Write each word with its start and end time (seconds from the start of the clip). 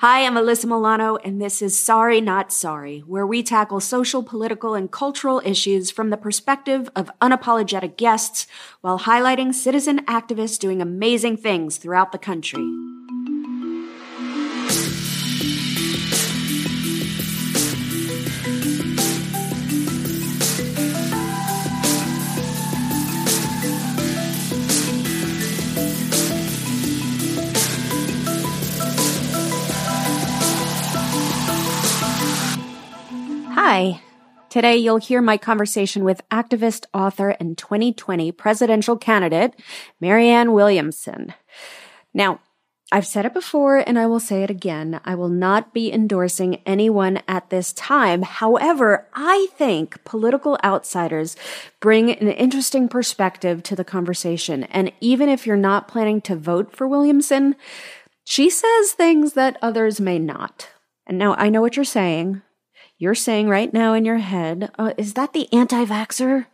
Hi, 0.00 0.24
I'm 0.24 0.32
Alyssa 0.32 0.64
Milano, 0.64 1.16
and 1.16 1.42
this 1.42 1.60
is 1.60 1.78
Sorry 1.78 2.22
Not 2.22 2.50
Sorry, 2.50 3.00
where 3.00 3.26
we 3.26 3.42
tackle 3.42 3.80
social, 3.80 4.22
political, 4.22 4.72
and 4.72 4.90
cultural 4.90 5.42
issues 5.44 5.90
from 5.90 6.08
the 6.08 6.16
perspective 6.16 6.88
of 6.96 7.10
unapologetic 7.20 7.98
guests 7.98 8.46
while 8.80 9.00
highlighting 9.00 9.52
citizen 9.52 10.02
activists 10.06 10.58
doing 10.58 10.80
amazing 10.80 11.36
things 11.36 11.76
throughout 11.76 12.12
the 12.12 12.18
country. 12.18 12.66
Hi. 33.72 34.02
Today, 34.48 34.78
you'll 34.78 34.96
hear 34.96 35.22
my 35.22 35.36
conversation 35.36 36.02
with 36.02 36.28
activist, 36.28 36.86
author, 36.92 37.36
and 37.38 37.56
2020 37.56 38.32
presidential 38.32 38.96
candidate, 38.96 39.54
Marianne 40.00 40.50
Williamson. 40.50 41.34
Now, 42.12 42.40
I've 42.90 43.06
said 43.06 43.26
it 43.26 43.32
before 43.32 43.76
and 43.76 43.96
I 43.96 44.08
will 44.08 44.18
say 44.18 44.42
it 44.42 44.50
again. 44.50 45.00
I 45.04 45.14
will 45.14 45.28
not 45.28 45.72
be 45.72 45.92
endorsing 45.92 46.56
anyone 46.66 47.22
at 47.28 47.50
this 47.50 47.72
time. 47.72 48.22
However, 48.22 49.06
I 49.14 49.46
think 49.56 50.02
political 50.02 50.58
outsiders 50.64 51.36
bring 51.78 52.10
an 52.10 52.26
interesting 52.26 52.88
perspective 52.88 53.62
to 53.62 53.76
the 53.76 53.84
conversation. 53.84 54.64
And 54.64 54.90
even 55.00 55.28
if 55.28 55.46
you're 55.46 55.56
not 55.56 55.86
planning 55.86 56.20
to 56.22 56.34
vote 56.34 56.74
for 56.74 56.88
Williamson, 56.88 57.54
she 58.24 58.50
says 58.50 58.90
things 58.90 59.34
that 59.34 59.58
others 59.62 60.00
may 60.00 60.18
not. 60.18 60.70
And 61.06 61.18
now 61.18 61.34
I 61.34 61.50
know 61.50 61.60
what 61.60 61.76
you're 61.76 61.84
saying. 61.84 62.42
You're 63.02 63.14
saying 63.14 63.48
right 63.48 63.72
now 63.72 63.94
in 63.94 64.04
your 64.04 64.18
head, 64.18 64.72
uh, 64.78 64.92
is 64.98 65.14
that 65.14 65.32
the 65.32 65.50
anti 65.54 65.86
vaxxer? 65.86 66.44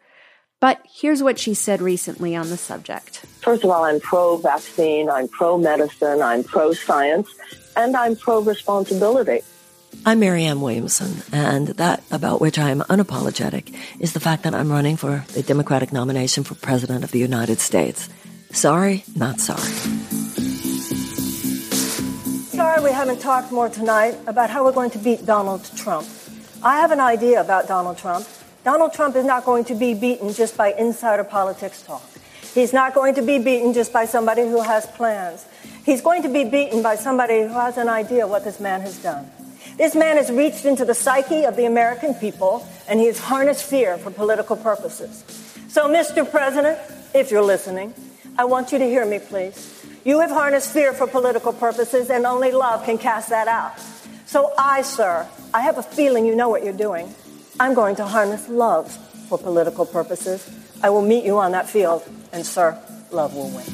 But 0.60 0.80
here's 0.88 1.20
what 1.20 1.40
she 1.40 1.54
said 1.54 1.82
recently 1.82 2.36
on 2.36 2.50
the 2.50 2.56
subject. 2.56 3.16
First 3.42 3.64
of 3.64 3.70
all, 3.70 3.82
I'm 3.82 3.98
pro 3.98 4.36
vaccine, 4.36 5.10
I'm 5.10 5.26
pro 5.26 5.58
medicine, 5.58 6.22
I'm 6.22 6.44
pro 6.44 6.72
science, 6.72 7.28
and 7.76 7.96
I'm 7.96 8.14
pro 8.14 8.40
responsibility. 8.42 9.40
I'm 10.04 10.20
Marianne 10.20 10.60
Williamson, 10.60 11.20
and 11.32 11.66
that 11.82 12.04
about 12.12 12.40
which 12.40 12.60
I 12.60 12.70
am 12.70 12.82
unapologetic 12.82 13.74
is 13.98 14.12
the 14.12 14.20
fact 14.20 14.44
that 14.44 14.54
I'm 14.54 14.70
running 14.70 14.96
for 14.96 15.24
the 15.32 15.42
Democratic 15.42 15.92
nomination 15.92 16.44
for 16.44 16.54
President 16.54 17.02
of 17.02 17.10
the 17.10 17.18
United 17.18 17.58
States. 17.58 18.08
Sorry, 18.52 19.02
not 19.16 19.40
sorry. 19.40 19.72
Sorry 22.54 22.84
we 22.84 22.92
haven't 22.92 23.18
talked 23.18 23.50
more 23.50 23.68
tonight 23.68 24.16
about 24.28 24.48
how 24.48 24.64
we're 24.64 24.70
going 24.70 24.90
to 24.90 24.98
beat 24.98 25.26
Donald 25.26 25.68
Trump. 25.76 26.06
I 26.62 26.78
have 26.80 26.90
an 26.90 27.00
idea 27.00 27.40
about 27.40 27.68
Donald 27.68 27.98
Trump. 27.98 28.26
Donald 28.64 28.92
Trump 28.92 29.14
is 29.14 29.24
not 29.24 29.44
going 29.44 29.64
to 29.66 29.74
be 29.74 29.94
beaten 29.94 30.32
just 30.32 30.56
by 30.56 30.72
insider 30.72 31.22
politics 31.22 31.82
talk. 31.82 32.02
He's 32.54 32.72
not 32.72 32.94
going 32.94 33.14
to 33.16 33.22
be 33.22 33.38
beaten 33.38 33.74
just 33.74 33.92
by 33.92 34.06
somebody 34.06 34.42
who 34.42 34.62
has 34.62 34.86
plans. 34.86 35.44
He's 35.84 36.00
going 36.00 36.22
to 36.22 36.28
be 36.28 36.44
beaten 36.44 36.82
by 36.82 36.96
somebody 36.96 37.42
who 37.42 37.48
has 37.48 37.76
an 37.76 37.88
idea 37.88 38.26
what 38.26 38.44
this 38.44 38.58
man 38.58 38.80
has 38.80 39.00
done. 39.02 39.30
This 39.76 39.94
man 39.94 40.16
has 40.16 40.30
reached 40.30 40.64
into 40.64 40.84
the 40.84 40.94
psyche 40.94 41.44
of 41.44 41.54
the 41.56 41.66
American 41.66 42.14
people 42.14 42.66
and 42.88 42.98
he 42.98 43.06
has 43.06 43.18
harnessed 43.18 43.64
fear 43.64 43.98
for 43.98 44.10
political 44.10 44.56
purposes. 44.56 45.22
So, 45.68 45.86
Mr. 45.86 46.28
President, 46.28 46.78
if 47.14 47.30
you're 47.30 47.42
listening, 47.42 47.92
I 48.38 48.46
want 48.46 48.72
you 48.72 48.78
to 48.78 48.86
hear 48.86 49.04
me, 49.04 49.18
please. 49.18 49.84
You 50.04 50.20
have 50.20 50.30
harnessed 50.30 50.72
fear 50.72 50.94
for 50.94 51.06
political 51.06 51.52
purposes 51.52 52.08
and 52.08 52.24
only 52.24 52.52
love 52.52 52.84
can 52.84 52.96
cast 52.96 53.28
that 53.28 53.48
out. 53.48 53.78
So 54.26 54.52
I, 54.58 54.82
sir, 54.82 55.28
I 55.54 55.62
have 55.62 55.78
a 55.78 55.84
feeling 55.84 56.26
you 56.26 56.34
know 56.34 56.48
what 56.48 56.64
you're 56.64 56.72
doing. 56.72 57.14
I'm 57.60 57.74
going 57.74 57.94
to 57.96 58.06
harness 58.06 58.48
love 58.48 58.90
for 59.28 59.38
political 59.38 59.86
purposes. 59.86 60.50
I 60.82 60.90
will 60.90 61.02
meet 61.02 61.24
you 61.24 61.38
on 61.38 61.52
that 61.52 61.68
field, 61.68 62.02
and 62.32 62.44
sir, 62.44 62.76
love 63.12 63.34
will 63.34 63.50
win. 63.50 63.64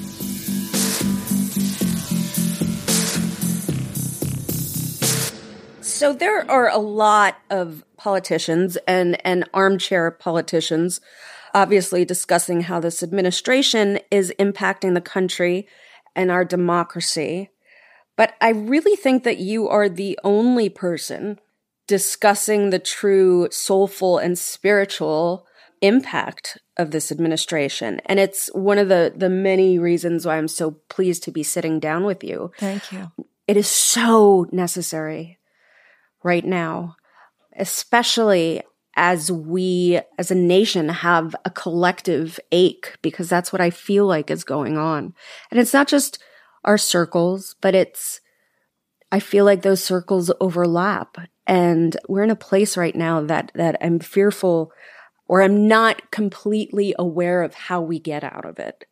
So 5.82 6.12
there 6.12 6.50
are 6.50 6.68
a 6.68 6.78
lot 6.78 7.38
of 7.48 7.82
politicians 7.96 8.76
and, 8.86 9.24
and 9.26 9.48
armchair 9.54 10.10
politicians 10.10 11.00
obviously 11.54 12.04
discussing 12.04 12.62
how 12.62 12.78
this 12.78 13.02
administration 13.02 14.00
is 14.10 14.32
impacting 14.38 14.92
the 14.92 15.00
country 15.00 15.66
and 16.14 16.30
our 16.30 16.44
democracy. 16.44 17.50
But 18.16 18.34
I 18.40 18.50
really 18.50 18.96
think 18.96 19.24
that 19.24 19.38
you 19.38 19.68
are 19.68 19.88
the 19.88 20.18
only 20.22 20.68
person 20.68 21.38
discussing 21.86 22.70
the 22.70 22.78
true 22.78 23.48
soulful 23.50 24.18
and 24.18 24.38
spiritual 24.38 25.46
impact 25.80 26.58
of 26.76 26.90
this 26.90 27.10
administration. 27.10 28.00
And 28.06 28.18
it's 28.18 28.48
one 28.54 28.78
of 28.78 28.88
the, 28.88 29.12
the 29.14 29.28
many 29.28 29.78
reasons 29.78 30.24
why 30.24 30.38
I'm 30.38 30.48
so 30.48 30.72
pleased 30.88 31.24
to 31.24 31.32
be 31.32 31.42
sitting 31.42 31.80
down 31.80 32.04
with 32.04 32.22
you. 32.22 32.52
Thank 32.58 32.92
you. 32.92 33.10
It 33.48 33.56
is 33.56 33.66
so 33.66 34.46
necessary 34.52 35.38
right 36.22 36.44
now, 36.44 36.96
especially 37.56 38.62
as 38.94 39.32
we 39.32 40.00
as 40.18 40.30
a 40.30 40.34
nation 40.34 40.88
have 40.88 41.34
a 41.44 41.50
collective 41.50 42.38
ache 42.52 42.96
because 43.02 43.28
that's 43.28 43.52
what 43.52 43.60
I 43.60 43.70
feel 43.70 44.06
like 44.06 44.30
is 44.30 44.44
going 44.44 44.76
on. 44.76 45.14
And 45.50 45.58
it's 45.58 45.72
not 45.72 45.88
just 45.88 46.22
our 46.64 46.78
circles, 46.78 47.56
but 47.60 47.74
it's, 47.74 48.20
I 49.10 49.20
feel 49.20 49.44
like 49.44 49.62
those 49.62 49.82
circles 49.82 50.30
overlap. 50.40 51.18
And 51.46 51.96
we're 52.08 52.22
in 52.22 52.30
a 52.30 52.36
place 52.36 52.76
right 52.76 52.94
now 52.94 53.20
that, 53.22 53.52
that 53.54 53.76
I'm 53.80 53.98
fearful 53.98 54.72
or 55.26 55.42
I'm 55.42 55.66
not 55.66 56.10
completely 56.10 56.94
aware 56.98 57.42
of 57.42 57.54
how 57.54 57.80
we 57.80 57.98
get 57.98 58.22
out 58.24 58.44
of 58.44 58.58
it. 58.58 58.84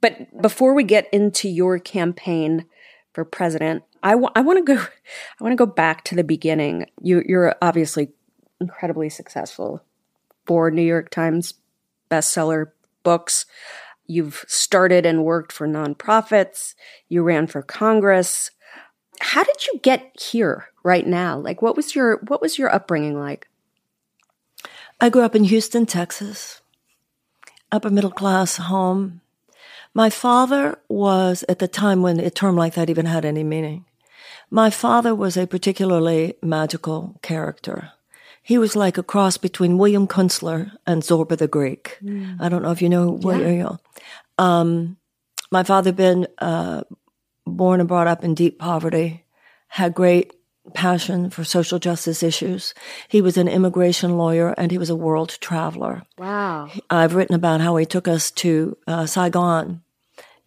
But 0.00 0.40
before 0.40 0.74
we 0.74 0.84
get 0.84 1.08
into 1.12 1.48
your 1.48 1.78
campaign 1.78 2.66
four 3.12 3.24
president, 3.24 3.82
I, 4.02 4.12
w- 4.12 4.30
I 4.34 4.40
want 4.40 4.64
to 4.64 4.74
go, 4.74 4.80
I 5.40 5.44
want 5.44 5.52
to 5.52 5.56
go 5.56 5.70
back 5.70 6.04
to 6.04 6.14
the 6.14 6.24
beginning. 6.24 6.86
You, 7.00 7.22
you're 7.26 7.54
obviously 7.60 8.08
incredibly 8.60 9.08
successful 9.08 9.82
for 10.46 10.70
New 10.70 10.82
York 10.82 11.10
Times 11.10 11.54
bestseller 12.10 12.72
books. 13.02 13.46
You've 14.10 14.44
started 14.48 15.06
and 15.06 15.24
worked 15.24 15.52
for 15.52 15.68
nonprofits. 15.68 16.74
You 17.08 17.22
ran 17.22 17.46
for 17.46 17.62
Congress. 17.62 18.50
How 19.20 19.44
did 19.44 19.68
you 19.68 19.78
get 19.84 20.10
here 20.20 20.66
right 20.82 21.06
now? 21.06 21.38
Like 21.38 21.62
what 21.62 21.76
was 21.76 21.94
your 21.94 22.16
what 22.26 22.42
was 22.42 22.58
your 22.58 22.74
upbringing 22.74 23.20
like? 23.20 23.46
I 25.00 25.10
grew 25.10 25.22
up 25.22 25.36
in 25.36 25.44
Houston, 25.44 25.86
Texas. 25.86 26.60
Upper 27.70 27.88
middle 27.88 28.10
class 28.10 28.56
home. 28.56 29.20
My 29.94 30.10
father 30.10 30.80
was 30.88 31.44
at 31.48 31.60
the 31.60 31.68
time 31.68 32.02
when 32.02 32.18
a 32.18 32.30
term 32.30 32.56
like 32.56 32.74
that 32.74 32.90
even 32.90 33.06
had 33.06 33.24
any 33.24 33.44
meaning. 33.44 33.84
My 34.50 34.70
father 34.70 35.14
was 35.14 35.36
a 35.36 35.46
particularly 35.46 36.34
magical 36.42 37.14
character. 37.22 37.92
He 38.42 38.58
was 38.58 38.74
like 38.74 38.98
a 38.98 39.02
cross 39.02 39.36
between 39.36 39.78
William 39.78 40.06
Kunstler 40.06 40.72
and 40.86 41.02
Zorba 41.02 41.36
the 41.36 41.46
Greek. 41.46 41.98
Mm. 42.02 42.36
I 42.40 42.48
don't 42.48 42.62
know 42.62 42.70
if 42.70 42.82
you 42.82 42.88
know 42.88 43.10
William. 43.10 43.78
Um, 44.38 44.96
my 45.52 45.62
father 45.62 45.92
been 45.92 46.26
uh, 46.38 46.82
born 47.46 47.80
and 47.80 47.88
brought 47.88 48.06
up 48.06 48.24
in 48.24 48.34
deep 48.34 48.58
poverty, 48.58 49.24
had 49.68 49.94
great 49.94 50.32
passion 50.74 51.30
for 51.30 51.44
social 51.44 51.78
justice 51.78 52.22
issues. 52.22 52.74
He 53.08 53.20
was 53.20 53.36
an 53.36 53.48
immigration 53.48 54.16
lawyer 54.16 54.54
and 54.56 54.70
he 54.70 54.78
was 54.78 54.90
a 54.90 54.96
world 54.96 55.36
traveler. 55.40 56.02
Wow. 56.18 56.70
I've 56.88 57.14
written 57.14 57.34
about 57.34 57.60
how 57.60 57.76
he 57.76 57.86
took 57.86 58.08
us 58.08 58.30
to 58.32 58.76
uh, 58.86 59.06
Saigon 59.06 59.82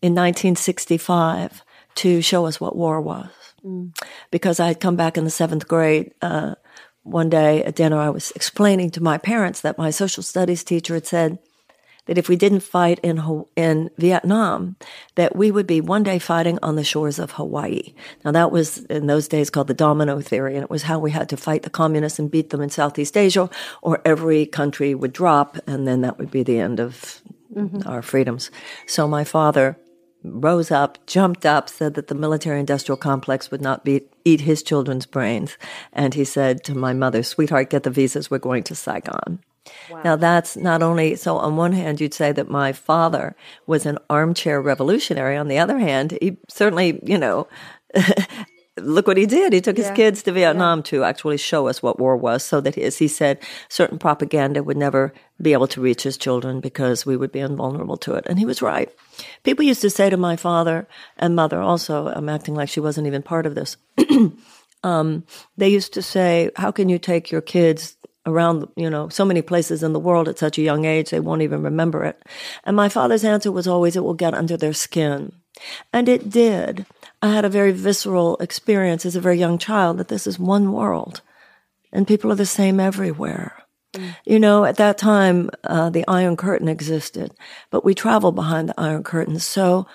in 0.02 0.14
1965 0.14 1.64
to 1.96 2.22
show 2.22 2.46
us 2.46 2.60
what 2.60 2.76
war 2.76 3.02
was. 3.02 3.30
Mm. 3.64 3.96
Because 4.32 4.60
I 4.60 4.68
had 4.68 4.80
come 4.80 4.96
back 4.96 5.18
in 5.18 5.24
the 5.24 5.30
seventh 5.30 5.68
grade 5.68 6.14
uh, 6.22 6.56
one 7.04 7.30
day 7.30 7.64
at 7.64 7.76
dinner, 7.76 7.98
I 7.98 8.10
was 8.10 8.32
explaining 8.32 8.92
to 8.92 9.04
my 9.04 9.18
parents 9.18 9.62
that 9.62 9.78
my 9.78 9.90
social 9.90 10.24
studies 10.24 10.64
teacher 10.64 10.94
had 10.94 11.06
said 11.06 11.40
that 12.06 12.18
if 12.18 12.28
we 12.28 12.36
didn't 12.36 12.62
fight 12.62 13.00
in 13.02 13.46
in 13.56 13.90
Vietnam, 13.98 14.76
that 15.16 15.36
we 15.36 15.52
would 15.52 15.68
be 15.68 15.80
one 15.80 16.04
day 16.04 16.20
fighting 16.20 16.60
on 16.62 16.76
the 16.76 16.84
shores 16.84 17.20
of 17.20 17.32
Hawaii. 17.32 17.94
Now 18.26 18.32
that 18.32 18.52
was 18.52 18.80
in 18.86 19.08
those 19.08 19.28
days 19.28 19.50
called 19.50 19.68
the 19.68 19.74
domino 19.74 20.20
theory, 20.20 20.56
and 20.56 20.64
it 20.64 20.70
was 20.70 20.84
how 20.84 21.00
we 21.00 21.12
had 21.12 21.30
to 21.30 21.38
fight 21.38 21.64
the 21.64 21.70
communists 21.70 22.20
and 22.20 22.32
beat 22.32 22.50
them 22.50 22.62
in 22.62 22.70
Southeast 22.70 23.18
Asia, 23.18 23.50
or 23.82 24.02
every 24.04 24.46
country 24.46 24.94
would 24.94 25.14
drop, 25.14 25.58
and 25.66 25.88
then 25.88 26.02
that 26.02 26.18
would 26.18 26.32
be 26.32 26.44
the 26.44 26.60
end 26.60 26.80
of 26.80 27.22
mm-hmm. 27.54 27.88
our 27.88 28.02
freedoms. 28.02 28.52
So 28.86 29.08
my 29.08 29.24
father 29.24 29.78
rose 30.24 30.72
up, 30.72 30.98
jumped 31.06 31.46
up, 31.46 31.70
said 31.70 31.94
that 31.96 32.08
the 32.08 32.16
military 32.16 32.60
industrial 32.60 32.98
complex 32.98 33.52
would 33.52 33.62
not 33.62 33.84
be, 33.84 34.04
eat 34.26 34.42
his 34.42 34.64
children's 34.64 35.06
brains. 35.06 35.58
And 35.92 36.14
he 36.14 36.24
said 36.24 36.64
to 36.66 36.76
my 36.76 36.94
mother, 36.94 37.24
sweetheart, 37.24 37.70
get 37.70 37.84
the 37.84 37.90
visas. 37.90 38.32
We're 38.32 38.40
going 38.40 38.64
to 38.64 38.76
Saigon. 38.76 39.40
Wow. 39.90 40.02
Now 40.04 40.16
that's 40.16 40.58
not 40.58 40.84
only, 40.84 41.16
so 41.16 41.38
on 41.38 41.56
one 41.56 41.72
hand, 41.72 42.02
you'd 42.02 42.14
say 42.14 42.32
that 42.32 42.50
my 42.50 42.74
father 42.74 43.36
was 43.66 43.86
an 43.86 43.98
armchair 44.10 44.62
revolutionary. 44.62 45.38
On 45.38 45.48
the 45.48 45.60
other 45.60 45.80
hand, 45.80 46.18
he 46.22 46.38
certainly, 46.50 47.00
you 47.04 47.18
know, 47.18 47.48
look 48.78 49.08
what 49.08 49.18
he 49.18 49.26
did. 49.26 49.54
He 49.54 49.62
took 49.62 49.78
yeah. 49.78 49.86
his 49.86 49.96
kids 49.96 50.24
to 50.24 50.32
Vietnam 50.32 50.80
yeah. 50.80 50.84
to 50.84 51.04
actually 51.04 51.38
show 51.38 51.68
us 51.68 51.84
what 51.84 52.00
war 52.00 52.18
was 52.18 52.44
so 52.44 52.62
that, 52.62 52.78
as 52.78 52.98
he 52.98 53.08
said, 53.08 53.40
certain 53.70 54.00
propaganda 54.00 54.64
would 54.64 54.78
never 54.78 55.14
be 55.42 55.54
able 55.54 55.68
to 55.68 55.82
reach 55.82 56.04
his 56.04 56.18
children 56.18 56.60
because 56.60 57.06
we 57.06 57.18
would 57.18 57.32
be 57.32 57.40
invulnerable 57.40 57.98
to 57.98 58.14
it. 58.14 58.26
And 58.28 58.40
he 58.40 58.46
was 58.46 58.62
right. 58.62 58.90
People 59.44 59.66
used 59.66 59.82
to 59.82 59.90
say 59.90 60.10
to 60.10 60.18
my 60.18 60.36
father 60.36 60.88
and 61.18 61.36
mother 61.36 61.62
also, 61.62 62.08
I'm 62.08 62.30
acting 62.30 62.56
like 62.56 62.70
she 62.70 62.80
wasn't 62.80 63.08
even 63.08 63.22
part 63.22 63.46
of 63.46 63.56
this. 63.56 63.78
um, 64.84 65.24
they 65.58 65.70
used 65.70 65.94
to 65.94 66.02
say, 66.02 66.50
how 66.56 66.72
can 66.72 66.90
you 66.90 66.98
take 66.98 67.32
your 67.32 67.42
kids 67.42 67.96
around, 68.26 68.68
you 68.76 68.90
know, 68.90 69.10
so 69.10 69.26
many 69.26 69.42
places 69.42 69.84
in 69.84 69.94
the 69.94 70.00
world 70.00 70.28
at 70.28 70.40
such 70.40 70.58
a 70.58 70.62
young 70.62 70.86
age, 70.86 71.10
they 71.10 71.20
won't 71.20 71.42
even 71.42 71.62
remember 71.62 72.06
it. 72.06 72.22
And 72.64 72.76
my 72.76 72.90
father's 72.90 73.26
answer 73.26 73.52
was 73.52 73.68
always, 73.68 73.96
it 73.96 74.04
will 74.04 74.14
get 74.14 74.34
under 74.34 74.56
their 74.56 74.74
skin. 74.74 75.34
And 75.92 76.08
it 76.08 76.30
did. 76.30 76.86
I 77.24 77.28
had 77.30 77.46
a 77.46 77.50
very 77.50 77.72
visceral 77.72 78.36
experience 78.42 79.06
as 79.06 79.16
a 79.16 79.22
very 79.22 79.40
young 79.40 79.58
child 79.58 79.98
that 79.98 80.10
this 80.10 80.28
is 80.28 80.38
one 80.38 80.74
world 80.74 81.22
and 81.94 82.06
people 82.06 82.34
are 82.34 82.36
the 82.36 82.46
same 82.46 82.82
everywhere. 82.82 83.64
Mm. 83.94 84.16
You 84.26 84.40
know, 84.40 84.66
at 84.66 84.76
that 84.76 84.98
time, 84.98 85.50
uh, 85.64 85.90
the 85.90 86.04
Iron 86.06 86.36
Curtain 86.36 86.68
existed, 86.68 87.34
but 87.72 87.86
we 87.86 87.96
traveled 87.96 88.36
behind 88.36 88.68
the 88.68 88.78
Iron 88.78 89.04
Curtain. 89.04 89.40
So, 89.40 89.88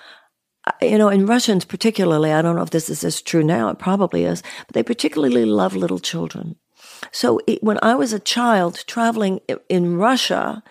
uh, 0.65 0.71
you 0.81 0.97
know, 0.97 1.09
in 1.09 1.27
Russians 1.27 1.65
particularly, 1.65 2.31
I 2.31 2.41
don't 2.41 2.55
know 2.55 2.63
if 2.63 2.71
this 2.71 2.89
is 2.89 3.03
as 3.03 3.21
true 3.21 3.43
now, 3.43 3.69
it 3.69 3.77
probably 3.77 4.23
is, 4.23 4.41
but 4.65 4.73
they 4.73 4.81
particularly 4.81 5.45
love 5.45 5.75
little 5.75 5.99
children. 5.99 6.55
So 7.11 7.41
it, 7.45 7.61
when 7.61 7.77
I 7.83 7.93
was 7.93 8.11
a 8.11 8.19
child 8.19 8.83
traveling 8.87 9.39
in 9.69 9.97
Russia, 9.97 10.63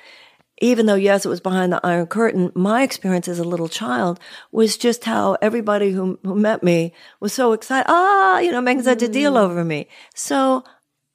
even 0.60 0.86
though 0.86 0.94
yes, 0.94 1.24
it 1.24 1.28
was 1.28 1.40
behind 1.40 1.72
the 1.72 1.80
Iron 1.84 2.06
Curtain, 2.06 2.52
my 2.54 2.82
experience 2.82 3.28
as 3.28 3.38
a 3.38 3.44
little 3.44 3.68
child 3.68 4.20
was 4.52 4.76
just 4.76 5.04
how 5.04 5.36
everybody 5.40 5.90
who, 5.90 6.18
who 6.24 6.34
met 6.34 6.62
me 6.62 6.92
was 7.20 7.32
so 7.32 7.52
excited. 7.52 7.86
Ah, 7.88 8.38
you 8.40 8.50
know, 8.50 8.60
making 8.60 8.82
such 8.82 9.02
a 9.02 9.08
deal 9.08 9.34
mm. 9.34 9.40
over 9.40 9.64
me. 9.64 9.88
So 10.14 10.64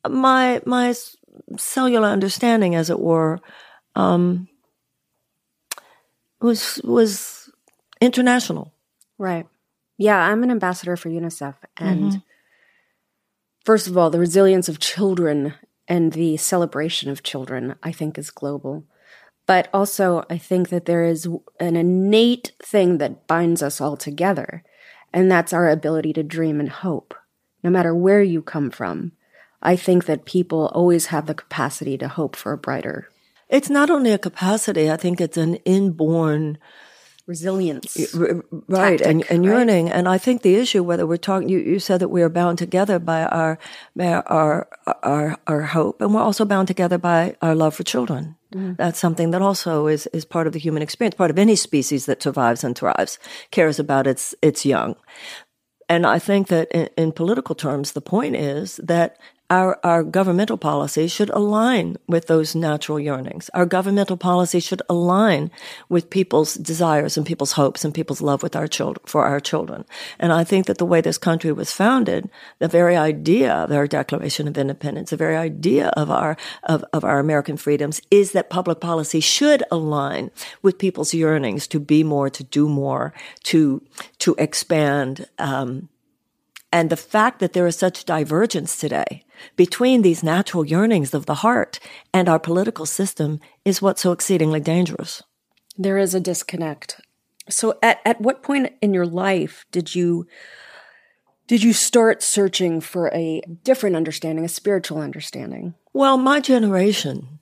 my, 0.08 0.62
my 0.66 0.94
cellular 1.58 2.08
understanding, 2.08 2.76
as 2.76 2.90
it 2.90 3.00
were, 3.00 3.40
um, 3.96 4.48
was, 6.42 6.82
was 6.84 7.52
international. 8.02 8.74
Right. 9.18 9.48
Yeah. 9.98 10.18
I'm 10.18 10.44
an 10.44 10.52
ambassador 10.52 10.96
for 10.96 11.10
UNICEF 11.10 11.56
and 11.78 12.02
mm-hmm. 12.04 12.18
First 13.64 13.88
of 13.88 13.98
all, 13.98 14.10
the 14.10 14.20
resilience 14.20 14.68
of 14.68 14.80
children 14.80 15.54
and 15.88 16.12
the 16.14 16.38
celebration 16.38 17.10
of 17.10 17.24
children, 17.24 17.76
I 17.82 17.92
think, 17.92 18.18
is 18.18 18.30
global. 18.30 18.84
But 19.46 19.70
also, 19.74 20.26
I 20.30 20.38
think 20.38 20.70
that 20.70 20.86
there 20.86 21.04
is 21.04 21.28
an 21.60 21.76
innate 21.76 22.54
thing 22.60 22.98
that 23.00 23.28
binds 23.28 23.62
us 23.62 23.82
all 23.82 23.98
together, 23.98 24.64
and 25.12 25.30
that's 25.30 25.54
our 25.54 25.70
ability 25.70 26.14
to 26.14 26.24
dream 26.24 26.60
and 26.60 26.70
hope, 26.70 27.14
no 27.64 27.70
matter 27.70 27.94
where 27.94 28.24
you 28.24 28.42
come 28.42 28.72
from. 28.72 29.12
I 29.62 29.76
think 29.76 30.06
that 30.06 30.26
people 30.26 30.72
always 30.74 31.08
have 31.08 31.26
the 31.26 31.34
capacity 31.34 31.98
to 31.98 32.08
hope 32.08 32.36
for 32.36 32.54
a 32.54 32.58
brighter. 32.58 33.10
It's 33.50 33.70
not 33.70 33.90
only 33.90 34.12
a 34.12 34.18
capacity, 34.18 34.90
I 34.90 34.98
think 34.98 35.20
it's 35.20 35.38
an 35.38 35.56
inborn 35.58 36.58
resilience. 37.26 37.98
Right. 38.68 39.00
Tactic, 39.00 39.08
and, 39.08 39.26
and 39.30 39.46
yearning. 39.46 39.86
Right? 39.86 39.96
And 39.96 40.10
I 40.10 40.18
think 40.18 40.42
the 40.42 40.56
issue, 40.56 40.84
whether 40.84 41.08
we're 41.08 41.18
talking, 41.18 41.50
you, 41.50 41.60
you 41.60 41.80
said 41.80 42.02
that 42.02 42.10
we 42.10 42.22
are 42.22 42.30
bound 42.30 42.58
together 42.58 43.00
by 43.00 43.24
our, 43.24 43.58
by 43.96 44.14
our, 44.14 44.68
our, 45.04 45.38
our 45.48 45.62
hope, 45.62 46.02
and 46.02 46.14
we're 46.14 46.22
also 46.22 46.46
bound 46.46 46.68
together 46.68 46.98
by 46.98 47.36
our 47.42 47.56
love 47.56 47.76
for 47.76 47.84
children. 47.84 48.36
Mm-hmm. 48.54 48.74
That's 48.74 49.00
something 49.00 49.32
that 49.32 49.42
also 49.42 49.88
is, 49.88 50.08
is 50.08 50.26
part 50.26 50.48
of 50.48 50.54
the 50.54 50.60
human 50.60 50.84
experience, 50.84 51.16
part 51.16 51.32
of 51.32 51.40
any 51.40 51.56
species 51.56 52.06
that 52.06 52.22
survives 52.22 52.64
and 52.64 52.78
thrives, 52.78 53.20
cares 53.52 53.80
about 53.80 54.06
its, 54.06 54.36
its 54.42 54.66
young. 54.66 54.96
And 55.90 56.06
I 56.06 56.20
think 56.20 56.48
that 56.48 56.72
in, 56.72 56.90
in 56.98 57.12
political 57.12 57.56
terms, 57.56 57.92
the 57.92 58.02
point 58.02 58.36
is 58.36 58.78
that 58.84 59.18
our, 59.50 59.80
our 59.84 60.04
governmental 60.04 60.58
policy 60.58 61.08
should 61.08 61.30
align 61.30 61.98
with 62.08 62.28
those 62.28 62.56
natural 62.56 63.00
yearnings. 63.00 63.50
Our 63.54 63.66
governmental 63.66 64.18
policy 64.18 64.60
should 64.60 64.82
align 64.90 65.52
with 65.90 66.10
people's 66.10 66.56
desires 66.56 67.18
and 67.18 67.26
people's 67.26 67.52
hopes 67.52 67.86
and 67.86 67.94
people's 67.94 68.22
love 68.22 68.42
with 68.42 68.56
our 68.56 68.68
children, 68.68 69.04
for 69.06 69.26
our 69.26 69.40
children. 69.40 69.86
And 70.18 70.34
I 70.34 70.44
think 70.44 70.66
that 70.66 70.78
the 70.78 70.86
way 70.86 71.02
this 71.02 71.18
country 71.18 71.52
was 71.52 71.72
founded, 71.72 72.30
the 72.60 72.68
very 72.68 72.96
idea 72.96 73.54
of 73.54 73.72
our 73.72 73.86
Declaration 73.86 74.48
of 74.48 74.58
Independence, 74.58 75.10
the 75.10 75.18
very 75.18 75.36
idea 75.36 75.90
of 75.90 76.10
our, 76.10 76.38
of, 76.64 76.84
of 76.94 77.04
our 77.04 77.20
American 77.20 77.58
freedoms 77.58 78.02
is 78.10 78.32
that 78.32 78.50
public 78.50 78.80
policy 78.80 79.20
should 79.20 79.64
align 79.70 80.32
with 80.62 80.78
people's 80.78 81.14
yearnings 81.14 81.68
to 81.68 81.80
be 81.80 82.04
more, 82.04 82.30
to 82.30 82.44
do 82.44 82.68
more, 82.68 83.14
to, 83.44 83.84
to 84.20 84.36
expand, 84.38 85.28
um, 85.38 85.90
and 86.74 86.90
the 86.90 86.98
fact 86.98 87.40
that 87.40 87.54
there 87.54 87.68
is 87.68 87.78
such 87.78 88.04
divergence 88.04 88.76
today 88.76 89.24
between 89.56 90.02
these 90.02 90.24
natural 90.24 90.66
yearnings 90.66 91.14
of 91.14 91.28
the 91.28 91.36
heart 91.36 91.80
and 92.12 92.28
our 92.28 92.40
political 92.40 92.88
system 92.88 93.40
is 93.64 93.80
what's 93.80 94.02
so 94.02 94.12
exceedingly 94.12 94.60
dangerous. 94.60 95.22
There 95.78 96.00
is 96.00 96.16
a 96.16 96.20
disconnect. 96.20 97.00
So 97.48 97.78
at, 97.84 98.00
at 98.04 98.20
what 98.20 98.42
point 98.42 98.74
in 98.82 98.92
your 98.92 99.06
life 99.06 99.66
did 99.72 99.94
you 99.94 100.26
did 101.46 101.62
you 101.62 101.74
start 101.74 102.24
searching 102.24 102.82
for 102.82 103.10
a 103.14 103.42
different 103.64 103.96
understanding, 103.96 104.46
a 104.46 104.50
spiritual 104.50 104.98
understanding? 105.00 105.76
Well, 105.92 106.18
my 106.18 106.40
generation 106.40 107.40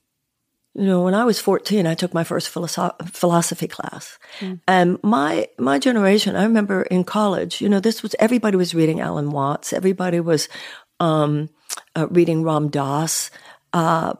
you 0.73 0.85
know, 0.85 1.03
when 1.03 1.13
I 1.13 1.25
was 1.25 1.39
14, 1.39 1.85
I 1.85 1.95
took 1.95 2.13
my 2.13 2.23
first 2.23 2.49
philosoph- 2.49 3.09
philosophy 3.09 3.67
class. 3.67 4.17
Mm. 4.39 4.61
And 4.67 5.03
my, 5.03 5.47
my 5.57 5.79
generation, 5.79 6.35
I 6.35 6.43
remember 6.43 6.83
in 6.83 7.03
college, 7.03 7.59
you 7.59 7.67
know, 7.67 7.79
this 7.79 8.01
was, 8.01 8.15
everybody 8.19 8.55
was 8.55 8.73
reading 8.73 9.01
Alan 9.01 9.31
Watts. 9.31 9.73
Everybody 9.73 10.21
was, 10.21 10.47
um, 10.99 11.49
uh, 11.95 12.07
reading 12.09 12.43
Ram 12.43 12.69
Dass. 12.69 13.31
Uh, 13.73 14.13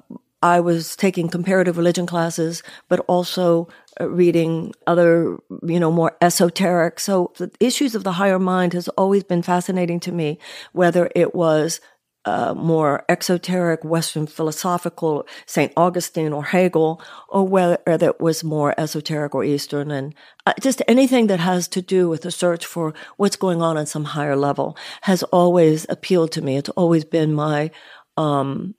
I 0.43 0.59
was 0.59 0.95
taking 0.95 1.29
comparative 1.29 1.77
religion 1.77 2.05
classes, 2.05 2.63
but 2.89 2.99
also 3.01 3.69
uh, 3.99 4.09
reading 4.09 4.73
other, 4.87 5.37
you 5.63 5.79
know, 5.79 5.91
more 5.91 6.17
esoteric. 6.19 6.99
So 6.99 7.31
the 7.37 7.51
issues 7.59 7.95
of 7.95 8.03
the 8.03 8.13
higher 8.13 8.39
mind 8.39 8.73
has 8.73 8.89
always 8.89 9.23
been 9.23 9.43
fascinating 9.43 9.99
to 10.01 10.11
me, 10.11 10.39
whether 10.73 11.09
it 11.15 11.33
was 11.33 11.79
uh, 12.25 12.53
more 12.53 13.03
exoteric 13.09 13.83
Western 13.83 14.27
philosophical 14.27 15.25
St. 15.45 15.71
Augustine 15.75 16.33
or 16.33 16.43
Hegel, 16.43 17.01
or 17.29 17.47
whether 17.47 17.77
it 17.85 18.19
was 18.19 18.43
more 18.43 18.79
esoteric 18.79 19.33
or 19.33 19.43
Eastern, 19.43 19.89
and 19.91 20.13
uh, 20.45 20.53
just 20.61 20.81
anything 20.87 21.27
that 21.27 21.39
has 21.39 21.67
to 21.69 21.81
do 21.81 22.09
with 22.09 22.21
the 22.21 22.31
search 22.31 22.65
for 22.65 22.93
what's 23.17 23.35
going 23.35 23.61
on 23.61 23.77
on 23.77 23.85
some 23.85 24.03
higher 24.03 24.35
level 24.35 24.77
has 25.01 25.23
always 25.23 25.85
appealed 25.89 26.31
to 26.33 26.41
me. 26.41 26.57
It's 26.57 26.69
always 26.69 27.05
been 27.05 27.33
my, 27.33 27.71
um, 28.17 28.75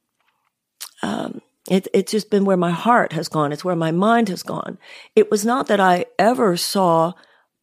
um, 1.02 1.40
it, 1.68 1.88
it's 1.92 2.12
just 2.12 2.30
been 2.30 2.44
where 2.44 2.56
my 2.56 2.70
heart 2.70 3.12
has 3.12 3.28
gone. 3.28 3.52
It's 3.52 3.64
where 3.64 3.76
my 3.76 3.90
mind 3.90 4.28
has 4.28 4.42
gone. 4.42 4.78
It 5.16 5.30
was 5.30 5.44
not 5.44 5.66
that 5.66 5.80
I 5.80 6.06
ever 6.18 6.56
saw 6.56 7.14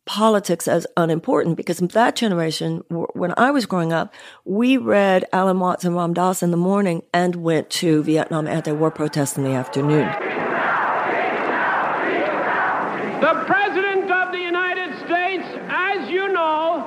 politics 0.09 0.67
as 0.67 0.87
unimportant 0.97 1.55
because 1.55 1.77
that 1.77 2.15
generation, 2.15 2.83
when 2.89 3.31
I 3.37 3.51
was 3.51 3.67
growing 3.67 3.93
up, 3.93 4.11
we 4.43 4.75
read 4.75 5.23
Alan 5.31 5.59
Watts 5.59 5.85
and 5.85 5.95
Ram 5.95 6.15
Dass 6.15 6.41
in 6.41 6.49
the 6.49 6.57
morning 6.57 7.03
and 7.13 7.35
went 7.35 7.69
to 7.81 8.01
Vietnam 8.01 8.47
anti-war 8.47 8.89
protests 8.89 9.37
in 9.37 9.43
the 9.43 9.51
afternoon. 9.51 10.07
The 13.21 13.43
President 13.45 14.09
of 14.09 14.31
the 14.31 14.39
United 14.39 14.97
States, 15.05 15.45
as 15.69 16.09
you 16.09 16.27
know, 16.29 16.81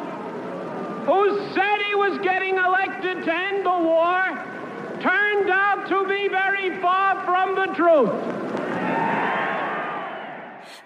who 1.07 1.55
said 1.55 1.77
he 1.87 1.95
was 1.95 2.19
getting 2.25 2.57
elected 2.57 3.25
to 3.25 3.33
end 3.33 3.65
the 3.65 3.71
war, 3.71 4.19
turned 5.01 5.49
out 5.49 5.87
to 5.89 6.09
be 6.09 6.27
very 6.27 6.81
far 6.81 7.25
from 7.25 7.55
the 7.55 7.67
truth 7.77 8.43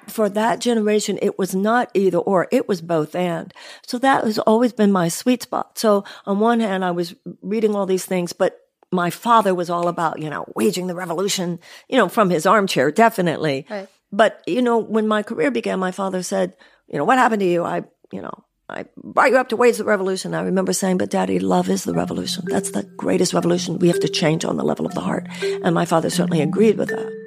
for 0.08 0.28
that 0.28 0.60
generation, 0.60 1.18
it 1.22 1.38
was 1.38 1.54
not 1.54 1.90
either 1.94 2.18
or, 2.18 2.48
it 2.50 2.68
was 2.68 2.80
both 2.80 3.14
and. 3.14 3.52
So 3.86 3.98
that 3.98 4.24
has 4.24 4.38
always 4.38 4.72
been 4.72 4.92
my 4.92 5.08
sweet 5.08 5.42
spot. 5.42 5.78
So 5.78 6.04
on 6.24 6.40
one 6.40 6.60
hand, 6.60 6.84
I 6.84 6.90
was 6.90 7.14
reading 7.42 7.74
all 7.74 7.86
these 7.86 8.06
things, 8.06 8.32
but 8.32 8.58
my 8.92 9.10
father 9.10 9.54
was 9.54 9.68
all 9.68 9.88
about, 9.88 10.20
you 10.20 10.30
know, 10.30 10.44
waging 10.54 10.86
the 10.86 10.94
revolution, 10.94 11.58
you 11.88 11.96
know, 11.96 12.08
from 12.08 12.30
his 12.30 12.46
armchair, 12.46 12.90
definitely. 12.90 13.66
Right. 13.68 13.88
But, 14.12 14.42
you 14.46 14.62
know, 14.62 14.78
when 14.78 15.08
my 15.08 15.22
career 15.22 15.50
began, 15.50 15.80
my 15.80 15.90
father 15.90 16.22
said, 16.22 16.56
you 16.86 16.98
know, 16.98 17.04
what 17.04 17.18
happened 17.18 17.40
to 17.40 17.46
you? 17.46 17.64
I, 17.64 17.82
you 18.12 18.22
know, 18.22 18.44
I 18.68 18.86
brought 18.96 19.30
you 19.30 19.38
up 19.38 19.48
to 19.50 19.56
wage 19.56 19.78
the 19.78 19.84
revolution. 19.84 20.34
I 20.34 20.42
remember 20.42 20.72
saying, 20.72 20.98
but 20.98 21.10
daddy, 21.10 21.38
love 21.40 21.68
is 21.68 21.84
the 21.84 21.94
revolution. 21.94 22.44
That's 22.46 22.70
the 22.70 22.84
greatest 22.84 23.34
revolution. 23.34 23.78
We 23.78 23.88
have 23.88 24.00
to 24.00 24.08
change 24.08 24.44
on 24.44 24.56
the 24.56 24.64
level 24.64 24.86
of 24.86 24.94
the 24.94 25.00
heart. 25.00 25.28
And 25.42 25.74
my 25.74 25.84
father 25.84 26.10
certainly 26.10 26.40
agreed 26.40 26.78
with 26.78 26.88
that. 26.88 27.25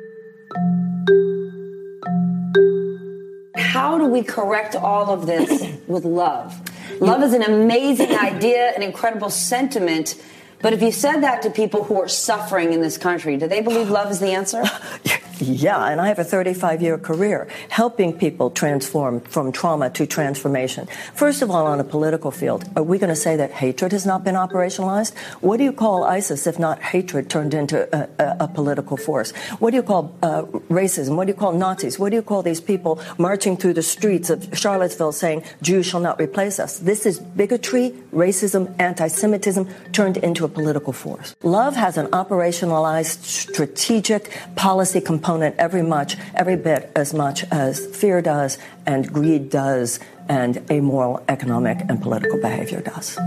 How 3.80 3.98
do 3.98 4.08
we 4.08 4.22
correct 4.22 4.76
all 4.76 5.10
of 5.10 5.26
this 5.26 5.66
with 5.88 6.04
love? 6.04 6.54
Love 7.00 7.24
is 7.24 7.32
an 7.32 7.44
amazing 7.44 8.12
idea, 8.12 8.74
an 8.76 8.84
incredible 8.84 9.30
sentiment, 9.30 10.22
But 10.62 10.74
if 10.74 10.82
you 10.82 10.92
said 10.92 11.22
that 11.22 11.42
to 11.44 11.50
people 11.50 11.86
who 11.86 12.02
are 12.02 12.08
suffering 12.08 12.74
in 12.74 12.82
this 12.82 12.98
country, 12.98 13.38
do 13.38 13.48
they 13.48 13.62
believe 13.62 13.90
love 13.90 14.12
is 14.12 14.20
the 14.20 14.34
answer? 14.34 14.64
Yeah, 15.42 15.86
and 15.86 16.02
I 16.02 16.10
have 16.10 16.20
a 16.20 16.26
35 16.26 16.82
year 16.82 16.98
career 16.98 17.48
helping 17.70 18.12
people 18.12 18.50
transform 18.50 19.22
from 19.22 19.54
trauma 19.54 19.90
to 19.92 20.06
transformation. 20.06 20.88
First 21.14 21.42
of 21.42 21.50
all, 21.50 21.66
on 21.66 21.80
a 21.80 21.84
political 21.84 22.30
field, 22.30 22.66
are 22.76 22.84
we 22.84 22.98
going 23.00 23.10
to 23.10 23.16
say 23.16 23.38
that 23.38 23.52
hatred 23.52 23.94
has 23.94 24.06
not 24.06 24.26
been 24.26 24.36
operationalized? 24.36 25.18
What 25.40 25.58
do 25.58 25.64
you 25.64 25.72
call 25.72 26.04
ISIS 26.04 26.46
if 26.46 26.60
not 26.60 26.82
hatred 26.82 27.30
turned 27.30 27.54
into 27.54 27.88
a, 27.96 28.10
a, 28.22 28.38
a 28.42 28.48
political 28.50 28.98
force? 28.98 29.32
What 29.60 29.72
do 29.72 29.78
you 29.78 29.84
call 29.84 30.14
uh, 30.22 30.44
racism? 30.70 31.16
What 31.16 31.28
do 31.28 31.32
you 31.32 31.40
call 31.40 31.54
Nazis? 31.54 31.98
What 31.98 32.10
do 32.10 32.18
you 32.18 32.22
call 32.22 32.44
these 32.44 32.60
people 32.60 33.00
marching 33.18 33.56
through 33.56 33.76
the 33.76 33.84
streets 33.84 34.30
of 34.30 34.50
Charlottesville 34.58 35.14
saying, 35.14 35.44
Jews 35.62 35.86
shall 35.86 36.02
not 36.02 36.20
replace 36.20 36.60
us? 36.60 36.80
This 36.80 37.06
is 37.06 37.18
bigotry, 37.18 37.92
racism, 38.12 38.76
anti 38.78 39.08
Semitism 39.08 39.70
turned 39.94 40.18
into 40.18 40.44
a 40.44 40.49
political 40.50 40.94
force. 40.94 41.36
Love 41.44 41.76
has 41.76 41.98
an 41.98 42.08
operationalized 42.08 43.24
strategic 43.24 44.32
policy 44.56 45.02
component 45.02 45.56
every 45.58 45.82
much, 45.82 46.18
every 46.36 46.56
bit 46.56 46.92
as 46.96 47.14
much 47.14 47.44
as 47.52 47.86
fear 47.96 48.22
does 48.22 48.58
and 48.86 49.12
greed 49.12 49.50
does 49.50 50.00
and 50.28 50.64
amoral 50.72 51.24
economic 51.28 51.80
and 51.90 52.02
political 52.02 52.40
behavior 52.40 52.82
does. 52.82 53.18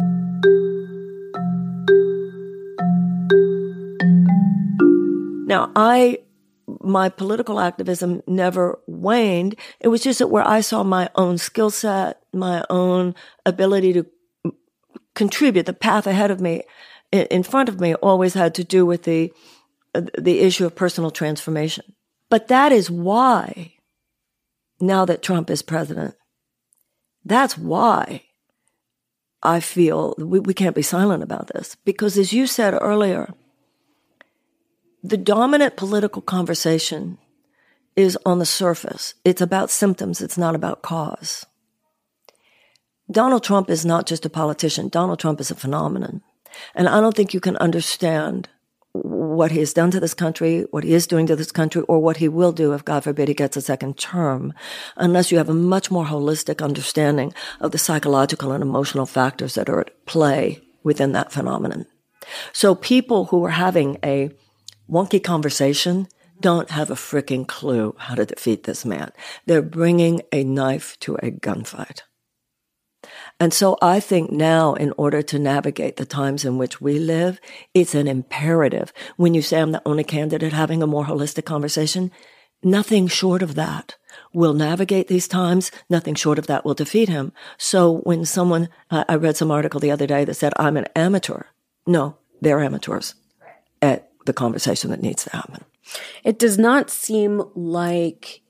Now, 5.47 5.71
I 5.76 6.19
my 6.81 7.09
political 7.09 7.61
activism 7.61 8.23
never 8.26 8.79
waned. 8.87 9.57
It 9.81 9.88
was 9.88 10.02
just 10.02 10.19
that 10.19 10.29
where 10.29 10.47
I 10.47 10.61
saw 10.61 10.83
my 10.83 11.11
own 11.14 11.38
skill 11.38 11.71
set, 11.71 12.23
my 12.33 12.64
own 12.71 13.14
ability 13.45 13.93
to 13.95 14.07
contribute, 15.14 15.67
the 15.67 15.73
path 15.73 16.07
ahead 16.07 16.31
of 16.31 16.41
me, 16.41 16.62
in 17.12 17.42
front 17.42 17.69
of 17.69 17.81
me, 17.81 17.95
always 17.95 18.35
had 18.35 18.54
to 18.57 18.64
do 18.64 18.85
with 18.87 19.04
the 19.04 19.33
the 20.19 20.40
issue 20.40 20.64
of 20.64 20.75
personal 20.75 21.11
transformation. 21.11 21.85
But 22.31 22.49
that 22.49 22.73
is 22.73 22.90
why, 22.90 23.75
now 24.81 25.04
that 25.04 25.23
Trump 25.23 25.50
is 25.50 25.61
president, 25.61 26.14
that's 27.25 27.59
why 27.59 28.23
I 29.42 29.61
feel 29.61 30.14
we, 30.16 30.40
we 30.40 30.54
can't 30.54 30.75
be 30.75 30.83
silent 30.83 31.23
about 31.23 31.49
this. 31.49 31.76
Because 31.85 32.16
as 32.16 32.33
you 32.33 32.47
said 32.47 32.73
earlier, 32.73 33.35
the 35.02 35.19
dominant 35.19 35.76
political 35.76 36.23
conversation 36.23 37.19
is 37.97 38.19
on 38.25 38.38
the 38.38 38.47
surface. 38.47 39.14
It's 39.25 39.42
about 39.42 39.71
symptoms. 39.71 40.23
It's 40.23 40.38
not 40.38 40.54
about 40.54 40.81
cause. 40.81 41.45
Donald 43.11 43.45
Trump 43.45 43.69
is 43.69 43.85
not 43.85 44.07
just 44.07 44.25
a 44.25 44.31
politician. 44.31 44.88
Donald 44.88 45.19
Trump 45.19 45.40
is 45.40 45.50
a 45.50 45.54
phenomenon. 45.54 46.23
And 46.75 46.89
I 46.89 47.01
don't 47.01 47.17
think 47.17 47.35
you 47.35 47.41
can 47.41 47.57
understand 47.59 48.49
what 48.93 49.51
he 49.51 49.59
has 49.59 49.73
done 49.73 49.91
to 49.91 50.01
this 50.01 50.13
country, 50.13 50.67
what 50.71 50.85
he 50.85 50.93
is 50.93 51.07
doing 51.07 51.27
to 51.27 51.35
this 51.35 51.51
country, 51.51 51.83
or 51.83 51.99
what 51.99 52.19
he 52.19 52.29
will 52.29 52.53
do 52.53 52.75
if, 52.75 52.85
God 52.85 53.05
forbid, 53.05 53.29
he 53.29 53.35
gets 53.35 53.57
a 53.57 53.63
second 53.63 53.97
term, 53.97 54.53
unless 54.97 55.33
you 55.33 55.39
have 55.39 55.49
a 55.49 55.55
much 55.55 55.91
more 55.91 56.05
holistic 56.05 56.63
understanding 56.63 57.33
of 57.61 57.71
the 57.71 57.79
psychological 57.79 58.53
and 58.53 58.63
emotional 58.63 59.07
factors 59.07 59.55
that 59.55 59.71
are 59.71 59.81
at 59.81 60.05
play 60.05 60.61
within 60.83 61.13
that 61.13 61.33
phenomenon. 61.33 61.87
So 62.53 62.75
people 62.75 63.27
who 63.27 63.45
are 63.45 63.51
having 63.51 63.99
a 64.05 64.31
wonky 64.91 65.23
conversation 65.23 66.07
don't 66.41 66.71
have 66.71 66.91
a 66.91 66.95
freaking 66.95 67.47
clue 67.47 67.95
how 67.99 68.15
to 68.15 68.27
defeat 68.27 68.65
this 68.65 68.85
man. 68.85 69.11
They're 69.47 69.63
bringing 69.63 70.23
a 70.33 70.45
knife 70.45 70.99
to 71.01 71.15
a 71.17 71.31
gunfight. 71.31 72.03
And 73.43 73.53
so 73.53 73.77
I 73.83 73.99
think 73.99 74.31
now, 74.31 74.75
in 74.75 74.93
order 74.97 75.21
to 75.21 75.37
navigate 75.37 75.97
the 75.97 76.07
times 76.07 76.45
in 76.45 76.59
which 76.59 76.81
we 76.81 77.01
live, 77.01 77.41
it's 77.75 77.93
an 77.93 78.07
imperative. 78.07 78.93
When 79.17 79.35
you 79.35 79.43
say 79.43 79.59
I'm 79.61 79.73
the 79.73 79.83
only 79.85 80.05
candidate 80.05 80.53
having 80.53 80.81
a 80.81 80.87
more 80.87 81.07
holistic 81.07 81.45
conversation, 81.45 82.13
nothing 82.63 83.09
short 83.09 83.43
of 83.43 83.57
that 83.57 83.97
will 84.33 84.55
navigate 84.55 85.09
these 85.09 85.27
times. 85.27 85.73
Nothing 85.91 86.15
short 86.15 86.39
of 86.39 86.47
that 86.47 86.65
will 86.65 86.75
defeat 86.75 87.09
him. 87.09 87.33
So 87.59 87.97
when 88.05 88.25
someone, 88.25 88.69
I 88.93 89.17
read 89.17 89.37
some 89.37 89.51
article 89.51 89.81
the 89.81 89.91
other 89.91 90.07
day 90.07 90.25
that 90.25 90.35
said, 90.35 90.53
I'm 90.57 90.77
an 90.77 90.87
amateur. 90.95 91.47
No, 91.85 92.19
they're 92.41 92.63
amateurs 92.63 93.17
at 93.83 94.09
the 94.25 94.33
conversation 94.33 94.91
that 94.91 95.03
needs 95.03 95.25
to 95.25 95.31
happen. 95.31 95.65
It 96.23 96.39
does 96.39 96.59
not 96.59 96.91
seem 96.91 97.43
like 97.57 98.43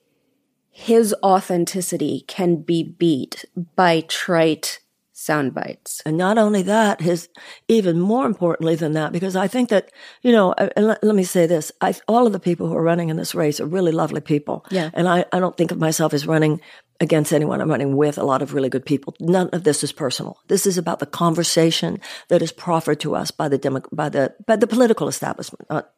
his 0.70 1.14
authenticity 1.22 2.26
can 2.28 2.56
be 2.56 2.82
beat 2.82 3.46
by 3.74 4.02
trite 4.02 4.80
sound 5.22 5.54
bites. 5.54 6.02
And 6.04 6.16
not 6.16 6.36
only 6.36 6.62
that, 6.62 7.00
his 7.00 7.28
even 7.68 8.00
more 8.00 8.26
importantly 8.26 8.74
than 8.74 8.92
that, 8.92 9.12
because 9.12 9.36
I 9.36 9.46
think 9.46 9.68
that, 9.68 9.90
you 10.22 10.32
know, 10.32 10.52
uh, 10.52 10.68
and 10.76 10.88
let, 10.88 11.04
let, 11.04 11.14
me 11.14 11.22
say 11.22 11.46
this, 11.46 11.70
I, 11.80 11.94
all 12.08 12.26
of 12.26 12.32
the 12.32 12.40
people 12.40 12.66
who 12.66 12.74
are 12.74 12.82
running 12.82 13.08
in 13.08 13.16
this 13.16 13.34
race 13.34 13.60
are 13.60 13.66
really 13.66 13.92
lovely 13.92 14.20
people. 14.20 14.66
Yeah. 14.70 14.90
And 14.94 15.08
I, 15.08 15.24
I 15.32 15.38
don't 15.38 15.56
think 15.56 15.70
of 15.70 15.78
myself 15.78 16.12
as 16.12 16.26
running 16.26 16.60
against 17.00 17.32
anyone. 17.32 17.60
I'm 17.60 17.70
running 17.70 17.96
with 17.96 18.18
a 18.18 18.24
lot 18.24 18.42
of 18.42 18.52
really 18.52 18.68
good 18.68 18.84
people. 18.84 19.14
None 19.20 19.48
of 19.50 19.64
this 19.64 19.84
is 19.84 19.92
personal. 19.92 20.38
This 20.48 20.66
is 20.66 20.78
about 20.78 20.98
the 20.98 21.06
conversation 21.06 22.00
that 22.28 22.42
is 22.42 22.52
proffered 22.52 23.00
to 23.00 23.14
us 23.14 23.30
by 23.30 23.48
the 23.48 23.58
demo, 23.58 23.82
by 23.92 24.08
the, 24.08 24.34
by 24.46 24.56
the 24.56 24.66
political 24.66 25.08
establishment, 25.08 25.66
not, 25.70 25.90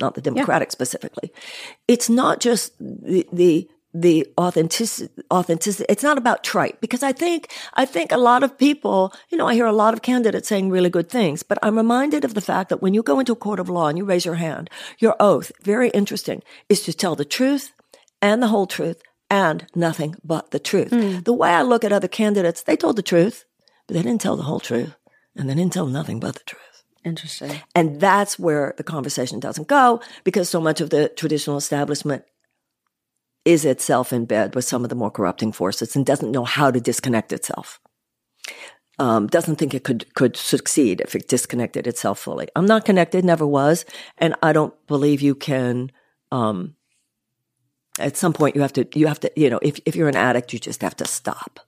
not 0.00 0.14
the 0.14 0.20
Democratic 0.20 0.68
yeah. 0.68 0.72
specifically. 0.72 1.32
It's 1.88 2.10
not 2.10 2.40
just 2.40 2.76
the, 2.78 3.26
the, 3.32 3.68
the 3.94 4.26
authenticity, 4.38 5.22
authenticity. 5.32 5.86
It's 5.88 6.02
not 6.02 6.18
about 6.18 6.42
trite 6.42 6.80
because 6.80 7.04
I 7.04 7.12
think, 7.12 7.52
I 7.74 7.84
think 7.84 8.10
a 8.10 8.18
lot 8.18 8.42
of 8.42 8.58
people, 8.58 9.14
you 9.30 9.38
know, 9.38 9.46
I 9.46 9.54
hear 9.54 9.66
a 9.66 9.72
lot 9.72 9.94
of 9.94 10.02
candidates 10.02 10.48
saying 10.48 10.68
really 10.68 10.90
good 10.90 11.08
things, 11.08 11.44
but 11.44 11.58
I'm 11.62 11.76
reminded 11.76 12.24
of 12.24 12.34
the 12.34 12.40
fact 12.40 12.70
that 12.70 12.82
when 12.82 12.92
you 12.92 13.04
go 13.04 13.20
into 13.20 13.32
a 13.32 13.36
court 13.36 13.60
of 13.60 13.68
law 13.68 13.86
and 13.86 13.96
you 13.96 14.04
raise 14.04 14.24
your 14.24 14.34
hand, 14.34 14.68
your 14.98 15.14
oath, 15.20 15.52
very 15.62 15.90
interesting, 15.90 16.42
is 16.68 16.82
to 16.82 16.92
tell 16.92 17.14
the 17.14 17.24
truth 17.24 17.72
and 18.20 18.42
the 18.42 18.48
whole 18.48 18.66
truth 18.66 19.00
and 19.30 19.66
nothing 19.76 20.16
but 20.24 20.50
the 20.50 20.58
truth. 20.58 20.90
Mm. 20.90 21.24
The 21.24 21.32
way 21.32 21.50
I 21.50 21.62
look 21.62 21.84
at 21.84 21.92
other 21.92 22.08
candidates, 22.08 22.62
they 22.62 22.76
told 22.76 22.96
the 22.96 23.02
truth, 23.02 23.44
but 23.86 23.94
they 23.94 24.02
didn't 24.02 24.20
tell 24.20 24.36
the 24.36 24.42
whole 24.42 24.60
truth 24.60 24.96
and 25.36 25.48
they 25.48 25.54
didn't 25.54 25.72
tell 25.72 25.86
nothing 25.86 26.18
but 26.18 26.34
the 26.34 26.44
truth. 26.44 26.60
Interesting. 27.04 27.60
And 27.74 28.00
that's 28.00 28.38
where 28.38 28.74
the 28.76 28.82
conversation 28.82 29.38
doesn't 29.38 29.68
go 29.68 30.00
because 30.24 30.48
so 30.48 30.60
much 30.60 30.80
of 30.80 30.90
the 30.90 31.10
traditional 31.10 31.58
establishment 31.58 32.24
is 33.44 33.64
itself 33.64 34.12
in 34.12 34.24
bed 34.24 34.54
with 34.54 34.64
some 34.64 34.84
of 34.84 34.88
the 34.88 34.94
more 34.94 35.10
corrupting 35.10 35.52
forces 35.52 35.94
and 35.94 36.06
doesn't 36.06 36.32
know 36.32 36.44
how 36.44 36.70
to 36.70 36.80
disconnect 36.80 37.32
itself. 37.32 37.80
Um, 38.98 39.26
doesn't 39.26 39.56
think 39.56 39.74
it 39.74 39.82
could 39.82 40.14
could 40.14 40.36
succeed 40.36 41.00
if 41.00 41.16
it 41.16 41.26
disconnected 41.26 41.86
itself 41.86 42.20
fully. 42.20 42.46
I'm 42.54 42.66
not 42.66 42.84
connected, 42.84 43.24
never 43.24 43.46
was, 43.46 43.84
and 44.18 44.36
I 44.40 44.52
don't 44.52 44.74
believe 44.86 45.20
you 45.20 45.34
can. 45.34 45.90
Um, 46.30 46.76
at 47.98 48.16
some 48.16 48.32
point, 48.32 48.54
you 48.54 48.62
have 48.62 48.72
to 48.74 48.86
you 48.94 49.08
have 49.08 49.18
to 49.20 49.32
you 49.34 49.50
know 49.50 49.58
if 49.62 49.80
if 49.84 49.96
you're 49.96 50.08
an 50.08 50.16
addict, 50.16 50.52
you 50.52 50.60
just 50.60 50.82
have 50.82 50.96
to 50.96 51.06
stop. 51.06 51.58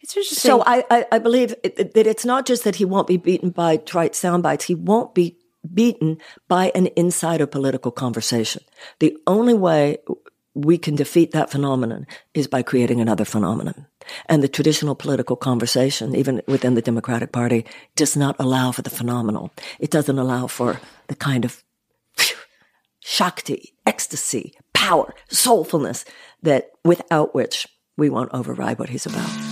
It's 0.00 0.16
interesting. 0.16 0.50
So 0.50 0.64
I 0.66 0.84
I, 0.90 1.06
I 1.12 1.18
believe 1.20 1.54
it, 1.62 1.94
that 1.94 2.08
it's 2.08 2.24
not 2.24 2.44
just 2.44 2.64
that 2.64 2.76
he 2.76 2.84
won't 2.84 3.06
be 3.06 3.16
beaten 3.16 3.50
by 3.50 3.76
trite 3.76 4.16
sound 4.16 4.42
bites. 4.42 4.64
He 4.64 4.74
won't 4.74 5.14
be 5.14 5.38
beaten 5.72 6.18
by 6.48 6.72
an 6.74 6.88
insider 6.96 7.46
political 7.46 7.92
conversation. 7.92 8.62
The 8.98 9.16
only 9.28 9.54
way 9.54 9.98
we 10.54 10.78
can 10.78 10.96
defeat 10.96 11.30
that 11.32 11.50
phenomenon 11.50 12.06
is 12.34 12.46
by 12.46 12.62
creating 12.62 13.00
another 13.00 13.24
phenomenon. 13.24 13.86
And 14.26 14.42
the 14.42 14.48
traditional 14.48 14.94
political 14.94 15.36
conversation, 15.36 16.16
even 16.16 16.42
within 16.46 16.74
the 16.74 16.82
Democratic 16.82 17.32
Party, 17.32 17.64
does 17.94 18.16
not 18.16 18.36
allow 18.38 18.72
for 18.72 18.82
the 18.82 18.90
phenomenal. 18.90 19.52
It 19.78 19.90
doesn't 19.90 20.18
allow 20.18 20.46
for 20.46 20.80
the 21.06 21.14
kind 21.14 21.44
of 21.44 21.62
phew, 22.16 22.36
shakti, 23.00 23.74
ecstasy, 23.86 24.54
power, 24.74 25.14
soulfulness 25.30 26.04
that 26.42 26.70
without 26.84 27.34
which 27.34 27.68
we 27.96 28.10
won't 28.10 28.32
override 28.32 28.78
what 28.78 28.88
he's 28.88 29.06
about. 29.06 29.49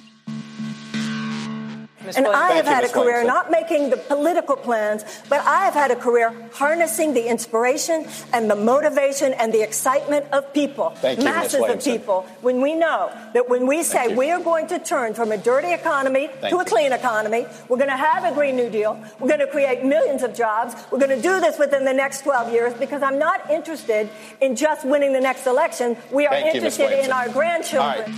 And 2.17 2.27
I 2.27 2.53
have 2.53 2.67
had 2.67 2.85
a 2.85 2.89
career 2.89 3.25
not 3.25 3.51
making 3.51 3.91
the 3.91 3.97
political 3.97 4.57
plans, 4.57 5.05
but 5.29 5.41
I 5.41 5.65
have 5.65 5.75
had 5.75 5.91
a 5.91 5.97
career 5.97 6.35
harnessing 6.53 7.15
the 7.15 7.29
inspiration 7.29 8.07
and 8.33 8.51
the 8.51 8.57
motivation 8.57 9.33
and 9.35 9.53
the 9.53 9.63
excitement 9.63 10.27
of 10.33 10.53
people, 10.53 10.91
Thank 10.91 11.23
masses 11.23 11.63
of 11.63 11.83
people. 11.83 12.23
When 12.41 12.61
we 12.61 12.75
know 12.75 13.11
that 13.35 13.49
when 13.49 13.67
we 13.67 13.83
say 13.83 14.15
we 14.15 14.31
are 14.31 14.41
going 14.41 14.67
to 14.69 14.79
turn 14.79 15.15
from 15.15 15.33
a 15.33 15.39
dirty 15.39 15.73
economy 15.73 16.29
Thank 16.41 16.55
to 16.55 16.61
a 16.61 16.65
clean 16.65 16.93
economy, 16.93 17.47
we're 17.69 17.77
going 17.77 17.91
to 17.91 17.97
have 17.97 18.25
a 18.25 18.35
Green 18.35 18.57
New 18.57 18.71
Deal, 18.71 19.03
we're 19.19 19.29
going 19.29 19.41
to 19.41 19.47
create 19.47 19.85
millions 19.85 20.23
of 20.23 20.35
jobs, 20.35 20.75
we're 20.91 20.99
going 20.99 21.17
to 21.17 21.23
do 21.23 21.41
this 21.41 21.59
within 21.59 21.85
the 21.85 21.93
next 21.93 22.23
12 22.23 22.53
years 22.53 22.75
because 22.75 23.03
I'm 23.03 23.19
not 23.19 23.51
interested 23.51 24.09
in 24.41 24.57
just 24.57 24.87
winning 24.87 25.13
the 25.13 25.21
next 25.21 25.47
election. 25.47 25.97
We 26.13 26.27
are 26.27 26.31
Thank 26.31 26.55
interested 26.55 26.91
you, 26.91 27.05
in 27.05 27.13
our 27.13 27.29
grandchildren. 27.29 28.15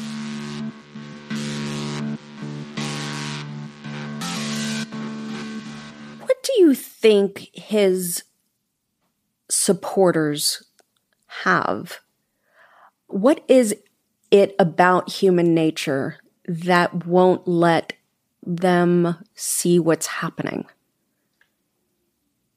Do 6.42 6.52
you 6.58 6.75
think 6.75 7.50
his 7.52 8.25
supporters 9.49 10.64
have? 11.26 12.00
What 13.06 13.42
is 13.49 13.75
it 14.30 14.54
about 14.58 15.10
human 15.10 15.54
nature 15.54 16.18
that 16.46 17.06
won't 17.06 17.46
let 17.46 17.92
them 18.44 19.16
see 19.34 19.78
what's 19.78 20.06
happening? 20.06 20.66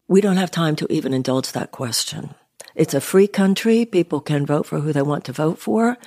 We 0.07 0.21
don't 0.21 0.37
have 0.37 0.51
time 0.51 0.75
to 0.77 0.87
even 0.91 1.13
indulge 1.13 1.51
that 1.51 1.71
question. 1.71 2.35
It's 2.75 2.93
a 2.93 3.01
free 3.01 3.27
country. 3.27 3.85
People 3.85 4.19
can 4.19 4.45
vote 4.45 4.65
for 4.65 4.79
who 4.79 4.93
they 4.93 5.01
want 5.01 5.25
to 5.25 5.33
vote 5.33 5.59
for. 5.59 5.97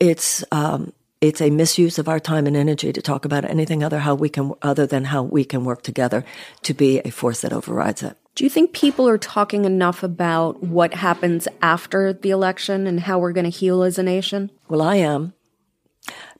It's, 0.00 0.44
um, 0.50 0.92
it's 1.20 1.40
a 1.40 1.50
misuse 1.50 1.98
of 1.98 2.08
our 2.08 2.20
time 2.20 2.46
and 2.46 2.56
energy 2.56 2.92
to 2.92 3.02
talk 3.02 3.24
about 3.24 3.44
anything 3.44 3.82
other 3.82 4.00
how 4.00 4.14
we 4.14 4.28
can 4.28 4.52
other 4.62 4.86
than 4.86 5.04
how 5.04 5.22
we 5.22 5.44
can 5.44 5.64
work 5.64 5.82
together 5.82 6.24
to 6.62 6.74
be 6.74 7.00
a 7.00 7.10
force 7.10 7.40
that 7.40 7.52
overrides 7.52 8.02
it. 8.02 8.16
Do 8.34 8.44
you 8.44 8.50
think 8.50 8.74
people 8.74 9.08
are 9.08 9.16
talking 9.16 9.64
enough 9.64 10.02
about 10.02 10.62
what 10.62 10.92
happens 10.92 11.48
after 11.62 12.12
the 12.12 12.30
election 12.30 12.86
and 12.86 13.00
how 13.00 13.18
we're 13.18 13.32
going 13.32 13.44
to 13.44 13.50
heal 13.50 13.82
as 13.82 13.98
a 13.98 14.02
nation? 14.02 14.50
Well, 14.68 14.82
I 14.82 14.96
am 14.96 15.32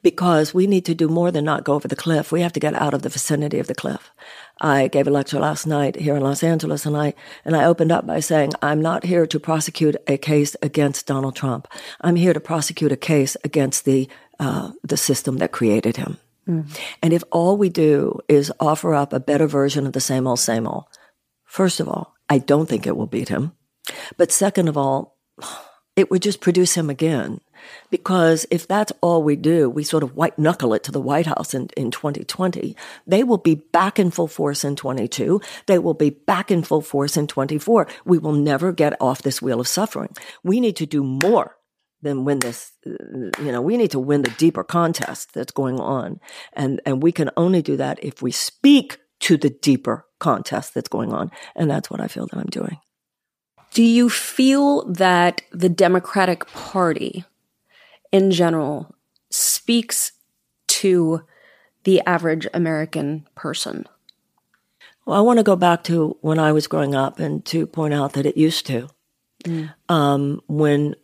because 0.03 0.55
we 0.55 0.69
need 0.69 0.85
to 0.85 0.95
do 0.95 1.09
more 1.09 1.33
than 1.33 1.45
not 1.45 1.65
go 1.65 1.75
over 1.75 1.89
the 1.89 1.97
cliff. 1.97 2.31
We 2.31 2.41
have 2.43 2.53
to 2.53 2.61
get 2.61 2.75
out 2.75 2.95
of 2.95 3.03
the 3.03 3.09
vicinity 3.09 3.59
of 3.59 3.67
the 3.67 3.75
cliff. 3.75 4.13
I 4.61 4.87
gave 4.87 5.09
a 5.09 5.11
lecture 5.11 5.41
last 5.41 5.67
night 5.67 5.97
here 5.97 6.15
in 6.15 6.23
Los 6.23 6.45
Angeles 6.45 6.87
and 6.87 6.97
I, 6.97 7.15
and 7.45 7.57
I 7.57 7.65
opened 7.65 7.91
up 7.91 8.07
by 8.07 8.21
saying, 8.21 8.53
I'm 8.63 8.81
not 8.81 9.05
here 9.05 9.27
to 9.27 9.41
prosecute 9.41 9.97
a 10.07 10.17
case 10.17 10.55
against 10.63 11.07
Donald 11.07 11.35
Trump. 11.35 11.67
I'm 12.01 12.15
here 12.15 12.33
to 12.33 12.39
prosecute 12.39 12.93
a 12.93 12.97
case 12.97 13.37
against 13.43 13.85
the, 13.85 14.09
uh, 14.39 14.73
the 14.83 14.97
system 14.97 15.39
that 15.39 15.53
created 15.53 15.97
him. 15.97 16.19
Mm. 16.49 16.79
And 17.03 17.13
if 17.13 17.25
all 17.31 17.57
we 17.57 17.69
do 17.69 18.21
is 18.29 18.53
offer 18.61 18.95
up 18.95 19.13
a 19.13 19.21
better 19.21 19.47
version 19.47 19.87
of 19.87 19.93
the 19.93 20.01
same 20.01 20.27
old, 20.27 20.39
same 20.39 20.67
old, 20.67 20.85
first 21.45 21.81
of 21.81 21.89
all, 21.89 22.15
I 22.29 22.39
don't 22.39 22.69
think 22.69 22.87
it 22.87 22.97
will 22.97 23.07
beat 23.07 23.29
him. 23.29 23.53
But 24.17 24.33
second 24.33 24.69
of 24.69 24.77
all, 24.77 25.17
it 25.97 26.11
would 26.11 26.23
just 26.23 26.41
produce 26.41 26.75
him 26.75 26.91
again. 26.91 27.41
Because 27.91 28.47
if 28.51 28.69
that's 28.69 28.93
all 29.01 29.23
we 29.23 29.35
do, 29.35 29.69
we 29.69 29.83
sort 29.83 30.03
of 30.03 30.15
white 30.15 30.39
knuckle 30.39 30.75
it 30.75 30.85
to 30.85 30.93
the 30.93 31.01
White 31.01 31.27
House 31.27 31.55
in, 31.55 31.69
in 31.77 31.91
2020. 31.91 32.77
They 33.07 33.25
will 33.25 33.39
be 33.39 33.57
back 33.57 33.99
in 33.99 34.11
full 34.11 34.29
force 34.29 34.63
in 34.63 34.77
22. 34.77 35.41
They 35.67 35.79
will 35.79 35.95
be 35.95 36.11
back 36.11 36.51
in 36.51 36.63
full 36.63 36.83
force 36.83 37.17
in 37.17 37.27
24. 37.27 37.89
We 38.05 38.19
will 38.19 38.33
never 38.33 38.73
get 38.73 39.01
off 39.01 39.23
this 39.23 39.41
wheel 39.41 39.59
of 39.59 39.67
suffering. 39.67 40.15
We 40.45 40.61
need 40.61 40.77
to 40.77 40.87
do 40.87 41.03
more 41.03 41.56
than 42.07 42.25
win 42.25 42.39
this. 42.39 42.73
You 42.85 43.53
know, 43.53 43.61
we 43.61 43.77
need 43.77 43.91
to 43.91 43.99
win 44.01 44.23
the 44.23 44.31
deeper 44.31 44.65
contest 44.65 45.35
that's 45.35 45.53
going 45.53 45.81
on. 45.81 46.21
And, 46.53 46.81
and 46.87 47.03
we 47.03 47.13
can 47.13 47.31
only 47.37 47.63
do 47.63 47.77
that 47.77 48.03
if 48.03 48.23
we 48.23 48.31
speak 48.31 48.99
to 49.21 49.37
the 49.37 49.51
deeper 49.51 50.07
contest 50.19 50.75
that's 50.75 50.89
going 50.89 51.13
on. 51.13 51.31
And 51.55 51.71
that's 51.71 51.91
what 51.91 52.01
I 52.01 52.09
feel 52.09 52.27
that 52.27 52.39
I'm 52.39 52.47
doing. 52.47 52.79
Do 53.73 53.83
you 53.83 54.09
feel 54.09 54.85
that 54.93 55.43
the 55.53 55.69
Democratic 55.69 56.47
Party 56.47 57.25
in 58.11 58.31
general 58.31 58.95
speaks 59.31 60.13
to 60.69 61.23
the 61.85 62.01
average 62.07 62.47
American 62.55 63.27
person? 63.35 63.87
Well, 65.05 65.19
I 65.19 65.21
want 65.21 65.39
to 65.39 65.45
go 65.45 65.57
back 65.57 65.85
to 65.85 66.17
when 66.21 66.39
I 66.39 66.53
was 66.53 66.67
growing 66.67 66.95
up 66.95 67.19
and 67.21 67.45
to 67.47 67.67
point 67.67 67.95
out 67.95 68.15
that 68.15 68.27
it 68.27 68.37
used 68.37 68.67
to. 68.67 68.89
Mm. 69.45 69.73
Um, 69.89 70.41
when 70.49 70.97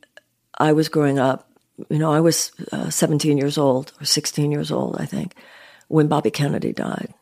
I 0.63 0.73
was 0.73 0.89
growing 0.89 1.19
up, 1.19 1.49
you 1.89 1.99
know, 1.99 2.13
I 2.13 2.21
was 2.21 2.53
uh, 2.73 2.91
17 2.91 3.37
years 3.37 3.59
old 3.59 3.93
or 4.01 4.05
16 4.05 4.53
years 4.53 4.71
old, 4.71 4.97
I 4.99 5.07
think, 5.07 5.35
when 5.89 6.09
Bobby 6.09 6.31
Kennedy 6.31 6.73
died. 6.73 7.13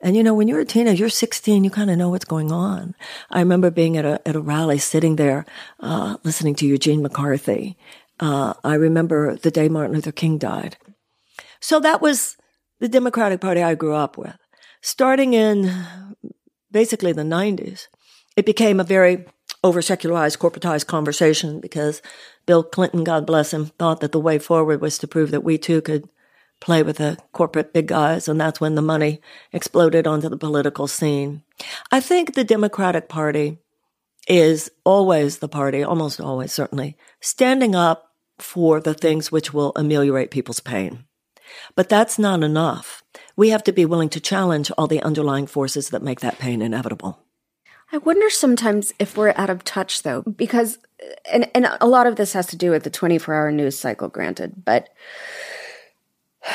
And 0.00 0.16
you 0.16 0.22
know, 0.22 0.34
when 0.34 0.46
you're 0.46 0.60
a 0.60 0.64
teenager, 0.64 1.00
you're 1.00 1.08
16, 1.08 1.64
you 1.64 1.70
kind 1.70 1.90
of 1.90 1.96
know 1.96 2.10
what's 2.10 2.24
going 2.24 2.52
on. 2.52 2.94
I 3.30 3.40
remember 3.40 3.70
being 3.70 3.96
at 3.96 4.04
a, 4.04 4.20
at 4.28 4.36
a 4.36 4.40
rally, 4.40 4.78
sitting 4.78 5.16
there, 5.16 5.46
uh, 5.80 6.16
listening 6.22 6.54
to 6.56 6.66
Eugene 6.66 7.02
McCarthy 7.02 7.76
uh, 8.18 8.54
I 8.64 8.74
remember 8.74 9.36
the 9.36 9.50
day 9.50 9.68
Martin 9.68 9.94
Luther 9.94 10.12
King 10.12 10.38
died. 10.38 10.76
So 11.60 11.80
that 11.80 12.00
was 12.00 12.36
the 12.80 12.88
Democratic 12.88 13.40
Party 13.40 13.62
I 13.62 13.74
grew 13.74 13.94
up 13.94 14.16
with. 14.16 14.36
Starting 14.80 15.34
in 15.34 15.84
basically 16.70 17.12
the 17.12 17.22
90s, 17.22 17.88
it 18.36 18.46
became 18.46 18.80
a 18.80 18.84
very 18.84 19.26
over 19.64 19.82
secularized, 19.82 20.38
corporatized 20.38 20.86
conversation 20.86 21.60
because 21.60 22.02
Bill 22.46 22.62
Clinton, 22.62 23.04
God 23.04 23.26
bless 23.26 23.52
him, 23.52 23.66
thought 23.66 24.00
that 24.00 24.12
the 24.12 24.20
way 24.20 24.38
forward 24.38 24.80
was 24.80 24.98
to 24.98 25.08
prove 25.08 25.30
that 25.32 25.44
we 25.44 25.58
too 25.58 25.80
could 25.80 26.08
play 26.60 26.82
with 26.82 26.96
the 26.96 27.18
corporate 27.32 27.72
big 27.72 27.88
guys. 27.88 28.28
And 28.28 28.40
that's 28.40 28.60
when 28.60 28.76
the 28.76 28.82
money 28.82 29.20
exploded 29.52 30.06
onto 30.06 30.28
the 30.28 30.36
political 30.36 30.86
scene. 30.86 31.42
I 31.90 32.00
think 32.00 32.34
the 32.34 32.44
Democratic 32.44 33.08
Party 33.08 33.58
is 34.28 34.70
always 34.84 35.38
the 35.38 35.48
party, 35.48 35.82
almost 35.82 36.20
always 36.20 36.52
certainly, 36.52 36.96
standing 37.20 37.74
up 37.74 38.12
for 38.38 38.80
the 38.80 38.94
things 38.94 39.30
which 39.30 39.52
will 39.52 39.72
ameliorate 39.76 40.30
people's 40.30 40.60
pain. 40.60 41.04
But 41.74 41.88
that's 41.88 42.18
not 42.18 42.42
enough. 42.42 43.02
We 43.36 43.50
have 43.50 43.62
to 43.64 43.72
be 43.72 43.84
willing 43.84 44.08
to 44.10 44.20
challenge 44.20 44.70
all 44.76 44.86
the 44.86 45.02
underlying 45.02 45.46
forces 45.46 45.90
that 45.90 46.02
make 46.02 46.20
that 46.20 46.38
pain 46.38 46.60
inevitable. 46.60 47.20
I 47.92 47.98
wonder 47.98 48.28
sometimes 48.30 48.92
if 48.98 49.16
we're 49.16 49.32
out 49.36 49.50
of 49.50 49.62
touch 49.62 50.02
though, 50.02 50.22
because, 50.22 50.78
and, 51.30 51.50
and 51.54 51.68
a 51.80 51.86
lot 51.86 52.06
of 52.06 52.16
this 52.16 52.32
has 52.32 52.46
to 52.48 52.56
do 52.56 52.70
with 52.70 52.84
the 52.84 52.90
24 52.90 53.34
hour 53.34 53.52
news 53.52 53.78
cycle, 53.78 54.08
granted, 54.08 54.64
but 54.64 54.88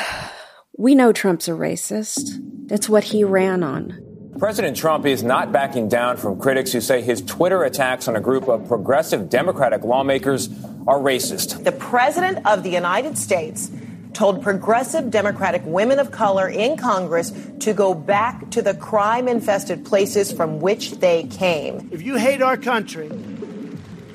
we 0.76 0.94
know 0.94 1.12
Trump's 1.12 1.48
a 1.48 1.52
racist. 1.52 2.40
That's 2.66 2.88
what 2.88 3.04
he 3.04 3.24
ran 3.24 3.62
on. 3.62 3.98
President 4.38 4.76
Trump 4.76 5.04
is 5.04 5.22
not 5.22 5.52
backing 5.52 5.88
down 5.88 6.16
from 6.16 6.40
critics 6.40 6.72
who 6.72 6.80
say 6.80 7.02
his 7.02 7.20
Twitter 7.20 7.62
attacks 7.64 8.08
on 8.08 8.16
a 8.16 8.20
group 8.20 8.48
of 8.48 8.66
progressive 8.66 9.28
Democratic 9.28 9.84
lawmakers 9.84 10.48
are 10.86 10.98
racist. 10.98 11.62
The 11.62 11.72
President 11.72 12.44
of 12.46 12.62
the 12.62 12.70
United 12.70 13.18
States 13.18 13.70
told 14.14 14.42
progressive 14.42 15.10
Democratic 15.10 15.62
women 15.64 15.98
of 15.98 16.10
color 16.10 16.48
in 16.48 16.76
Congress 16.76 17.32
to 17.60 17.72
go 17.72 17.94
back 17.94 18.50
to 18.50 18.62
the 18.62 18.74
crime 18.74 19.28
infested 19.28 19.84
places 19.84 20.32
from 20.32 20.60
which 20.60 20.92
they 20.92 21.24
came. 21.24 21.88
If 21.92 22.02
you 22.02 22.16
hate 22.16 22.42
our 22.42 22.56
country, 22.56 23.10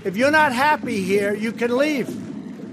if 0.08 0.15
you're 0.15 0.32
not 0.32 0.54
happy 0.54 1.04
here, 1.04 1.36
you 1.36 1.52
can 1.52 1.76
leave. 1.76 2.08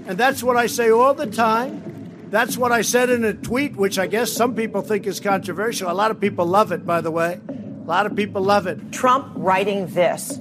And 0.07 0.17
that's 0.17 0.41
what 0.41 0.55
I 0.55 0.67
say 0.67 0.89
all 0.89 1.13
the 1.13 1.27
time. 1.27 2.29
That's 2.29 2.55
what 2.55 2.71
I 2.71 2.81
said 2.81 3.09
in 3.09 3.25
a 3.25 3.33
tweet, 3.33 3.75
which 3.75 3.99
I 3.99 4.07
guess 4.07 4.31
some 4.31 4.55
people 4.55 4.81
think 4.81 5.05
is 5.05 5.19
controversial. 5.19 5.91
A 5.91 5.93
lot 5.93 6.11
of 6.11 6.21
people 6.21 6.45
love 6.45 6.71
it, 6.71 6.85
by 6.85 7.01
the 7.01 7.11
way. 7.11 7.39
A 7.49 7.87
lot 7.87 8.05
of 8.05 8.15
people 8.15 8.41
love 8.41 8.67
it. 8.67 8.93
Trump 8.93 9.33
writing 9.35 9.87
this 9.87 10.37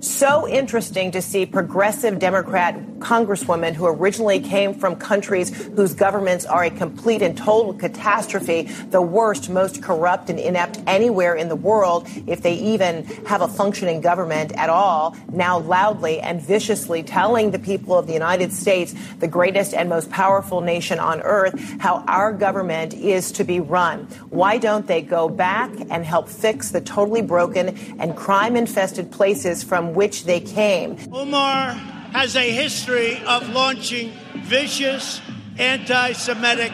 so 0.00 0.48
interesting 0.48 1.10
to 1.10 1.20
see 1.20 1.44
progressive 1.44 2.18
Democrat 2.18 2.74
congresswomen 3.00 3.74
who 3.74 3.86
originally 3.86 4.40
came 4.40 4.74
from 4.74 4.96
countries 4.96 5.50
whose 5.74 5.94
governments 5.94 6.44
are 6.46 6.64
a 6.64 6.70
complete 6.70 7.22
and 7.22 7.36
total 7.36 7.74
catastrophe, 7.74 8.62
the 8.90 9.02
worst, 9.02 9.50
most 9.50 9.82
corrupt 9.82 10.30
and 10.30 10.38
inept 10.38 10.78
anywhere 10.86 11.34
in 11.34 11.48
the 11.48 11.56
world, 11.56 12.06
if 12.26 12.42
they 12.42 12.54
even 12.54 13.04
have 13.26 13.42
a 13.42 13.48
functioning 13.48 14.00
government 14.00 14.52
at 14.56 14.70
all, 14.70 15.16
now 15.32 15.58
loudly 15.58 16.20
and 16.20 16.40
viciously 16.40 17.02
telling 17.02 17.50
the 17.50 17.58
people 17.58 17.96
of 17.96 18.06
the 18.06 18.12
United 18.12 18.52
States, 18.52 18.94
the 19.18 19.28
greatest 19.28 19.74
and 19.74 19.88
most 19.88 20.10
powerful 20.10 20.60
nation 20.60 20.98
on 20.98 21.20
earth, 21.22 21.58
how 21.80 22.04
our 22.06 22.32
government 22.32 22.94
is 22.94 23.32
to 23.32 23.44
be 23.44 23.60
run. 23.60 24.04
Why 24.30 24.58
don't 24.58 24.86
they 24.86 25.02
go 25.02 25.28
back 25.28 25.70
and 25.90 26.04
help 26.04 26.28
fix 26.28 26.70
the 26.70 26.80
totally 26.80 27.22
broken 27.22 27.76
and 27.98 28.16
crime 28.16 28.56
infested 28.56 29.10
places 29.10 29.62
from 29.62 29.89
which 29.94 30.24
they 30.24 30.40
came. 30.40 30.96
Omar 31.12 31.72
has 32.12 32.36
a 32.36 32.50
history 32.50 33.22
of 33.26 33.48
launching 33.50 34.12
vicious 34.36 35.20
anti 35.58 36.12
Semitic 36.12 36.72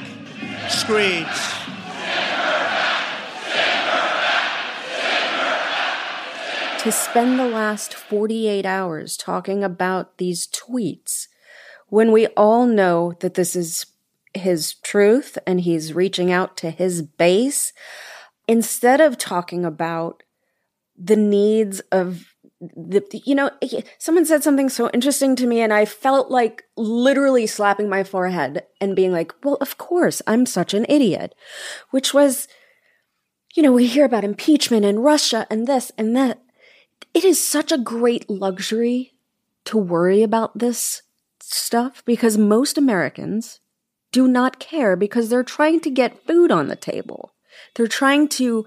screeds. 0.68 1.52
To 6.82 6.92
spend 6.92 7.38
the 7.38 7.48
last 7.48 7.94
48 7.94 8.64
hours 8.64 9.16
talking 9.16 9.64
about 9.64 10.18
these 10.18 10.46
tweets 10.46 11.26
when 11.88 12.12
we 12.12 12.26
all 12.28 12.66
know 12.66 13.14
that 13.20 13.34
this 13.34 13.56
is 13.56 13.86
his 14.34 14.74
truth 14.74 15.38
and 15.46 15.60
he's 15.60 15.92
reaching 15.92 16.30
out 16.30 16.56
to 16.58 16.70
his 16.70 17.02
base, 17.02 17.72
instead 18.46 19.00
of 19.00 19.18
talking 19.18 19.64
about 19.64 20.22
the 20.96 21.16
needs 21.16 21.80
of 21.92 22.34
the, 22.60 23.04
you 23.24 23.34
know, 23.34 23.50
someone 23.98 24.24
said 24.24 24.42
something 24.42 24.68
so 24.68 24.90
interesting 24.90 25.36
to 25.36 25.46
me 25.46 25.60
and 25.60 25.72
I 25.72 25.84
felt 25.84 26.30
like 26.30 26.64
literally 26.76 27.46
slapping 27.46 27.88
my 27.88 28.02
forehead 28.02 28.64
and 28.80 28.96
being 28.96 29.12
like, 29.12 29.32
well, 29.44 29.56
of 29.60 29.76
course, 29.76 30.22
I'm 30.26 30.46
such 30.46 30.72
an 30.72 30.86
idiot, 30.88 31.34
which 31.90 32.14
was, 32.14 32.48
you 33.54 33.62
know, 33.62 33.72
we 33.72 33.86
hear 33.86 34.04
about 34.04 34.24
impeachment 34.24 34.84
and 34.84 35.04
Russia 35.04 35.46
and 35.50 35.66
this 35.66 35.92
and 35.98 36.16
that. 36.16 36.40
It 37.12 37.24
is 37.24 37.42
such 37.42 37.72
a 37.72 37.78
great 37.78 38.28
luxury 38.30 39.12
to 39.66 39.76
worry 39.76 40.22
about 40.22 40.58
this 40.58 41.02
stuff 41.40 42.02
because 42.04 42.38
most 42.38 42.78
Americans 42.78 43.60
do 44.12 44.26
not 44.26 44.58
care 44.58 44.96
because 44.96 45.28
they're 45.28 45.42
trying 45.42 45.80
to 45.80 45.90
get 45.90 46.26
food 46.26 46.50
on 46.50 46.68
the 46.68 46.76
table. 46.76 47.32
They're 47.74 47.86
trying 47.86 48.28
to 48.28 48.66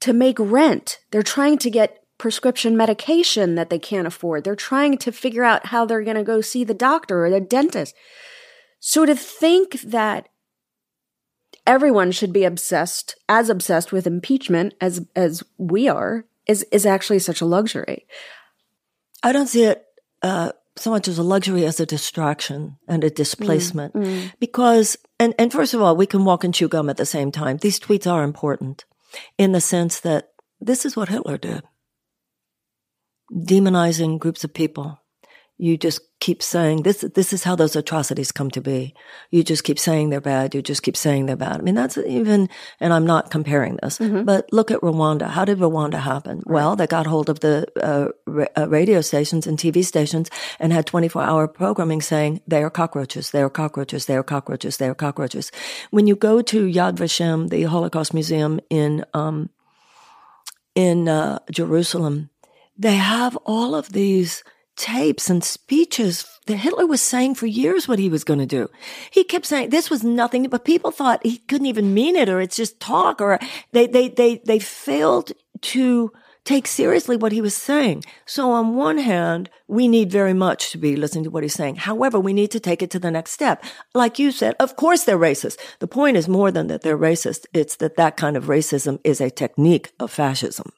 to 0.00 0.12
make 0.12 0.38
rent. 0.38 1.00
They're 1.10 1.22
trying 1.22 1.58
to 1.58 1.70
get 1.70 2.05
prescription 2.18 2.76
medication 2.76 3.54
that 3.54 3.70
they 3.70 3.78
can't 3.78 4.06
afford. 4.06 4.44
They're 4.44 4.56
trying 4.56 4.98
to 4.98 5.12
figure 5.12 5.44
out 5.44 5.66
how 5.66 5.84
they're 5.84 6.02
going 6.02 6.16
to 6.16 6.22
go 6.22 6.40
see 6.40 6.64
the 6.64 6.74
doctor 6.74 7.24
or 7.24 7.30
the 7.30 7.40
dentist. 7.40 7.94
So 8.80 9.04
to 9.04 9.14
think 9.14 9.80
that 9.82 10.28
everyone 11.66 12.12
should 12.12 12.32
be 12.32 12.44
obsessed, 12.44 13.16
as 13.28 13.50
obsessed 13.50 13.92
with 13.92 14.06
impeachment 14.06 14.74
as, 14.80 15.06
as 15.14 15.42
we 15.58 15.88
are, 15.88 16.24
is 16.46 16.64
is 16.70 16.86
actually 16.86 17.18
such 17.18 17.40
a 17.40 17.46
luxury. 17.46 18.06
I 19.22 19.32
don't 19.32 19.48
see 19.48 19.64
it 19.64 19.84
uh, 20.22 20.52
so 20.76 20.90
much 20.90 21.08
as 21.08 21.18
a 21.18 21.22
luxury 21.22 21.64
as 21.64 21.80
a 21.80 21.86
distraction 21.86 22.76
and 22.86 23.02
a 23.02 23.10
displacement. 23.10 23.94
Mm, 23.94 24.04
mm. 24.04 24.32
Because, 24.38 24.96
and, 25.18 25.34
and 25.38 25.52
first 25.52 25.74
of 25.74 25.82
all, 25.82 25.96
we 25.96 26.06
can 26.06 26.24
walk 26.24 26.44
and 26.44 26.54
chew 26.54 26.68
gum 26.68 26.88
at 26.88 26.98
the 26.98 27.06
same 27.06 27.32
time. 27.32 27.56
These 27.56 27.80
tweets 27.80 28.10
are 28.10 28.22
important 28.22 28.84
in 29.38 29.52
the 29.52 29.60
sense 29.60 30.00
that 30.00 30.32
this 30.60 30.84
is 30.84 30.96
what 30.96 31.08
Hitler 31.08 31.38
did. 31.38 31.62
Demonizing 33.32 34.18
groups 34.18 34.44
of 34.44 34.54
people. 34.54 35.00
You 35.58 35.78
just 35.78 36.00
keep 36.20 36.42
saying 36.42 36.82
this 36.82 37.00
this 37.14 37.32
is 37.32 37.44
how 37.44 37.56
those 37.56 37.76
atrocities 37.76 38.32
come 38.32 38.50
to 38.50 38.60
be. 38.60 38.94
You 39.30 39.42
just 39.42 39.64
keep 39.64 39.78
saying 39.78 40.10
they're 40.10 40.20
bad. 40.20 40.54
You 40.54 40.60
just 40.60 40.82
keep 40.82 40.96
saying 40.96 41.26
they're 41.26 41.36
bad. 41.36 41.60
I 41.60 41.62
mean 41.62 41.74
that's 41.74 41.96
even 41.98 42.48
and 42.78 42.92
i'm 42.92 43.06
not 43.06 43.30
comparing 43.30 43.78
this 43.82 43.98
mm-hmm. 43.98 44.24
but 44.24 44.52
look 44.52 44.70
at 44.70 44.80
rwanda. 44.80 45.28
How 45.28 45.44
did 45.44 45.58
rwanda 45.58 46.00
happen? 46.00 46.42
Right. 46.44 46.54
well 46.54 46.76
they 46.76 46.86
got 46.86 47.06
hold 47.06 47.30
of 47.30 47.40
the 47.40 47.66
uh, 47.82 48.08
ra- 48.26 48.52
uh, 48.56 48.68
radio 48.68 49.00
stations 49.00 49.46
and 49.46 49.58
tv 49.58 49.84
stations 49.84 50.30
and 50.58 50.72
had 50.72 50.86
24 50.86 51.22
hour 51.22 51.48
programming 51.48 52.02
saying 52.02 52.42
they 52.46 52.62
are 52.62 52.70
cockroaches 52.70 53.30
they 53.30 53.40
are 53.40 53.50
cockroaches 53.50 54.06
they 54.06 54.16
are 54.16 54.22
cockroaches 54.22 54.76
they 54.76 54.88
are 54.88 54.94
cockroaches. 54.94 55.52
When 55.90 56.06
you 56.06 56.16
go 56.16 56.42
to 56.42 56.66
yad 56.66 56.96
vashem 56.96 57.48
the 57.48 57.62
holocaust 57.64 58.12
museum 58.12 58.60
in 58.68 59.04
um, 59.14 59.48
in 60.74 61.08
uh, 61.08 61.38
jerusalem 61.50 62.28
they 62.78 62.96
have 62.96 63.36
all 63.44 63.74
of 63.74 63.92
these 63.92 64.42
tapes 64.76 65.30
and 65.30 65.42
speeches 65.42 66.26
that 66.46 66.56
Hitler 66.56 66.86
was 66.86 67.00
saying 67.00 67.34
for 67.34 67.46
years 67.46 67.88
what 67.88 67.98
he 67.98 68.08
was 68.08 68.24
going 68.24 68.38
to 68.38 68.46
do. 68.46 68.68
He 69.10 69.24
kept 69.24 69.46
saying 69.46 69.70
this 69.70 69.90
was 69.90 70.04
nothing, 70.04 70.48
but 70.48 70.64
people 70.64 70.90
thought 70.90 71.24
he 71.24 71.38
couldn't 71.38 71.66
even 71.66 71.94
mean 71.94 72.14
it 72.14 72.28
or 72.28 72.40
it's 72.40 72.56
just 72.56 72.78
talk 72.78 73.20
or 73.20 73.38
they, 73.72 73.86
they, 73.86 74.08
they, 74.08 74.42
they 74.44 74.58
failed 74.58 75.32
to 75.62 76.12
take 76.44 76.66
seriously 76.66 77.16
what 77.16 77.32
he 77.32 77.40
was 77.40 77.56
saying. 77.56 78.04
So 78.24 78.52
on 78.52 78.76
one 78.76 78.98
hand, 78.98 79.50
we 79.66 79.88
need 79.88 80.12
very 80.12 80.32
much 80.32 80.70
to 80.70 80.78
be 80.78 80.94
listening 80.94 81.24
to 81.24 81.30
what 81.30 81.42
he's 81.42 81.54
saying. 81.54 81.76
However, 81.76 82.20
we 82.20 82.32
need 82.32 82.52
to 82.52 82.60
take 82.60 82.82
it 82.82 82.90
to 82.92 83.00
the 83.00 83.10
next 83.10 83.32
step. 83.32 83.64
Like 83.94 84.18
you 84.18 84.30
said, 84.30 84.54
of 84.60 84.76
course 84.76 85.02
they're 85.04 85.18
racist. 85.18 85.56
The 85.80 85.88
point 85.88 86.16
is 86.16 86.28
more 86.28 86.52
than 86.52 86.68
that 86.68 86.82
they're 86.82 86.96
racist. 86.96 87.46
It's 87.52 87.76
that 87.76 87.96
that 87.96 88.16
kind 88.16 88.36
of 88.36 88.44
racism 88.44 89.00
is 89.02 89.20
a 89.20 89.30
technique 89.30 89.92
of 89.98 90.12
fascism. 90.12 90.70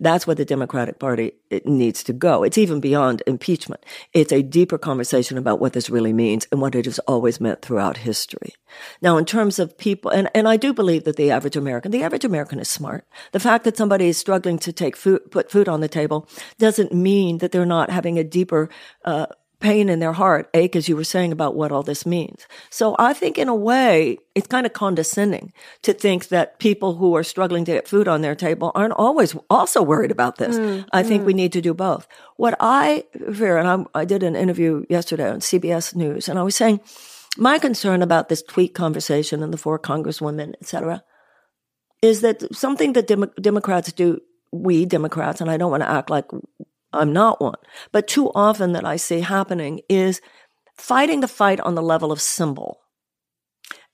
That's 0.00 0.26
where 0.26 0.34
the 0.36 0.44
Democratic 0.44 0.98
Party 0.98 1.32
needs 1.64 2.02
to 2.04 2.12
go. 2.12 2.42
It's 2.42 2.58
even 2.58 2.80
beyond 2.80 3.22
impeachment. 3.26 3.84
It's 4.12 4.32
a 4.32 4.42
deeper 4.42 4.78
conversation 4.78 5.38
about 5.38 5.60
what 5.60 5.72
this 5.72 5.90
really 5.90 6.12
means 6.12 6.46
and 6.50 6.60
what 6.60 6.74
it 6.74 6.84
has 6.84 6.98
always 7.00 7.40
meant 7.40 7.62
throughout 7.62 7.98
history. 7.98 8.54
Now, 9.00 9.16
in 9.16 9.24
terms 9.24 9.58
of 9.58 9.76
people, 9.78 10.10
and, 10.10 10.28
and 10.34 10.48
I 10.48 10.56
do 10.56 10.72
believe 10.72 11.04
that 11.04 11.16
the 11.16 11.30
average 11.30 11.56
American, 11.56 11.90
the 11.90 12.02
average 12.02 12.24
American 12.24 12.58
is 12.58 12.68
smart. 12.68 13.06
The 13.32 13.40
fact 13.40 13.64
that 13.64 13.76
somebody 13.76 14.08
is 14.08 14.18
struggling 14.18 14.58
to 14.60 14.72
take 14.72 14.96
food, 14.96 15.30
put 15.30 15.50
food 15.50 15.68
on 15.68 15.80
the 15.80 15.88
table 15.88 16.28
doesn't 16.58 16.92
mean 16.92 17.38
that 17.38 17.52
they're 17.52 17.66
not 17.66 17.90
having 17.90 18.18
a 18.18 18.24
deeper, 18.24 18.68
uh, 19.04 19.26
pain 19.64 19.88
in 19.88 19.98
their 19.98 20.12
heart 20.12 20.50
ache, 20.52 20.76
as 20.76 20.90
you 20.90 20.94
were 20.94 21.04
saying 21.04 21.32
about 21.32 21.56
what 21.56 21.72
all 21.72 21.82
this 21.82 22.04
means. 22.04 22.46
So 22.68 22.94
I 22.98 23.14
think 23.14 23.38
in 23.38 23.48
a 23.48 23.54
way, 23.54 24.18
it's 24.34 24.46
kind 24.46 24.66
of 24.66 24.74
condescending 24.74 25.54
to 25.82 25.94
think 25.94 26.28
that 26.28 26.58
people 26.58 26.96
who 26.96 27.16
are 27.16 27.24
struggling 27.24 27.64
to 27.64 27.72
get 27.72 27.88
food 27.88 28.06
on 28.06 28.20
their 28.20 28.34
table 28.34 28.72
aren't 28.74 28.92
always 28.92 29.34
also 29.48 29.82
worried 29.82 30.10
about 30.10 30.36
this. 30.36 30.58
Mm, 30.58 30.86
I 30.92 31.02
think 31.02 31.22
mm. 31.22 31.26
we 31.26 31.32
need 31.32 31.52
to 31.54 31.62
do 31.62 31.72
both. 31.72 32.06
What 32.36 32.54
I 32.60 33.04
fear, 33.32 33.56
and 33.56 33.66
I'm, 33.66 33.86
I 33.94 34.04
did 34.04 34.22
an 34.22 34.36
interview 34.36 34.84
yesterday 34.90 35.30
on 35.30 35.40
CBS 35.40 35.94
News, 35.94 36.28
and 36.28 36.38
I 36.38 36.42
was 36.42 36.54
saying, 36.54 36.80
my 37.38 37.58
concern 37.58 38.02
about 38.02 38.28
this 38.28 38.42
tweet 38.42 38.74
conversation 38.74 39.42
and 39.42 39.50
the 39.50 39.56
four 39.56 39.78
congresswomen, 39.78 40.52
et 40.60 40.66
cetera, 40.66 41.02
is 42.02 42.20
that 42.20 42.54
something 42.54 42.92
that 42.92 43.06
Dem- 43.06 43.32
Democrats 43.40 43.92
do, 43.92 44.20
we 44.52 44.84
Democrats, 44.84 45.40
and 45.40 45.50
I 45.50 45.56
don't 45.56 45.70
want 45.70 45.82
to 45.82 45.90
act 45.90 46.10
like 46.10 46.26
I'm 46.94 47.12
not 47.12 47.40
one. 47.40 47.58
But 47.92 48.08
too 48.08 48.30
often 48.34 48.72
that 48.72 48.84
I 48.84 48.96
see 48.96 49.20
happening 49.20 49.80
is 49.88 50.20
fighting 50.76 51.20
the 51.20 51.28
fight 51.28 51.60
on 51.60 51.74
the 51.74 51.82
level 51.82 52.12
of 52.12 52.20
symbol. 52.20 52.80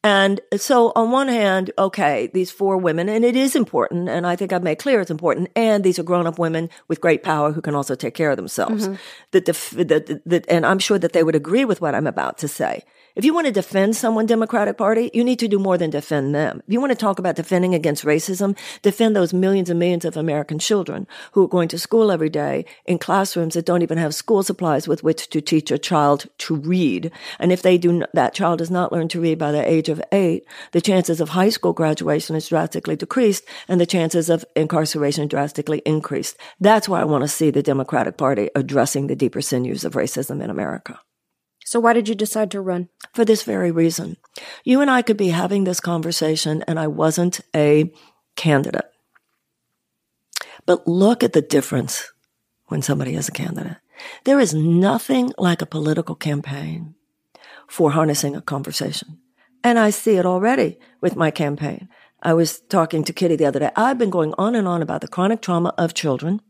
And 0.02 0.40
so 0.56 0.92
on 0.96 1.10
one 1.10 1.28
hand, 1.28 1.70
okay, 1.76 2.30
these 2.32 2.50
four 2.50 2.78
women, 2.78 3.10
and 3.10 3.22
it 3.22 3.36
is 3.36 3.54
important, 3.54 4.08
and 4.08 4.26
I 4.26 4.34
think 4.34 4.50
I've 4.50 4.62
made 4.62 4.78
clear 4.78 5.00
it's 5.00 5.10
important, 5.10 5.50
and 5.54 5.84
these 5.84 5.98
are 5.98 6.02
grown 6.02 6.26
up 6.26 6.38
women 6.38 6.70
with 6.88 7.02
great 7.02 7.22
power 7.22 7.52
who 7.52 7.60
can 7.60 7.74
also 7.74 7.94
take 7.94 8.14
care 8.14 8.30
of 8.30 8.38
themselves. 8.38 8.88
Mm-hmm. 8.88 8.94
That 9.32 9.44
the, 9.44 9.52
the, 9.52 10.22
the, 10.24 10.44
and 10.50 10.64
I'm 10.64 10.78
sure 10.78 10.98
that 10.98 11.12
they 11.12 11.22
would 11.22 11.34
agree 11.34 11.66
with 11.66 11.82
what 11.82 11.94
I'm 11.94 12.06
about 12.06 12.38
to 12.38 12.48
say. 12.48 12.82
If 13.20 13.26
you 13.26 13.35
want 13.35 13.48
to 13.48 13.52
defend 13.52 13.96
someone, 13.96 14.24
Democratic 14.24 14.78
Party, 14.78 15.11
you 15.12 15.22
need 15.22 15.40
to 15.40 15.46
do 15.46 15.59
more 15.59 15.76
than 15.76 15.90
defend 15.90 16.35
them. 16.35 16.62
If 16.66 16.72
you 16.72 16.80
want 16.80 16.92
to 16.92 16.96
talk 16.96 17.18
about 17.18 17.37
defending 17.37 17.74
against 17.74 18.06
racism, 18.06 18.56
defend 18.80 19.14
those 19.14 19.35
millions 19.35 19.68
and 19.68 19.78
millions 19.78 20.06
of 20.06 20.16
American 20.16 20.59
children 20.59 21.06
who 21.33 21.44
are 21.44 21.48
going 21.48 21.68
to 21.68 21.78
school 21.78 22.11
every 22.11 22.30
day 22.30 22.64
in 22.87 22.98
classrooms 22.98 23.52
that 23.52 23.66
don't 23.66 23.83
even 23.83 23.98
have 23.98 24.14
school 24.14 24.42
supplies 24.42 24.88
with 24.88 25.02
which 25.02 25.28
to 25.28 25.42
teach 25.42 25.70
a 25.70 25.76
child 25.76 26.28
to 26.38 26.54
read. 26.54 27.12
And 27.38 27.52
if 27.52 27.61
they 27.61 27.76
do, 27.76 28.04
that 28.14 28.33
child 28.33 28.61
does 28.61 28.70
not 28.70 28.90
learn 28.90 29.09
to 29.09 29.20
read 29.20 29.38
by 29.38 29.52
the 29.52 29.70
age 29.70 29.90
of 29.90 30.00
eight, 30.12 30.46
the 30.72 30.80
chances 30.80 31.20
of 31.20 31.28
high 31.28 31.50
school 31.50 31.74
graduation 31.74 32.37
is 32.37 32.48
drastically 32.48 32.96
decreased 32.96 33.44
and 33.68 33.78
the 33.78 33.85
chances 33.85 34.30
of 34.30 34.46
incarceration 34.56 35.28
drastically 35.28 35.83
increased. 35.85 36.38
That's 36.59 36.88
why 36.88 37.02
I 37.02 37.04
want 37.04 37.24
to 37.24 37.28
see 37.28 37.50
the 37.50 37.62
Democratic 37.62 38.16
Party 38.16 38.48
addressing 38.54 39.09
the 39.09 39.14
deeper 39.14 39.42
sinews 39.42 39.85
of 39.85 39.92
racism 39.92 40.42
in 40.42 40.48
America. 40.48 40.98
So 41.70 41.78
why 41.78 41.92
did 41.92 42.09
you 42.09 42.16
decide 42.16 42.50
to 42.50 42.61
run? 42.61 42.88
For 43.14 43.24
this 43.24 43.44
very 43.44 43.70
reason. 43.70 44.16
You 44.64 44.80
and 44.80 44.90
I 44.90 45.02
could 45.02 45.16
be 45.16 45.28
having 45.28 45.62
this 45.62 45.78
conversation 45.78 46.64
and 46.66 46.80
I 46.80 46.88
wasn't 46.88 47.42
a 47.54 47.92
candidate. 48.35 48.90
But 50.66 50.88
look 50.88 51.22
at 51.22 51.33
the 51.33 51.40
difference 51.40 52.11
when 52.66 52.83
somebody 52.83 53.14
is 53.14 53.28
a 53.28 53.33
candidate. 53.33 53.76
There 54.24 54.40
is 54.40 54.52
nothing 54.52 55.33
like 55.38 55.62
a 55.62 55.66
political 55.66 56.16
campaign 56.16 56.96
for 57.68 57.92
harnessing 57.92 58.35
a 58.35 58.42
conversation. 58.42 59.20
And 59.62 59.78
I 59.78 59.90
see 59.90 60.16
it 60.16 60.26
already 60.26 60.76
with 61.00 61.14
my 61.14 61.30
campaign. 61.30 61.88
I 62.20 62.35
was 62.35 62.59
talking 62.62 63.04
to 63.04 63.12
Kitty 63.12 63.37
the 63.37 63.46
other 63.46 63.61
day. 63.61 63.70
I've 63.76 63.96
been 63.96 64.11
going 64.11 64.35
on 64.37 64.56
and 64.56 64.66
on 64.66 64.83
about 64.83 65.02
the 65.02 65.09
chronic 65.09 65.40
trauma 65.40 65.72
of 65.78 65.94
children 65.94 66.40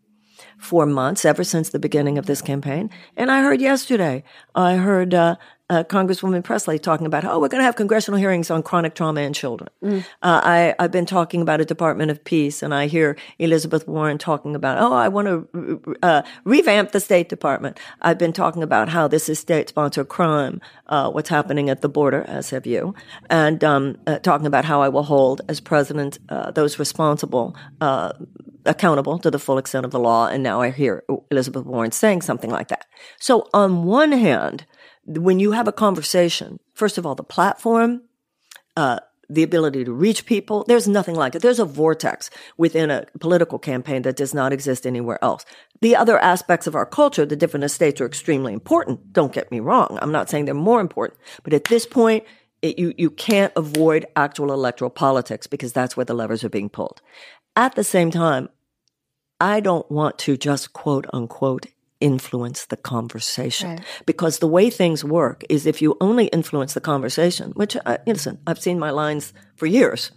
for 0.59 0.87
months, 0.87 1.25
ever 1.25 1.45
since 1.45 1.71
the 1.71 1.79
beginning 1.79 2.19
of 2.19 2.27
this 2.27 2.43
campaign. 2.43 2.91
And 3.17 3.31
I 3.31 3.43
heard 3.43 3.61
yesterday, 3.61 4.25
I 4.55 4.77
heard 4.77 5.15
uh, 5.15 5.37
uh, 5.71 5.85
Congresswoman 5.85 6.43
Pressley 6.45 6.79
talking 6.79 7.07
about, 7.07 7.25
oh, 7.25 7.39
we're 7.41 7.49
going 7.49 7.61
to 7.61 7.65
have 7.65 7.77
congressional 7.77 8.19
hearings 8.19 8.51
on 8.51 8.63
chronic 8.63 8.95
trauma 8.95 9.21
in 9.23 9.33
children. 9.33 9.71
Mm. 9.83 10.01
Uh, 10.21 10.41
I, 10.45 10.75
I've 10.79 10.91
been 10.91 11.07
talking 11.07 11.41
about 11.41 11.61
a 11.61 11.65
Department 11.65 12.11
of 12.11 12.23
Peace, 12.25 12.63
and 12.63 12.75
I 12.75 12.89
hear 12.89 13.17
Elizabeth 13.39 13.87
Warren 13.87 14.19
talking 14.19 14.55
about, 14.55 14.79
oh, 14.79 14.93
I 14.93 15.09
want 15.09 15.29
to 15.29 15.97
uh, 16.03 16.23
revamp 16.45 16.91
the 16.91 17.01
State 17.01 17.29
Department. 17.29 17.79
I've 18.03 18.19
been 18.19 18.33
talking 18.33 18.63
about 18.63 18.89
how 18.89 19.09
this 19.09 19.29
is 19.29 19.39
state-sponsored 19.39 20.09
crime, 20.09 20.61
uh, 20.89 21.11
what's 21.11 21.29
happening 21.29 21.71
at 21.71 21.81
the 21.81 21.89
border, 21.89 22.25
as 22.29 22.51
have 22.51 22.67
you, 22.67 22.95
and 23.31 23.63
um, 23.63 23.97
uh, 24.07 24.19
talking 24.19 24.47
about 24.47 24.65
how 24.65 24.83
I 24.83 24.89
will 24.89 25.05
hold, 25.05 25.41
as 25.49 25.61
president, 25.61 26.19
uh, 26.29 26.51
those 26.51 26.79
responsible 26.79 27.57
accountable 28.67 29.19
to 29.19 29.31
the 29.31 29.39
full 29.39 29.57
extent 29.57 29.87
of 29.87 29.91
the 29.91 29.99
law. 29.99 30.27
And 30.27 30.43
now 30.43 30.61
I 30.61 30.71
hear 30.71 31.03
Elizabeth 31.31 31.65
Warren 31.65 31.93
saying 31.93 32.21
something 32.23 32.51
like 32.51 32.69
that. 32.69 32.85
So 33.19 33.49
on 33.55 33.85
one 33.85 34.13
hand, 34.13 34.67
when 35.05 35.41
you 35.41 35.53
have 35.53 35.69
a 35.69 35.73
conversation, 35.73 36.59
first 36.75 36.99
of 36.99 37.07
all, 37.07 37.15
the 37.15 37.25
platform, 37.25 38.03
uh, 38.77 39.01
the 39.31 39.43
ability 39.45 39.85
to 39.85 39.93
reach 39.93 40.27
people, 40.27 40.65
there's 40.67 40.89
nothing 40.89 41.15
like 41.15 41.35
it. 41.35 41.43
There's 41.43 41.61
a 41.61 41.65
vortex 41.65 42.31
within 42.57 42.91
a 42.91 43.07
political 43.21 43.59
campaign 43.59 44.03
that 44.03 44.17
does 44.17 44.35
not 44.35 44.53
exist 44.53 44.87
anywhere 44.87 45.23
else. 45.23 45.45
The 45.81 45.95
other 45.95 46.19
aspects 46.19 46.67
of 46.67 46.75
our 46.75 46.85
culture, 46.85 47.25
the 47.25 47.37
different 47.37 47.65
estates 47.65 48.01
are 48.01 48.07
extremely 48.07 48.53
important. 48.53 49.13
Don't 49.13 49.33
get 49.33 49.51
me 49.53 49.61
wrong. 49.61 49.99
I'm 50.03 50.13
not 50.13 50.29
saying 50.29 50.45
they're 50.45 50.55
more 50.55 50.81
important, 50.81 51.21
but 51.45 51.53
at 51.53 51.65
this 51.65 51.87
point, 51.87 52.25
it, 52.61 52.79
you, 52.79 52.93
you 52.99 53.11
can't 53.11 53.53
avoid 53.57 54.05
actual 54.17 54.53
electoral 54.53 54.91
politics 54.91 55.47
because 55.47 55.73
that's 55.73 55.97
where 55.97 56.05
the 56.05 56.15
levers 56.15 56.45
are 56.45 56.51
being 56.51 56.69
pulled. 56.69 57.01
At 57.57 57.75
the 57.75 57.85
same 57.85 58.11
time, 58.11 58.49
I 59.41 59.61
don't 59.61 59.91
want 59.91 60.19
to 60.21 60.37
just 60.37 60.73
quote 60.73 61.07
unquote 61.13 61.67
influence 62.01 62.67
the 62.67 62.77
conversation 62.77 63.71
right. 63.71 63.85
because 64.07 64.39
the 64.39 64.49
way 64.49 64.71
things 64.71 65.05
work 65.05 65.45
is 65.49 65.67
if 65.67 65.83
you 65.83 65.97
only 66.01 66.27
influence 66.27 66.75
the 66.75 66.81
conversation, 66.81 67.53
which 67.53 67.77
uh, 67.85 67.99
listen, 68.07 68.39
I've 68.47 68.59
seen 68.59 68.79
my 68.79 68.91
lines 68.91 69.33
for 69.57 69.67
years. 69.67 70.11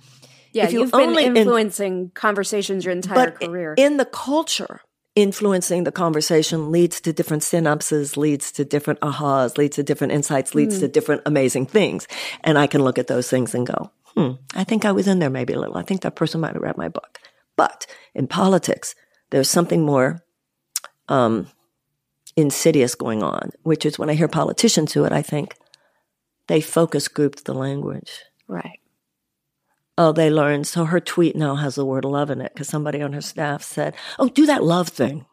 Yeah, 0.53 0.69
you 0.69 0.81
have 0.81 0.91
been 0.91 1.17
influencing 1.17 1.99
in, 1.99 2.09
conversations 2.09 2.85
your 2.85 2.93
entire 2.93 3.31
career. 3.31 3.73
In 3.75 3.97
the 3.97 4.05
culture, 4.05 4.81
influencing 5.15 5.83
the 5.83 5.91
conversation 5.91 6.71
leads 6.71 7.01
to 7.01 7.13
different 7.13 7.43
synapses, 7.43 8.17
leads 8.17 8.51
to 8.53 8.65
different 8.65 8.99
ahas, 9.01 9.57
leads 9.57 9.75
to 9.77 9.83
different 9.83 10.13
insights, 10.13 10.53
leads 10.53 10.77
mm. 10.77 10.81
to 10.81 10.87
different 10.87 11.21
amazing 11.25 11.65
things. 11.65 12.07
And 12.43 12.57
I 12.57 12.67
can 12.67 12.83
look 12.83 12.99
at 12.99 13.07
those 13.07 13.29
things 13.29 13.55
and 13.55 13.65
go, 13.65 13.91
hmm, 14.15 14.31
I 14.53 14.63
think 14.63 14.85
I 14.85 14.91
was 14.91 15.07
in 15.07 15.19
there 15.19 15.29
maybe 15.29 15.53
a 15.53 15.59
little. 15.59 15.77
I 15.77 15.83
think 15.83 16.01
that 16.01 16.15
person 16.15 16.41
might 16.41 16.53
have 16.53 16.61
read 16.61 16.77
my 16.77 16.89
book. 16.89 17.19
But 17.55 17.85
in 18.13 18.27
politics, 18.27 18.95
there's 19.31 19.49
something 19.49 19.83
more 19.83 20.23
um, 21.07 21.47
insidious 22.35 22.95
going 22.95 23.23
on, 23.23 23.51
which 23.63 23.85
is 23.85 23.99
when 23.99 24.09
I 24.09 24.13
hear 24.13 24.27
politicians 24.27 24.93
do 24.93 25.05
it, 25.05 25.11
I 25.11 25.21
think 25.21 25.55
they 26.47 26.61
focus 26.61 27.07
grouped 27.07 27.45
the 27.45 27.53
language. 27.53 28.11
Right. 28.47 28.79
Oh, 29.97 30.11
they 30.11 30.29
learned. 30.29 30.67
So 30.67 30.85
her 30.85 30.99
tweet 30.99 31.35
now 31.35 31.55
has 31.55 31.75
the 31.75 31.85
word 31.85 32.05
love 32.05 32.31
in 32.31 32.41
it 32.41 32.53
because 32.53 32.67
somebody 32.67 33.01
on 33.01 33.13
her 33.13 33.21
staff 33.21 33.63
said, 33.63 33.95
Oh, 34.17 34.27
do 34.27 34.45
that 34.47 34.63
love 34.63 34.89
thing. 34.89 35.25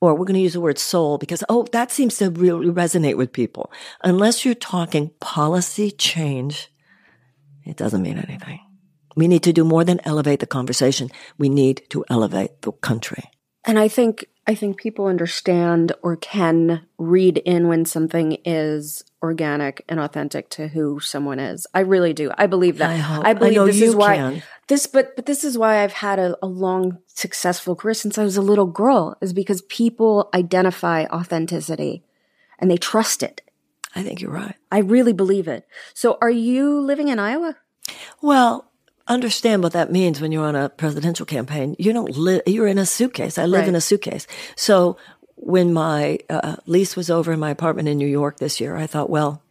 Or 0.00 0.14
we're 0.14 0.26
going 0.26 0.34
to 0.34 0.40
use 0.40 0.52
the 0.52 0.60
word 0.60 0.78
soul 0.78 1.16
because, 1.16 1.42
oh, 1.48 1.66
that 1.72 1.90
seems 1.90 2.18
to 2.18 2.30
really 2.30 2.66
resonate 2.66 3.16
with 3.16 3.32
people. 3.32 3.72
Unless 4.02 4.44
you're 4.44 4.54
talking 4.54 5.12
policy 5.20 5.90
change, 5.90 6.70
it 7.64 7.78
doesn't 7.78 8.02
mean 8.02 8.18
anything. 8.18 8.60
We 9.16 9.28
need 9.28 9.42
to 9.44 9.52
do 9.52 9.64
more 9.64 9.84
than 9.84 10.00
elevate 10.04 10.40
the 10.40 10.46
conversation. 10.46 11.10
We 11.38 11.48
need 11.48 11.82
to 11.90 12.04
elevate 12.10 12.60
the 12.62 12.72
country. 12.72 13.24
And 13.64 13.78
I 13.78 13.88
think 13.88 14.26
I 14.46 14.54
think 14.54 14.76
people 14.76 15.06
understand 15.06 15.92
or 16.02 16.16
can 16.16 16.86
read 16.98 17.38
in 17.38 17.68
when 17.68 17.86
something 17.86 18.38
is 18.44 19.02
organic 19.22 19.82
and 19.88 19.98
authentic 19.98 20.50
to 20.50 20.68
who 20.68 21.00
someone 21.00 21.38
is. 21.38 21.66
I 21.72 21.80
really 21.80 22.12
do. 22.12 22.30
I 22.36 22.46
believe 22.46 22.78
that. 22.78 22.90
I, 22.90 22.96
hope, 22.96 23.24
I 23.24 23.32
believe 23.32 23.60
I 23.60 23.64
this 23.64 23.80
is 23.80 23.96
why 23.96 24.16
can. 24.16 24.42
this 24.68 24.86
but 24.86 25.16
but 25.16 25.24
this 25.24 25.44
is 25.44 25.56
why 25.56 25.82
I've 25.82 25.94
had 25.94 26.18
a, 26.18 26.36
a 26.42 26.46
long 26.46 26.98
successful 27.06 27.74
career 27.74 27.94
since 27.94 28.18
I 28.18 28.24
was 28.24 28.36
a 28.36 28.42
little 28.42 28.66
girl 28.66 29.16
is 29.22 29.32
because 29.32 29.62
people 29.62 30.28
identify 30.34 31.04
authenticity 31.06 32.04
and 32.58 32.70
they 32.70 32.76
trust 32.76 33.22
it. 33.22 33.40
I 33.94 34.02
think 34.02 34.20
you're 34.20 34.30
right. 34.30 34.56
I 34.70 34.78
really 34.78 35.12
believe 35.14 35.48
it. 35.48 35.66
So 35.94 36.18
are 36.20 36.30
you 36.30 36.80
living 36.80 37.08
in 37.08 37.18
Iowa? 37.18 37.56
Well, 38.20 38.70
understand 39.08 39.62
what 39.62 39.72
that 39.72 39.92
means 39.92 40.20
when 40.20 40.32
you're 40.32 40.44
on 40.46 40.56
a 40.56 40.68
presidential 40.68 41.26
campaign. 41.26 41.76
You 41.78 41.92
don't 41.92 42.16
live, 42.16 42.42
you're 42.46 42.66
in 42.66 42.78
a 42.78 42.86
suitcase. 42.86 43.38
I 43.38 43.44
live 43.46 43.60
Right. 43.60 43.68
in 43.68 43.74
a 43.74 43.80
suitcase. 43.80 44.26
So 44.56 44.96
when 45.36 45.72
my 45.72 46.18
uh, 46.30 46.56
lease 46.66 46.96
was 46.96 47.10
over 47.10 47.32
in 47.32 47.38
my 47.40 47.50
apartment 47.50 47.88
in 47.88 47.98
New 47.98 48.06
York 48.06 48.38
this 48.38 48.60
year, 48.60 48.76
I 48.76 48.86
thought, 48.86 49.10
well, 49.10 49.42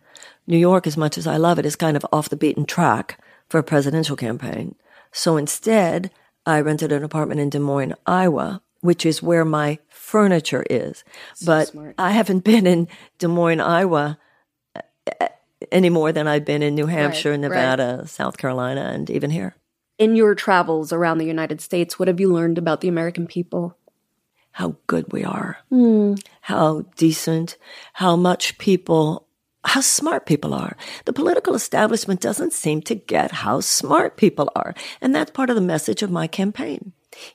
New 0.48 0.58
York, 0.58 0.88
as 0.88 0.98
much 0.98 1.18
as 1.18 1.28
I 1.28 1.38
love 1.38 1.60
it, 1.60 1.66
is 1.66 1.76
kind 1.76 1.96
of 1.96 2.06
off 2.12 2.30
the 2.30 2.36
beaten 2.36 2.66
track 2.66 3.20
for 3.50 3.60
a 3.60 3.63
presidential 3.63 4.16
campaign. 4.16 4.76
So 5.12 5.38
instead, 5.38 6.10
I 6.46 6.60
rented 6.60 6.92
an 6.92 7.04
apartment 7.04 7.39
in 7.39 7.50
Des 7.50 7.60
Moines, 7.60 7.94
Iowa, 8.08 8.62
which 8.82 9.06
is 9.06 9.22
where 9.24 9.46
my 9.46 9.80
furniture 9.88 10.66
is. 10.70 11.04
but 11.46 11.72
I 11.98 12.12
haven't 12.12 12.44
been 12.44 12.66
in 12.68 12.88
Des 13.20 13.28
Moines, 13.28 13.62
Iowa 13.62 14.18
any 15.71 15.89
more 15.89 16.12
than 16.12 16.28
I've 16.28 16.45
been 16.45 16.62
in 16.62 16.76
New 16.76 16.88
Hampshire, 16.88 17.32
right. 17.32 17.39
Nevada, 17.39 18.08
South 18.08 18.38
Carolina, 18.38 18.91
and 18.93 19.10
even 19.10 19.30
here. 19.30 19.56
In 19.97 20.15
your 20.15 20.36
travels 20.36 20.91
around 20.91 21.17
the 21.17 21.26
United 21.26 21.62
States, 21.62 21.97
what 21.97 22.08
have 22.08 22.19
you 22.19 22.32
learned 22.32 22.58
about 22.58 22.82
the 22.82 22.88
American 22.88 23.28
people? 23.28 23.78
How 24.52 24.76
good 24.88 25.12
we 25.12 25.23
are, 25.23 25.58
hmm. 25.69 26.13
how 26.41 26.86
decent, 26.95 27.58
how 27.93 28.15
much 28.15 28.58
people, 28.58 29.28
how 29.65 29.82
smart 29.82 30.26
people 30.26 30.54
are. 30.54 30.78
The 31.06 31.13
political 31.13 31.56
establishment 31.56 32.21
doesn't 32.21 32.54
seem 32.54 32.82
to 32.84 32.95
get 32.95 33.32
how 33.32 33.62
smart 33.62 34.17
people 34.17 34.52
are. 34.56 34.76
And 35.02 35.15
that's 35.15 35.32
part 35.32 35.49
of 35.49 35.56
the 35.56 35.62
message 35.62 36.04
of 36.04 36.12
my 36.12 36.28
campaign. 36.28 36.93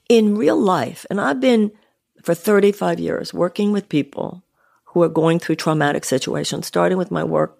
In 0.09 0.37
real 0.37 0.57
life, 0.57 1.07
and 1.11 1.21
I've 1.21 1.41
been 1.41 1.73
for 2.23 2.35
35 2.35 3.01
years 3.01 3.33
working 3.33 3.73
with 3.73 3.89
people 3.89 4.43
who 4.87 5.03
are 5.03 5.09
going 5.09 5.39
through 5.39 5.57
traumatic 5.57 6.05
situations, 6.05 6.67
starting 6.67 6.99
with 6.99 7.11
my 7.11 7.23
work, 7.23 7.58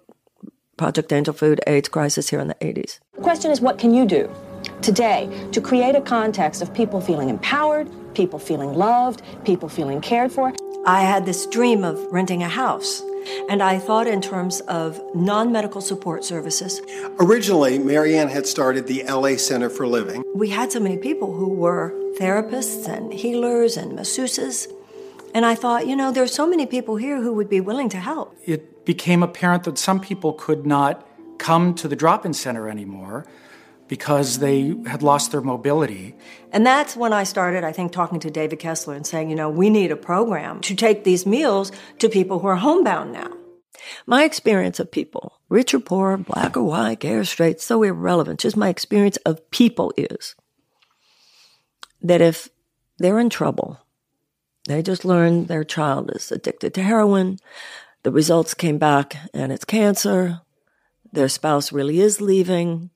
Project 0.79 1.11
Angel 1.11 1.33
Food 1.33 1.59
AIDS 1.67 1.89
crisis 1.89 2.29
here 2.29 2.39
in 2.39 2.47
the 2.47 2.55
80s. 2.55 2.99
The 3.15 3.21
question 3.21 3.51
is, 3.51 3.59
what 3.59 3.77
can 3.77 3.93
you 3.93 4.05
do 4.05 4.33
today 4.81 5.29
to 5.51 5.59
create 5.59 5.93
a 5.93 5.99
context 5.99 6.61
of 6.61 6.73
people 6.73 7.01
feeling 7.01 7.27
empowered, 7.27 7.89
people 8.15 8.39
feeling 8.39 8.73
loved, 8.73 9.21
people 9.43 9.67
feeling 9.67 9.99
cared 9.99 10.31
for? 10.31 10.53
I 10.85 11.01
had 11.01 11.25
this 11.25 11.45
dream 11.47 11.83
of 11.83 11.99
renting 12.13 12.43
a 12.43 12.47
house, 12.47 13.03
and 13.49 13.61
I 13.61 13.77
thought 13.77 14.07
in 14.07 14.21
terms 14.21 14.61
of 14.61 15.01
non 15.13 15.51
medical 15.51 15.81
support 15.81 16.23
services. 16.23 16.81
Originally, 17.19 17.77
Marianne 17.77 18.29
had 18.29 18.47
started 18.47 18.87
the 18.87 19.03
LA 19.03 19.35
Center 19.35 19.69
for 19.69 19.85
Living. 19.85 20.23
We 20.33 20.47
had 20.47 20.71
so 20.71 20.79
many 20.79 20.97
people 20.97 21.33
who 21.33 21.49
were 21.49 21.93
therapists 22.17 22.87
and 22.87 23.11
healers 23.11 23.75
and 23.75 23.99
masseuses. 23.99 24.71
And 25.33 25.45
I 25.45 25.55
thought, 25.55 25.87
you 25.87 25.95
know, 25.95 26.11
there's 26.11 26.33
so 26.33 26.47
many 26.47 26.65
people 26.65 26.95
here 26.95 27.21
who 27.21 27.33
would 27.33 27.49
be 27.49 27.61
willing 27.61 27.89
to 27.89 27.97
help. 27.97 28.35
it 28.45 28.85
became 28.85 29.21
apparent 29.21 29.65
that 29.65 29.77
some 29.77 29.99
people 29.99 30.33
could 30.33 30.65
not 30.65 31.07
come 31.37 31.75
to 31.75 31.87
the 31.87 31.95
drop 31.95 32.25
in 32.25 32.33
center 32.33 32.67
anymore 32.67 33.25
because 33.87 34.39
they 34.39 34.75
had 34.85 35.01
lost 35.03 35.31
their 35.31 35.41
mobility. 35.41 36.15
And 36.51 36.65
that's 36.65 36.95
when 36.95 37.11
I 37.11 37.23
started, 37.23 37.63
I 37.63 37.71
think, 37.71 37.91
talking 37.91 38.19
to 38.21 38.29
David 38.31 38.59
Kessler 38.59 38.95
and 38.95 39.05
saying, 39.05 39.29
you 39.29 39.35
know, 39.35 39.49
we 39.49 39.69
need 39.69 39.91
a 39.91 39.95
program 39.95 40.61
to 40.61 40.75
take 40.75 41.03
these 41.03 41.25
meals 41.25 41.71
to 41.97 42.09
people 42.09 42.39
who 42.39 42.47
are 42.47 42.55
homebound 42.55 43.13
now. 43.13 43.31
My 44.05 44.23
experience 44.23 44.79
of 44.79 44.91
people, 44.91 45.39
rich 45.49 45.73
or 45.73 45.79
poor, 45.79 46.17
black 46.17 46.55
or 46.55 46.63
white, 46.63 46.99
gay 46.99 47.13
or 47.13 47.25
straight, 47.25 47.61
so 47.61 47.81
irrelevant. 47.81 48.39
Just 48.39 48.57
my 48.57 48.69
experience 48.69 49.17
of 49.17 49.49
people 49.51 49.91
is 49.97 50.35
that 52.01 52.21
if 52.21 52.49
they're 52.99 53.19
in 53.19 53.29
trouble, 53.29 53.79
they 54.69 54.83
just 54.83 55.03
learned 55.03 55.47
their 55.47 55.63
child 55.63 56.11
is 56.15 56.31
addicted 56.31 56.75
to 56.75 56.83
heroin, 56.83 57.39
the 58.03 58.11
results 58.11 58.53
came 58.53 58.77
back 58.77 59.17
and 59.33 59.51
it's 59.51 59.65
cancer, 59.65 60.41
their 61.11 61.27
spouse 61.27 61.71
really 61.71 61.99
is 61.99 62.21
leaving, 62.21 62.91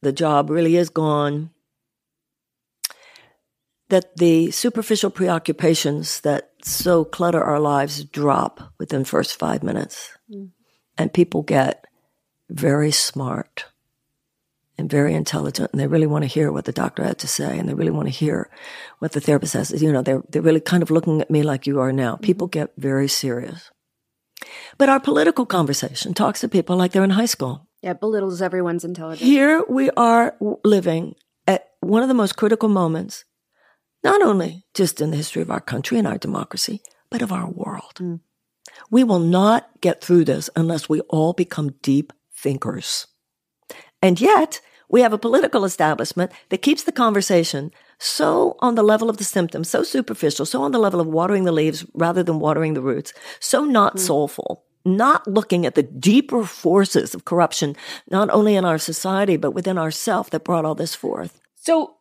the 0.00 0.12
job 0.12 0.48
really 0.48 0.76
is 0.76 0.88
gone, 0.88 1.50
that 3.90 4.16
the 4.16 4.50
superficial 4.50 5.10
preoccupations 5.10 6.22
that 6.22 6.52
so 6.62 7.04
clutter 7.04 7.44
our 7.44 7.60
lives 7.60 8.02
drop 8.02 8.72
within 8.78 9.00
the 9.00 9.04
first 9.04 9.38
five 9.38 9.62
minutes. 9.62 10.10
Mm. 10.32 10.52
And 10.96 11.12
people 11.12 11.42
get 11.42 11.84
very 12.48 12.92
smart 12.92 13.66
and 14.78 14.90
very 14.90 15.14
intelligent 15.14 15.70
and 15.72 15.80
they 15.80 15.86
really 15.86 16.06
want 16.06 16.22
to 16.22 16.28
hear 16.28 16.52
what 16.52 16.64
the 16.64 16.72
doctor 16.72 17.02
had 17.02 17.18
to 17.18 17.28
say 17.28 17.58
and 17.58 17.68
they 17.68 17.74
really 17.74 17.90
want 17.90 18.06
to 18.06 18.14
hear 18.14 18.50
what 18.98 19.12
the 19.12 19.20
therapist 19.20 19.54
has. 19.54 19.82
You 19.82 19.92
know, 19.92 20.02
they're, 20.02 20.22
they're 20.28 20.42
really 20.42 20.60
kind 20.60 20.82
of 20.82 20.90
looking 20.90 21.20
at 21.20 21.30
me 21.30 21.42
like 21.42 21.66
you 21.66 21.80
are 21.80 21.92
now. 21.92 22.14
Mm-hmm. 22.14 22.24
People 22.24 22.46
get 22.46 22.72
very 22.76 23.08
serious. 23.08 23.70
But 24.78 24.88
our 24.88 25.00
political 25.00 25.46
conversation 25.46 26.14
talks 26.14 26.40
to 26.40 26.48
people 26.48 26.76
like 26.76 26.92
they're 26.92 27.04
in 27.04 27.10
high 27.10 27.26
school. 27.26 27.66
Yeah, 27.82 27.94
belittles 27.94 28.42
everyone's 28.42 28.84
intelligence. 28.84 29.26
Here 29.26 29.64
we 29.68 29.90
are 29.90 30.36
living 30.64 31.14
at 31.46 31.70
one 31.80 32.02
of 32.02 32.08
the 32.08 32.14
most 32.14 32.36
critical 32.36 32.68
moments, 32.68 33.24
not 34.04 34.22
only 34.22 34.66
just 34.74 35.00
in 35.00 35.10
the 35.10 35.16
history 35.16 35.42
of 35.42 35.50
our 35.50 35.60
country 35.60 35.98
and 35.98 36.06
our 36.06 36.18
democracy, 36.18 36.82
but 37.10 37.22
of 37.22 37.32
our 37.32 37.48
world. 37.48 37.94
Mm. 37.96 38.20
We 38.90 39.04
will 39.04 39.20
not 39.20 39.68
get 39.80 40.02
through 40.02 40.24
this 40.24 40.50
unless 40.56 40.88
we 40.88 41.00
all 41.02 41.32
become 41.32 41.74
deep 41.82 42.12
thinkers. 42.34 43.06
And 44.02 44.20
yet, 44.20 44.60
we 44.88 45.00
have 45.00 45.12
a 45.12 45.18
political 45.18 45.64
establishment 45.64 46.30
that 46.50 46.62
keeps 46.62 46.84
the 46.84 46.92
conversation 46.92 47.72
so 47.98 48.56
on 48.60 48.74
the 48.74 48.82
level 48.82 49.08
of 49.08 49.16
the 49.16 49.24
symptoms, 49.24 49.70
so 49.70 49.82
superficial, 49.82 50.44
so 50.44 50.62
on 50.62 50.72
the 50.72 50.78
level 50.78 51.00
of 51.00 51.06
watering 51.06 51.44
the 51.44 51.52
leaves 51.52 51.84
rather 51.94 52.22
than 52.22 52.40
watering 52.40 52.74
the 52.74 52.82
roots, 52.82 53.12
so 53.40 53.64
not 53.64 53.92
hmm. 53.92 53.98
soulful, 53.98 54.64
not 54.84 55.26
looking 55.26 55.64
at 55.64 55.74
the 55.74 55.82
deeper 55.82 56.44
forces 56.44 57.14
of 57.14 57.24
corruption, 57.24 57.74
not 58.10 58.28
only 58.30 58.54
in 58.54 58.64
our 58.64 58.78
society, 58.78 59.36
but 59.36 59.52
within 59.52 59.78
ourself 59.78 60.30
that 60.30 60.44
brought 60.44 60.64
all 60.64 60.74
this 60.74 60.94
forth. 60.94 61.40
So, 61.54 61.96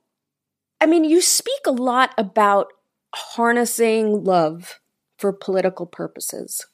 I 0.81 0.85
mean, 0.85 1.05
you 1.05 1.21
speak 1.21 1.61
a 1.65 1.71
lot 1.71 2.13
about 2.17 2.73
harnessing 3.13 4.23
love 4.23 4.79
for 5.17 5.31
political 5.31 5.85
purposes. 5.85 6.65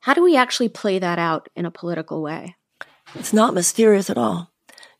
How 0.00 0.14
do 0.14 0.22
we 0.22 0.36
actually 0.36 0.68
play 0.68 0.98
that 0.98 1.18
out 1.18 1.48
in 1.56 1.66
a 1.66 1.70
political 1.70 2.22
way? 2.22 2.56
It's 3.14 3.32
not 3.32 3.54
mysterious 3.54 4.10
at 4.10 4.18
all. 4.18 4.50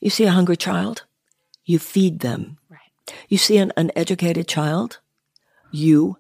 You 0.01 0.11
see 0.11 0.25
a 0.25 0.31
hungry 0.31 0.57
child, 0.57 1.05
you 1.65 1.79
feed 1.79 2.21
them. 2.21 2.59
Right. 2.69 3.15
You 3.29 3.39
see 3.39 3.59
an 3.59 3.73
uneducated 3.77 4.49
child, 4.49 4.99
you 5.71 6.17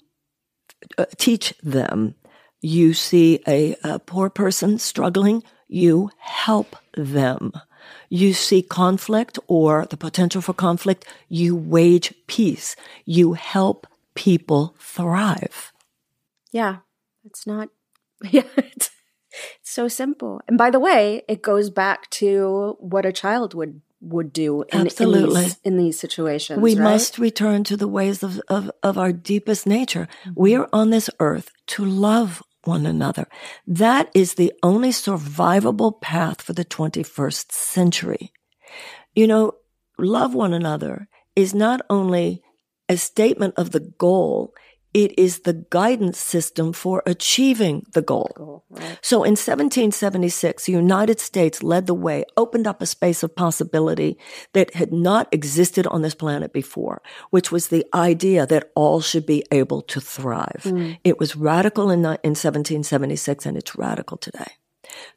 uh, 0.98 1.06
teach 1.16 1.54
them. 1.62 2.14
You 2.60 2.92
see 2.92 3.40
a, 3.48 3.74
a 3.82 3.98
poor 3.98 4.28
person 4.28 4.78
struggling, 4.78 5.42
you 5.66 6.10
help 6.18 6.76
them. 6.94 7.52
You 8.08 8.34
see 8.34 8.62
conflict 8.62 9.38
or 9.46 9.86
the 9.86 9.96
potential 9.96 10.42
for 10.42 10.52
conflict, 10.52 11.06
you 11.28 11.56
wage 11.56 12.12
peace. 12.26 12.76
You 13.04 13.32
help 13.32 13.86
people 14.14 14.74
thrive. 14.78 15.72
Yeah, 16.52 16.78
it's 17.24 17.46
not. 17.46 17.68
Yeah, 18.22 18.42
it's, 18.58 18.90
it's 19.60 19.70
so 19.70 19.88
simple. 19.88 20.40
And 20.48 20.58
by 20.58 20.70
the 20.70 20.80
way, 20.80 21.22
it 21.28 21.42
goes 21.42 21.70
back 21.70 22.10
to 22.10 22.76
what 22.78 23.06
a 23.06 23.12
child 23.12 23.54
would 23.54 23.80
would 24.02 24.32
do 24.32 24.62
in, 24.72 24.86
Absolutely. 24.86 25.40
in, 25.40 25.44
these, 25.44 25.58
in 25.62 25.76
these 25.76 26.00
situations. 26.00 26.58
We 26.58 26.74
right? 26.74 26.92
must 26.92 27.18
return 27.18 27.64
to 27.64 27.76
the 27.76 27.88
ways 27.88 28.22
of, 28.22 28.40
of, 28.48 28.70
of 28.82 28.96
our 28.96 29.12
deepest 29.12 29.66
nature. 29.66 30.08
Mm-hmm. 30.24 30.32
We 30.36 30.54
are 30.54 30.68
on 30.72 30.88
this 30.88 31.10
earth 31.20 31.50
to 31.68 31.84
love 31.84 32.42
one 32.64 32.86
another. 32.86 33.26
That 33.66 34.10
is 34.14 34.34
the 34.34 34.52
only 34.62 34.90
survivable 34.90 36.00
path 36.00 36.40
for 36.40 36.52
the 36.52 36.64
21st 36.64 37.52
century. 37.52 38.32
You 39.14 39.26
know, 39.26 39.52
love 39.98 40.34
one 40.34 40.54
another 40.54 41.08
is 41.36 41.54
not 41.54 41.82
only 41.90 42.42
a 42.88 42.96
statement 42.96 43.54
of 43.56 43.70
the 43.70 43.80
goal, 43.80 44.52
It 44.92 45.16
is 45.16 45.40
the 45.40 45.64
guidance 45.70 46.18
system 46.18 46.72
for 46.72 47.02
achieving 47.06 47.86
the 47.92 48.02
goal. 48.02 48.32
Cool, 48.36 48.64
right. 48.70 48.98
So 49.02 49.18
in 49.18 49.32
1776, 49.32 50.64
the 50.64 50.72
United 50.72 51.20
States 51.20 51.62
led 51.62 51.86
the 51.86 51.94
way, 51.94 52.24
opened 52.36 52.66
up 52.66 52.82
a 52.82 52.86
space 52.86 53.22
of 53.22 53.36
possibility 53.36 54.18
that 54.52 54.74
had 54.74 54.92
not 54.92 55.28
existed 55.32 55.86
on 55.86 56.02
this 56.02 56.16
planet 56.16 56.52
before, 56.52 57.02
which 57.30 57.52
was 57.52 57.68
the 57.68 57.86
idea 57.94 58.46
that 58.46 58.72
all 58.74 59.00
should 59.00 59.26
be 59.26 59.44
able 59.52 59.80
to 59.82 60.00
thrive. 60.00 60.62
Mm. 60.64 60.98
It 61.04 61.20
was 61.20 61.36
radical 61.36 61.90
in, 61.90 62.00
in 62.00 62.34
1776 62.34 63.46
and 63.46 63.56
it's 63.56 63.76
radical 63.76 64.16
today. 64.16 64.52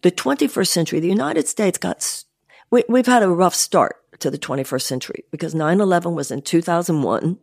The 0.04 0.12
21st 0.12 0.68
century, 0.68 1.00
the 1.00 1.08
United 1.08 1.48
States 1.48 1.80
got, 1.80 2.26
we, 2.70 2.84
we've 2.88 3.08
had 3.08 3.24
a 3.24 3.30
rough 3.30 3.56
start 3.56 3.96
to 4.20 4.30
the 4.30 4.38
21st 4.38 4.84
century 4.84 5.24
because 5.32 5.56
9-11 5.56 6.14
was 6.14 6.30
in 6.30 6.44
2001 6.44 7.40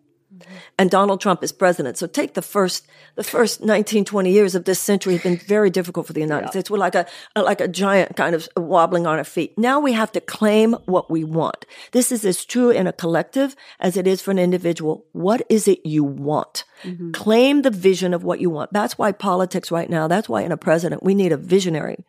and 0.78 0.90
Donald 0.90 1.20
Trump 1.20 1.42
is 1.42 1.52
president. 1.52 1.98
So 1.98 2.06
take 2.06 2.34
the 2.34 2.42
first, 2.42 2.86
the 3.16 3.24
first 3.24 3.62
19, 3.62 4.04
20 4.04 4.30
years 4.30 4.54
of 4.54 4.64
this 4.64 4.80
century 4.80 5.14
have 5.14 5.22
been 5.22 5.36
very 5.36 5.70
difficult 5.70 6.06
for 6.06 6.12
the 6.12 6.20
United 6.20 6.48
States. 6.50 6.70
We're 6.70 6.78
like 6.78 6.94
a, 6.94 7.06
like 7.36 7.60
a 7.60 7.68
giant 7.68 8.16
kind 8.16 8.34
of 8.34 8.48
wobbling 8.56 9.06
on 9.06 9.18
our 9.18 9.24
feet. 9.24 9.56
Now 9.58 9.80
we 9.80 9.92
have 9.92 10.12
to 10.12 10.20
claim 10.20 10.74
what 10.86 11.10
we 11.10 11.24
want. 11.24 11.66
This 11.92 12.12
is 12.12 12.24
as 12.24 12.44
true 12.44 12.70
in 12.70 12.86
a 12.86 12.92
collective 12.92 13.56
as 13.78 13.96
it 13.96 14.06
is 14.06 14.20
for 14.20 14.30
an 14.30 14.38
individual. 14.38 15.04
What 15.12 15.42
is 15.48 15.68
it 15.68 15.84
you 15.84 16.04
want? 16.04 16.64
Mm-hmm. 16.82 17.12
Claim 17.12 17.62
the 17.62 17.70
vision 17.70 18.14
of 18.14 18.24
what 18.24 18.40
you 18.40 18.50
want. 18.50 18.72
That's 18.72 18.98
why 18.98 19.12
politics 19.12 19.70
right 19.70 19.90
now, 19.90 20.08
that's 20.08 20.28
why 20.28 20.42
in 20.42 20.52
a 20.52 20.56
president, 20.56 21.02
we 21.02 21.14
need 21.14 21.32
a 21.32 21.36
visionary 21.36 22.04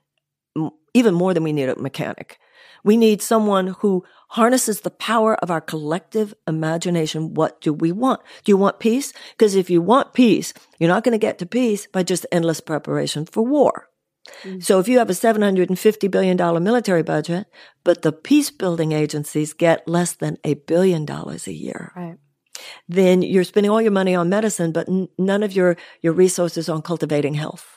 even 0.93 1.13
more 1.13 1.33
than 1.33 1.43
we 1.43 1.53
need 1.53 1.69
a 1.69 1.79
mechanic. 1.79 2.39
We 2.83 2.97
need 2.97 3.21
someone 3.21 3.67
who 3.67 4.03
harnesses 4.31 4.81
the 4.81 4.89
power 4.91 5.35
of 5.43 5.51
our 5.51 5.59
collective 5.61 6.33
imagination. 6.47 7.33
What 7.33 7.59
do 7.59 7.73
we 7.73 7.91
want? 7.91 8.21
Do 8.43 8.51
you 8.51 8.57
want 8.57 8.79
peace? 8.79 9.11
Because 9.31 9.55
if 9.55 9.69
you 9.69 9.81
want 9.81 10.13
peace, 10.13 10.53
you're 10.79 10.87
not 10.87 11.03
going 11.03 11.11
to 11.19 11.27
get 11.27 11.37
to 11.39 11.45
peace 11.45 11.87
by 11.87 12.03
just 12.03 12.25
endless 12.31 12.61
preparation 12.61 13.25
for 13.25 13.43
war. 13.43 13.89
Mm. 14.43 14.63
So 14.63 14.79
if 14.79 14.87
you 14.87 14.99
have 14.99 15.09
a 15.09 15.13
$750 15.13 16.09
billion 16.09 16.37
military 16.63 17.03
budget, 17.03 17.47
but 17.83 18.03
the 18.03 18.13
peace 18.13 18.51
building 18.51 18.93
agencies 18.93 19.51
get 19.53 19.85
less 19.87 20.13
than 20.13 20.37
a 20.45 20.53
billion 20.53 21.05
dollars 21.05 21.47
a 21.47 21.53
year, 21.53 21.91
Right. 21.95 22.17
then 22.87 23.23
you're 23.23 23.43
spending 23.43 23.69
all 23.71 23.81
your 23.81 23.91
money 23.91 24.15
on 24.15 24.29
medicine, 24.29 24.71
but 24.71 24.87
n- 24.87 25.09
none 25.17 25.43
of 25.43 25.51
your, 25.53 25.75
your 26.01 26.13
resources 26.13 26.69
on 26.69 26.81
cultivating 26.83 27.33
health. 27.33 27.67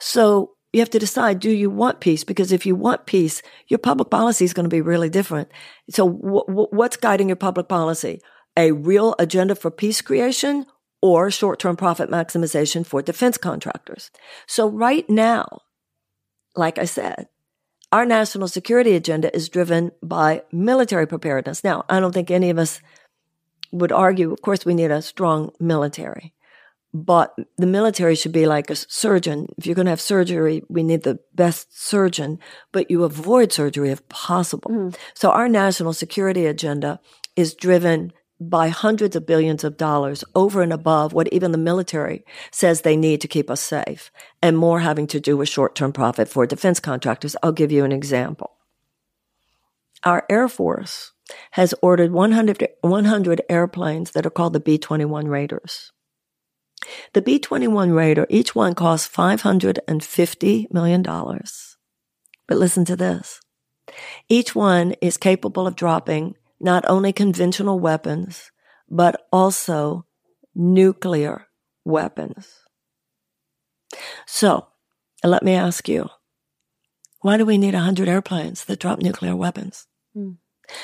So 0.00 0.57
you 0.78 0.82
have 0.82 0.90
to 0.90 0.98
decide, 0.98 1.40
do 1.40 1.50
you 1.50 1.68
want 1.68 2.00
peace? 2.00 2.24
Because 2.24 2.52
if 2.52 2.64
you 2.64 2.74
want 2.74 3.06
peace, 3.06 3.42
your 3.68 3.78
public 3.78 4.10
policy 4.10 4.44
is 4.44 4.54
going 4.54 4.64
to 4.64 4.74
be 4.74 4.80
really 4.80 5.10
different. 5.10 5.50
So 5.90 6.08
wh- 6.08 6.50
wh- 6.50 6.72
what's 6.72 6.96
guiding 6.96 7.28
your 7.28 7.36
public 7.36 7.68
policy? 7.68 8.20
A 8.56 8.72
real 8.72 9.14
agenda 9.18 9.54
for 9.54 9.70
peace 9.70 10.00
creation 10.00 10.66
or 11.02 11.30
short-term 11.30 11.76
profit 11.76 12.10
maximization 12.10 12.86
for 12.86 13.02
defense 13.02 13.38
contractors? 13.38 14.10
So 14.46 14.68
right 14.68 15.08
now, 15.08 15.62
like 16.56 16.78
I 16.78 16.86
said, 16.86 17.28
our 17.92 18.04
national 18.04 18.48
security 18.48 18.94
agenda 18.94 19.34
is 19.34 19.48
driven 19.48 19.92
by 20.02 20.42
military 20.52 21.06
preparedness. 21.06 21.64
Now, 21.64 21.84
I 21.88 22.00
don't 22.00 22.12
think 22.12 22.30
any 22.30 22.50
of 22.50 22.58
us 22.58 22.80
would 23.72 23.92
argue, 23.92 24.32
of 24.32 24.42
course, 24.42 24.64
we 24.64 24.74
need 24.74 24.90
a 24.90 25.02
strong 25.02 25.50
military, 25.60 26.34
but 26.94 27.34
the 27.56 27.66
military 27.66 28.14
should 28.14 28.32
be 28.32 28.46
like 28.46 28.70
a 28.70 28.76
surgeon. 28.76 29.46
If 29.58 29.66
you're 29.66 29.74
going 29.74 29.86
to 29.86 29.90
have 29.90 30.00
surgery, 30.00 30.62
we 30.68 30.82
need 30.82 31.02
the 31.02 31.18
best 31.34 31.78
surgeon, 31.78 32.38
but 32.72 32.90
you 32.90 33.04
avoid 33.04 33.52
surgery 33.52 33.90
if 33.90 34.08
possible. 34.08 34.70
Mm. 34.70 34.96
So 35.14 35.30
our 35.30 35.48
national 35.48 35.92
security 35.92 36.46
agenda 36.46 37.00
is 37.36 37.54
driven 37.54 38.12
by 38.40 38.68
hundreds 38.68 39.16
of 39.16 39.26
billions 39.26 39.64
of 39.64 39.76
dollars 39.76 40.22
over 40.34 40.62
and 40.62 40.72
above 40.72 41.12
what 41.12 41.28
even 41.32 41.52
the 41.52 41.58
military 41.58 42.24
says 42.52 42.80
they 42.80 42.96
need 42.96 43.20
to 43.20 43.28
keep 43.28 43.50
us 43.50 43.60
safe 43.60 44.10
and 44.40 44.56
more 44.56 44.80
having 44.80 45.06
to 45.08 45.20
do 45.20 45.36
with 45.36 45.48
short-term 45.48 45.92
profit 45.92 46.28
for 46.28 46.46
defense 46.46 46.78
contractors. 46.78 47.36
I'll 47.42 47.52
give 47.52 47.72
you 47.72 47.84
an 47.84 47.92
example. 47.92 48.52
Our 50.04 50.24
Air 50.30 50.48
Force 50.48 51.12
has 51.52 51.74
ordered 51.82 52.12
100, 52.12 52.68
100 52.80 53.42
airplanes 53.48 54.12
that 54.12 54.24
are 54.24 54.30
called 54.30 54.52
the 54.52 54.60
B-21 54.60 55.28
Raiders. 55.28 55.92
The 57.12 57.22
B-21 57.22 57.94
Raider, 57.94 58.26
each 58.28 58.54
one 58.54 58.74
costs 58.74 59.08
$550 59.14 60.72
million. 60.72 61.02
But 61.02 62.58
listen 62.58 62.84
to 62.86 62.96
this. 62.96 63.40
Each 64.28 64.54
one 64.54 64.92
is 65.00 65.16
capable 65.16 65.66
of 65.66 65.76
dropping 65.76 66.34
not 66.60 66.84
only 66.88 67.12
conventional 67.12 67.78
weapons, 67.78 68.50
but 68.88 69.26
also 69.32 70.06
nuclear 70.54 71.46
weapons. 71.84 72.48
So, 74.26 74.66
let 75.24 75.42
me 75.42 75.54
ask 75.54 75.88
you, 75.88 76.08
why 77.20 77.36
do 77.36 77.44
we 77.44 77.58
need 77.58 77.74
100 77.74 78.08
airplanes 78.08 78.64
that 78.64 78.80
drop 78.80 79.00
nuclear 79.00 79.34
weapons? 79.34 79.86
Hmm. 80.14 80.32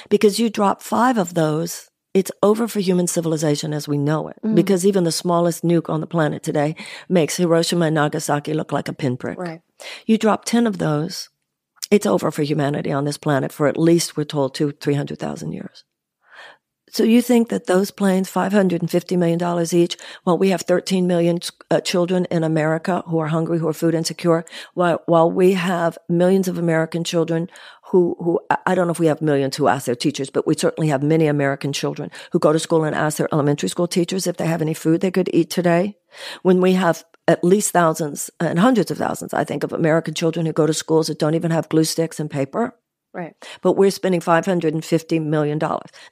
Because 0.08 0.38
you 0.38 0.48
drop 0.48 0.82
five 0.82 1.18
of 1.18 1.34
those, 1.34 1.90
it's 2.14 2.30
over 2.42 2.68
for 2.68 2.78
human 2.80 3.08
civilization 3.08 3.74
as 3.74 3.88
we 3.88 3.98
know 3.98 4.28
it. 4.28 4.36
Mm. 4.44 4.54
Because 4.54 4.86
even 4.86 5.04
the 5.04 5.12
smallest 5.12 5.64
nuke 5.64 5.90
on 5.90 6.00
the 6.00 6.06
planet 6.06 6.42
today 6.42 6.76
makes 7.08 7.36
Hiroshima 7.36 7.86
and 7.86 7.96
Nagasaki 7.96 8.54
look 8.54 8.72
like 8.72 8.88
a 8.88 8.92
pinprick. 8.92 9.36
Right. 9.36 9.60
You 10.06 10.16
drop 10.16 10.44
10 10.44 10.66
of 10.66 10.78
those, 10.78 11.28
it's 11.90 12.06
over 12.06 12.30
for 12.30 12.44
humanity 12.44 12.92
on 12.92 13.04
this 13.04 13.18
planet 13.18 13.52
for 13.52 13.66
at 13.66 13.76
least, 13.76 14.16
we're 14.16 14.24
told, 14.24 14.54
two, 14.54 14.70
300,000 14.72 15.52
years. 15.52 15.84
So 16.94 17.02
you 17.02 17.22
think 17.22 17.48
that 17.48 17.66
those 17.66 17.90
planes, 17.90 18.30
$550 18.30 19.18
million 19.18 19.66
each, 19.72 19.96
while 20.22 20.38
we 20.38 20.50
have 20.50 20.60
13 20.60 21.08
million 21.08 21.40
uh, 21.68 21.80
children 21.80 22.24
in 22.26 22.44
America 22.44 23.02
who 23.08 23.18
are 23.18 23.26
hungry, 23.26 23.58
who 23.58 23.66
are 23.66 23.72
food 23.72 23.96
insecure, 23.96 24.44
while, 24.74 25.02
while 25.06 25.28
we 25.28 25.54
have 25.54 25.98
millions 26.08 26.46
of 26.46 26.56
American 26.56 27.02
children 27.02 27.50
who, 27.94 28.16
who, 28.18 28.40
I 28.66 28.74
don't 28.74 28.88
know 28.88 28.90
if 28.90 28.98
we 28.98 29.06
have 29.06 29.22
millions 29.22 29.54
who 29.54 29.68
ask 29.68 29.86
their 29.86 29.94
teachers, 29.94 30.28
but 30.28 30.48
we 30.48 30.56
certainly 30.56 30.88
have 30.88 31.00
many 31.00 31.28
American 31.28 31.72
children 31.72 32.10
who 32.32 32.40
go 32.40 32.52
to 32.52 32.58
school 32.58 32.82
and 32.82 32.92
ask 32.92 33.18
their 33.18 33.32
elementary 33.32 33.68
school 33.68 33.86
teachers 33.86 34.26
if 34.26 34.36
they 34.36 34.48
have 34.48 34.60
any 34.60 34.74
food 34.74 35.00
they 35.00 35.12
could 35.12 35.30
eat 35.32 35.48
today. 35.48 35.96
When 36.42 36.60
we 36.60 36.72
have 36.72 37.04
at 37.28 37.44
least 37.44 37.70
thousands 37.70 38.32
and 38.40 38.58
hundreds 38.58 38.90
of 38.90 38.98
thousands, 38.98 39.32
I 39.32 39.44
think, 39.44 39.62
of 39.62 39.72
American 39.72 40.12
children 40.12 40.44
who 40.44 40.52
go 40.52 40.66
to 40.66 40.74
schools 40.74 41.06
that 41.06 41.20
don't 41.20 41.36
even 41.36 41.52
have 41.52 41.68
glue 41.68 41.84
sticks 41.84 42.18
and 42.18 42.28
paper. 42.28 42.74
Right. 43.12 43.36
But 43.62 43.74
we're 43.74 43.92
spending 43.92 44.20
$550 44.20 45.24
million. 45.24 45.60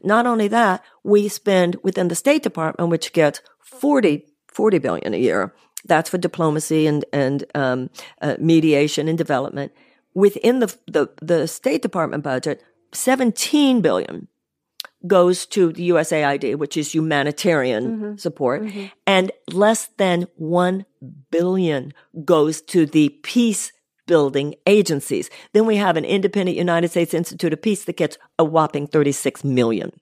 Not 0.05 0.25
only 0.25 0.47
that, 0.47 0.85
we 1.03 1.27
spend 1.27 1.79
within 1.83 2.07
the 2.07 2.15
State 2.15 2.45
Department, 2.45 2.91
which 2.91 3.13
gets 3.13 3.43
40, 3.59 4.25
40 4.47 4.79
billion 4.79 5.15
a 5.15 5.19
year. 5.19 5.53
That's 5.85 6.11
for 6.11 6.19
diplomacy 6.19 6.87
and, 6.87 7.05
and, 7.13 7.45
um, 7.57 7.91
uh, 8.21 8.37
mediation 8.39 9.09
and 9.09 9.19
development. 9.19 9.73
Within 10.15 10.61
the, 10.61 10.77
the, 10.87 11.09
the 11.21 11.49
State 11.49 11.83
Department 11.83 12.23
budget, 12.23 12.63
17 12.93 13.81
billion 13.81 14.29
goes 15.07 15.47
to 15.47 15.73
the 15.73 15.91
USAID, 15.91 16.57
which 16.57 16.77
is 16.77 16.95
humanitarian 16.95 17.85
mm-hmm. 17.85 18.17
support, 18.17 18.63
mm-hmm. 18.63 18.87
and 19.07 19.33
less 19.53 19.89
than 19.97 20.27
1 20.37 20.85
billion 21.31 21.93
goes 22.25 22.61
to 22.63 22.87
the 22.87 23.09
peace 23.23 23.73
building 24.07 24.55
agencies. 24.67 25.31
Then 25.53 25.67
we 25.67 25.77
have 25.77 25.97
an 25.97 26.05
independent 26.05 26.57
United 26.57 26.91
States 26.91 27.15
Institute 27.15 27.53
of 27.53 27.63
Peace 27.63 27.85
that 27.85 27.97
gets 27.97 28.19
a 28.39 28.45
whopping 28.45 28.87
36 28.87 29.45
million. 29.45 29.93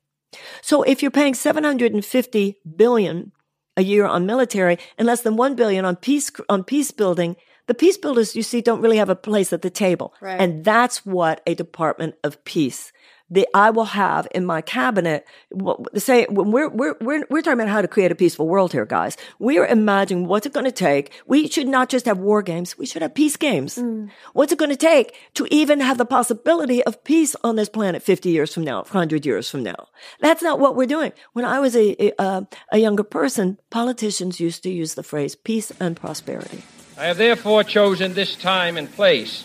So 0.63 0.83
if 0.83 1.03
you're 1.03 1.11
paying 1.11 1.35
750 1.35 2.57
billion 2.77 3.33
a 3.77 3.83
year 3.83 4.05
on 4.07 4.27
military 4.27 4.79
and 4.99 5.07
less 5.07 5.23
than 5.23 5.37
1 5.37 5.55
billion 5.55 5.85
on 5.85 5.97
peace 5.97 6.31
on 6.49 6.65
peace 6.65 6.91
building, 6.91 7.37
the 7.71 7.75
peace 7.85 7.99
builders 8.05 8.35
you 8.39 8.43
see 8.43 8.61
don't 8.61 8.83
really 8.85 8.97
have 9.03 9.13
a 9.17 9.21
place 9.29 9.51
at 9.57 9.63
the 9.63 9.71
table. 9.87 10.09
Right. 10.21 10.41
And 10.43 10.65
that's 10.65 10.97
what 11.17 11.37
a 11.47 11.55
Department 11.55 12.13
of 12.27 12.33
Peace 12.45 12.93
the 13.33 13.47
I 13.55 13.71
will 13.71 13.85
have 13.85 14.27
in 14.35 14.45
my 14.45 14.61
cabinet. 14.61 15.25
what- 15.51 15.79
Say 16.07 16.27
when 16.29 16.51
we're 16.51 16.69
we're 16.69 16.97
we're 17.01 17.25
we're 17.31 17.43
talking 17.43 17.61
about 17.61 17.69
how 17.77 17.83
to 17.83 17.87
create 17.95 18.11
a 18.11 18.17
peaceful 18.17 18.49
world 18.49 18.73
here, 18.73 18.85
guys. 18.85 19.17
We're 19.39 19.67
imagining 19.67 20.27
what's 20.27 20.47
it 20.47 20.53
going 20.53 20.67
to 20.67 20.73
take. 20.73 21.13
We 21.27 21.49
should 21.49 21.69
not 21.69 21.89
just 21.89 22.07
have 22.07 22.19
war 22.19 22.43
games. 22.43 22.77
We 22.77 22.87
should 22.87 23.03
have 23.03 23.15
peace 23.15 23.37
games. 23.37 23.77
Mm. 23.77 24.11
What's 24.33 24.53
it 24.53 24.59
going 24.59 24.71
to 24.77 24.77
take 24.93 25.15
to 25.35 25.47
even 25.51 25.79
have 25.81 25.99
the 25.99 26.05
possibility 26.05 26.83
of 26.83 27.05
peace 27.05 27.37
on 27.45 27.55
this 27.57 27.69
planet 27.69 28.03
50 28.03 28.31
years 28.31 28.53
from 28.53 28.65
now, 28.65 28.79
100 28.83 29.25
years 29.25 29.49
from 29.49 29.63
now? 29.63 29.87
That's 30.21 30.43
not 30.43 30.59
what 30.59 30.75
we're 30.75 30.87
doing. 30.97 31.13
When 31.33 31.45
I 31.45 31.61
was 31.61 31.77
a 31.77 31.87
a, 32.19 32.47
a 32.73 32.79
younger 32.79 33.05
person, 33.05 33.59
politicians 33.71 34.41
used 34.41 34.63
to 34.65 34.71
use 34.71 34.95
the 34.95 35.05
phrase 35.05 35.37
peace 35.37 35.71
and 35.79 35.97
prosperity. 35.97 36.63
I 37.01 37.07
have 37.07 37.17
therefore 37.17 37.65
chosen 37.65 38.13
this 38.13 38.37
time 38.37 38.77
and 38.77 38.93
place 38.93 39.43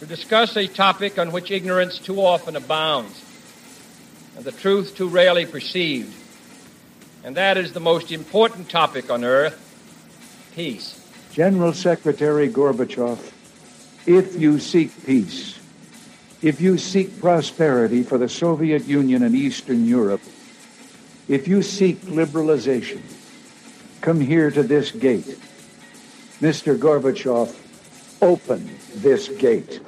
to 0.00 0.06
discuss 0.06 0.54
a 0.54 0.66
topic 0.66 1.18
on 1.18 1.32
which 1.32 1.50
ignorance 1.50 1.98
too 1.98 2.20
often 2.20 2.56
abounds 2.56 3.24
and 4.36 4.44
the 4.44 4.52
truth 4.52 4.94
too 4.94 5.08
rarely 5.08 5.46
perceived. 5.46 6.14
And 7.24 7.38
that 7.38 7.56
is 7.56 7.72
the 7.72 7.80
most 7.80 8.12
important 8.12 8.68
topic 8.68 9.10
on 9.10 9.24
earth 9.24 9.56
peace. 10.54 11.00
General 11.32 11.72
Secretary 11.72 12.50
Gorbachev, 12.50 13.18
if 14.04 14.38
you 14.38 14.58
seek 14.58 15.06
peace, 15.06 15.58
if 16.42 16.60
you 16.60 16.76
seek 16.76 17.18
prosperity 17.18 18.02
for 18.02 18.18
the 18.18 18.28
Soviet 18.28 18.86
Union 18.86 19.22
and 19.22 19.34
Eastern 19.34 19.86
Europe, 19.86 20.20
if 21.28 21.48
you 21.48 21.62
seek 21.62 22.02
liberalization, 22.02 23.00
come 24.02 24.20
here 24.20 24.50
to 24.50 24.62
this 24.62 24.90
gate. 24.90 25.38
Mr. 26.42 26.76
Gorbachev, 26.76 27.54
open 28.20 28.68
this 28.96 29.28
gate. 29.28 29.78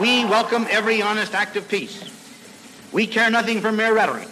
We 0.00 0.24
welcome 0.24 0.68
every 0.70 1.02
honest 1.02 1.34
act 1.34 1.56
of 1.56 1.66
peace. 1.66 2.04
We 2.92 3.08
care 3.08 3.28
nothing 3.28 3.60
for 3.60 3.72
mere 3.72 3.92
rhetoric. 3.92 4.28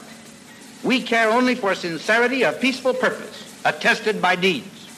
We 0.85 1.03
care 1.03 1.33
only 1.33 1.57
for 1.57 1.75
sincerity 1.75 2.45
of 2.45 2.61
peaceful 2.61 2.95
purpose, 2.95 3.61
attested 3.65 4.23
by 4.23 4.37
deeds. 4.37 4.89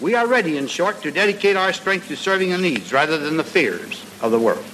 We 0.00 0.16
are 0.16 0.26
ready, 0.26 0.58
in 0.58 0.66
short, 0.66 1.00
to 1.02 1.12
dedicate 1.12 1.54
our 1.54 1.72
strength 1.72 2.08
to 2.08 2.16
serving 2.16 2.50
the 2.50 2.58
needs 2.58 2.92
rather 2.92 3.16
than 3.16 3.36
the 3.36 3.44
fears 3.44 4.04
of 4.20 4.32
the 4.32 4.40
world. 4.40 4.64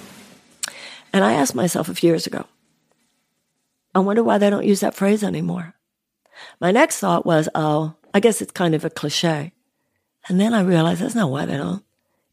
And 1.13 1.23
I 1.23 1.35
asked 1.35 1.55
myself 1.55 1.91
a 1.91 1.95
few 1.95 2.09
years 2.09 2.27
ago, 2.27 2.47
I 3.95 3.99
wonder 3.99 4.25
why 4.25 4.39
they 4.39 4.49
don't 4.49 4.65
use 4.65 4.81
that 4.81 4.95
phrase 4.95 5.23
anymore. 5.23 5.75
My 6.59 6.71
next 6.71 7.01
thought 7.01 7.27
was, 7.27 7.51
oh, 7.55 7.97
I 8.15 8.21
guess 8.21 8.41
it's 8.43 8.53
kind 8.53 8.75
of 8.75 8.85
a 8.85 8.91
cliche. 8.91 9.53
And 10.29 10.41
then 10.41 10.53
I 10.55 10.61
realized 10.63 11.01
that's 11.01 11.15
not 11.15 11.31
why 11.31 11.47
they 11.47 11.57
don't. 11.57 11.85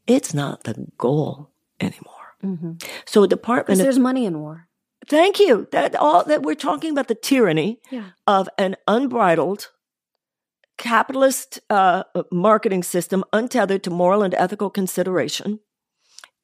It's 0.06 0.34
not 0.34 0.64
the 0.64 0.86
goal 0.98 1.50
anymore. 1.80 2.14
Mm-hmm. 2.44 2.72
So 3.06 3.22
a 3.22 3.28
department 3.28 3.80
of- 3.80 3.84
there's 3.84 3.98
money 3.98 4.24
in 4.26 4.40
war. 4.40 4.66
Thank 5.06 5.38
you. 5.40 5.66
That 5.72 5.94
all 5.96 6.24
that 6.24 6.42
we're 6.42 6.54
talking 6.54 6.90
about 6.90 7.08
the 7.08 7.14
tyranny 7.14 7.80
Yeah. 7.90 8.10
of 8.26 8.48
an 8.58 8.76
unbridled 8.86 9.70
capitalist 10.76 11.60
uh, 11.70 12.04
marketing 12.30 12.82
system 12.82 13.24
untethered 13.32 13.82
to 13.84 13.90
moral 13.90 14.22
and 14.22 14.34
ethical 14.34 14.70
consideration, 14.70 15.60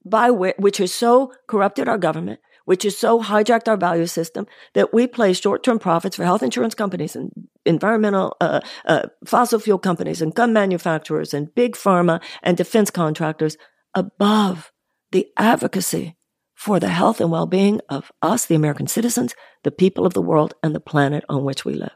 by 0.05 0.30
which, 0.30 0.57
which 0.59 0.78
has 0.78 0.93
so 0.95 1.32
corrupted 1.47 1.89
our 1.89 1.99
government, 1.99 2.41
which 2.65 2.83
has 2.83 2.97
so 2.97 3.21
hijacked 3.21 3.69
our 3.69 3.77
value 3.77 4.07
system 4.07 4.47
that 4.75 4.93
we 4.93 5.07
place 5.07 5.41
short-term 5.41 5.79
profits 5.79 6.17
for 6.17 6.25
health 6.25 6.43
insurance 6.43 6.75
companies 6.75 7.15
and 7.15 7.31
environmental 7.65 8.37
uh, 8.41 8.61
uh, 8.87 9.07
fossil 9.25 9.59
fuel 9.59 9.79
companies 9.79 10.23
and 10.23 10.35
gun 10.35 10.53
manufacturers 10.53 11.35
and 11.35 11.55
big 11.55 11.75
pharma 11.75 12.23
and 12.43 12.57
defense 12.57 12.91
contractors 12.91 13.57
above 13.95 14.73
the 15.12 15.27
advocacy 15.37 16.17
for 16.55 16.81
the 16.81 16.89
health 16.89 17.21
and 17.21 17.31
well-being 17.31 17.81
of 17.89 18.11
us, 18.23 18.47
the 18.47 18.55
American 18.55 18.87
citizens, 18.87 19.35
the 19.65 19.71
people 19.71 20.07
of 20.07 20.15
the 20.15 20.23
world, 20.23 20.55
and 20.62 20.75
the 20.75 20.81
planet 20.81 21.25
on 21.29 21.45
which 21.45 21.65
we 21.65 21.75
live. 21.75 21.93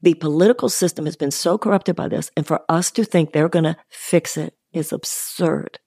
The 0.00 0.14
political 0.14 0.68
system 0.68 1.06
has 1.06 1.16
been 1.16 1.30
so 1.30 1.58
corrupted 1.58 1.96
by 1.96 2.08
this, 2.08 2.30
and 2.36 2.46
for 2.46 2.60
us 2.68 2.90
to 2.92 3.04
think 3.04 3.32
they're 3.32 3.48
going 3.48 3.64
to 3.64 3.76
fix 3.88 4.36
it 4.36 4.54
is 4.72 4.92
absurd. 4.92 5.78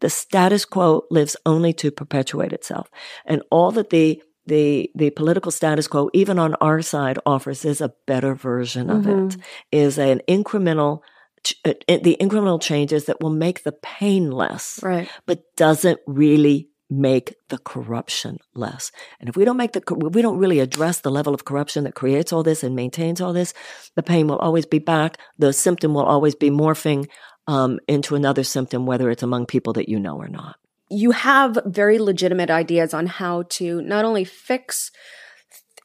The 0.00 0.10
status 0.10 0.64
quo 0.64 1.02
lives 1.10 1.36
only 1.44 1.72
to 1.74 1.90
perpetuate 1.90 2.52
itself, 2.52 2.88
and 3.26 3.42
all 3.50 3.70
that 3.72 3.90
the 3.90 4.22
the 4.46 4.90
the 4.94 5.10
political 5.10 5.52
status 5.52 5.86
quo, 5.88 6.08
even 6.14 6.38
on 6.38 6.54
our 6.56 6.80
side, 6.82 7.18
offers 7.26 7.64
is 7.64 7.80
a 7.80 7.92
better 8.06 8.34
version 8.34 8.88
of 8.90 9.02
Mhm. 9.04 9.34
it. 9.34 9.40
Is 9.72 9.98
an 9.98 10.22
incremental, 10.26 11.00
ch- 11.44 11.56
uh, 11.66 11.74
the 11.86 12.16
incremental 12.20 12.60
changes 12.60 13.04
that 13.06 13.20
will 13.20 13.30
make 13.46 13.62
the 13.64 13.72
pain 13.72 14.30
less, 14.30 14.80
Right. 14.82 15.08
but 15.26 15.42
doesn't 15.56 16.00
really 16.06 16.68
make 16.90 17.34
the 17.50 17.58
corruption 17.58 18.38
less. 18.54 18.90
And 19.20 19.28
if 19.28 19.36
we 19.36 19.44
don't 19.44 19.58
make 19.58 19.72
the, 19.72 19.82
we 19.94 20.22
don't 20.22 20.38
really 20.38 20.60
address 20.60 21.00
the 21.00 21.10
level 21.10 21.34
of 21.34 21.44
corruption 21.44 21.84
that 21.84 21.94
creates 21.94 22.32
all 22.32 22.42
this 22.42 22.64
and 22.64 22.74
maintains 22.74 23.20
all 23.20 23.34
this, 23.34 23.52
the 23.94 24.02
pain 24.02 24.26
will 24.28 24.38
always 24.38 24.64
be 24.64 24.78
back. 24.78 25.18
The 25.38 25.52
symptom 25.52 25.92
will 25.92 26.04
always 26.06 26.34
be 26.34 26.48
morphing 26.48 27.06
um, 27.48 27.80
into 27.88 28.14
another 28.14 28.44
symptom, 28.44 28.86
whether 28.86 29.10
it's 29.10 29.24
among 29.24 29.46
people 29.46 29.72
that 29.72 29.88
you 29.88 29.98
know 29.98 30.16
or 30.16 30.28
not. 30.28 30.56
you 30.90 31.10
have 31.10 31.58
very 31.66 31.98
legitimate 31.98 32.50
ideas 32.50 32.94
on 32.94 33.06
how 33.06 33.42
to 33.48 33.82
not 33.82 34.04
only 34.04 34.24
fix 34.24 34.90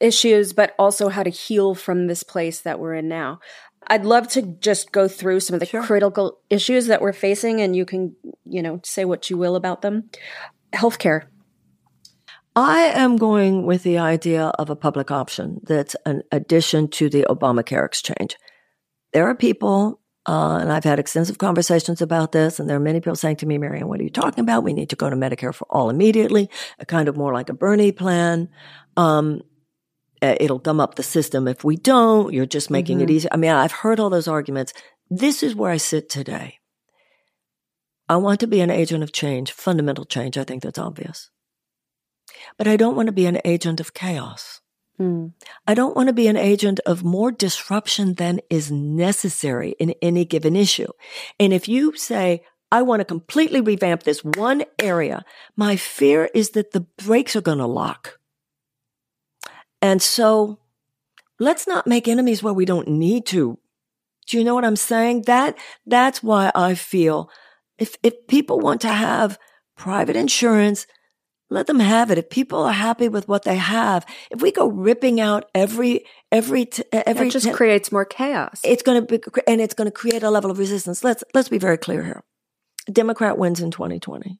issues, 0.00 0.52
but 0.52 0.74
also 0.78 1.08
how 1.08 1.22
to 1.22 1.30
heal 1.30 1.74
from 1.74 2.06
this 2.06 2.22
place 2.22 2.60
that 2.62 2.78
we're 2.78 2.94
in 2.94 3.08
now. 3.08 3.40
I'd 3.86 4.04
love 4.04 4.28
to 4.28 4.42
just 4.42 4.92
go 4.92 5.08
through 5.08 5.40
some 5.40 5.54
of 5.54 5.60
the 5.60 5.66
critical 5.82 6.38
issues 6.48 6.86
that 6.86 7.02
we're 7.02 7.12
facing, 7.12 7.60
and 7.60 7.76
you 7.76 7.84
can, 7.84 8.16
you 8.46 8.62
know, 8.62 8.80
say 8.82 9.04
what 9.04 9.28
you 9.28 9.36
will 9.36 9.56
about 9.56 9.82
them. 9.82 10.10
Healthcare. 10.72 11.24
I 12.56 12.82
am 12.84 13.16
going 13.16 13.66
with 13.66 13.82
the 13.82 13.98
idea 13.98 14.46
of 14.58 14.70
a 14.70 14.76
public 14.76 15.10
option 15.10 15.60
that's 15.64 15.96
an 16.06 16.22
addition 16.30 16.88
to 16.88 17.10
the 17.10 17.26
Obamacare 17.28 17.84
exchange. 17.84 18.36
There 19.12 19.26
are 19.26 19.34
people, 19.34 20.00
uh, 20.26 20.58
and 20.60 20.72
I've 20.72 20.84
had 20.84 20.98
extensive 20.98 21.38
conversations 21.38 22.00
about 22.00 22.32
this, 22.32 22.58
and 22.58 22.68
there 22.68 22.76
are 22.76 22.80
many 22.80 23.00
people 23.00 23.16
saying 23.16 23.36
to 23.36 23.46
me, 23.46 23.58
Marianne, 23.58 23.88
what 23.88 24.00
are 24.00 24.04
you 24.04 24.10
talking 24.10 24.42
about? 24.42 24.64
We 24.64 24.72
need 24.72 24.90
to 24.90 24.96
go 24.96 25.10
to 25.10 25.16
Medicare 25.16 25.54
for 25.54 25.66
all 25.70 25.90
immediately, 25.90 26.48
a 26.78 26.86
kind 26.86 27.08
of 27.08 27.16
more 27.16 27.32
like 27.34 27.50
a 27.50 27.54
Bernie 27.54 27.92
plan. 27.92 28.48
Um, 28.96 29.42
uh, 30.22 30.36
it'll 30.40 30.58
gum 30.58 30.80
up 30.80 30.94
the 30.94 31.02
system 31.02 31.46
if 31.46 31.64
we 31.64 31.76
don't. 31.76 32.32
You're 32.32 32.46
just 32.46 32.70
making 32.70 33.00
it 33.00 33.08
Mhm. 33.08 33.12
easy. 33.12 33.28
I 33.30 33.36
mean, 33.36 33.50
I've 33.50 33.72
heard 33.72 34.00
all 34.00 34.08
those 34.10 34.28
arguments. 34.28 34.72
This 35.10 35.42
is 35.42 35.54
where 35.54 35.70
I 35.70 35.76
sit 35.76 36.08
today. 36.08 36.58
I 38.08 38.16
want 38.16 38.40
to 38.40 38.46
be 38.46 38.60
an 38.60 38.70
agent 38.70 39.02
of 39.02 39.12
change, 39.12 39.52
fundamental 39.52 40.04
change. 40.04 40.38
I 40.38 40.44
think 40.44 40.62
that's 40.62 40.78
obvious. 40.78 41.30
But 42.56 42.68
I 42.68 42.76
don't 42.76 42.96
want 42.96 43.06
to 43.06 43.12
be 43.12 43.26
an 43.26 43.40
agent 43.44 43.80
of 43.80 43.94
chaos. 43.94 44.60
Mm. 45.00 45.32
I 45.66 45.74
don't 45.74 45.96
want 45.96 46.08
to 46.08 46.12
be 46.12 46.28
an 46.28 46.36
agent 46.36 46.80
of 46.86 47.02
more 47.02 47.32
disruption 47.32 48.14
than 48.14 48.40
is 48.48 48.70
necessary 48.70 49.74
in 49.78 49.94
any 50.00 50.24
given 50.24 50.54
issue. 50.54 50.88
And 51.40 51.52
if 51.52 51.68
you 51.68 51.96
say, 51.96 52.42
I 52.70 52.82
want 52.82 53.00
to 53.00 53.04
completely 53.04 53.60
revamp 53.60 54.02
this 54.02 54.24
one 54.24 54.64
area, 54.80 55.24
my 55.56 55.76
fear 55.76 56.28
is 56.34 56.50
that 56.50 56.72
the 56.72 56.86
brakes 56.98 57.36
are 57.36 57.40
going 57.40 57.58
to 57.58 57.66
lock. 57.66 58.18
And 59.82 60.00
so 60.00 60.58
let's 61.38 61.66
not 61.66 61.86
make 61.86 62.08
enemies 62.08 62.42
where 62.42 62.54
we 62.54 62.64
don't 62.64 62.88
need 62.88 63.26
to. 63.26 63.58
Do 64.26 64.38
you 64.38 64.44
know 64.44 64.54
what 64.54 64.64
I'm 64.64 64.76
saying? 64.76 65.22
That, 65.22 65.56
that's 65.86 66.22
why 66.22 66.50
I 66.54 66.74
feel 66.74 67.30
if, 67.78 67.96
if 68.02 68.26
people 68.28 68.60
want 68.60 68.80
to 68.82 68.88
have 68.88 69.38
private 69.76 70.16
insurance, 70.16 70.86
let 71.54 71.66
them 71.66 71.80
have 71.80 72.10
it. 72.10 72.18
If 72.18 72.28
people 72.30 72.62
are 72.64 72.72
happy 72.72 73.08
with 73.08 73.28
what 73.28 73.44
they 73.44 73.56
have, 73.56 74.04
if 74.30 74.42
we 74.42 74.50
go 74.52 74.66
ripping 74.66 75.20
out 75.20 75.48
every, 75.54 76.04
every, 76.30 76.66
t- 76.66 76.82
every, 76.92 77.26
That 77.26 77.32
just 77.32 77.46
ten- 77.46 77.54
creates 77.54 77.90
more 77.90 78.04
chaos. 78.04 78.60
it's 78.64 78.82
going 78.82 79.06
to 79.06 79.18
be, 79.18 79.24
and 79.46 79.60
it's 79.60 79.74
going 79.74 79.86
to 79.86 79.92
create 79.92 80.22
a 80.22 80.30
level 80.30 80.50
of 80.50 80.58
resistance. 80.58 81.02
Let's, 81.02 81.24
let's 81.32 81.48
be 81.48 81.58
very 81.58 81.78
clear 81.78 82.02
here. 82.04 82.22
Democrat 82.92 83.38
wins 83.38 83.60
in 83.60 83.70
2020. 83.70 84.38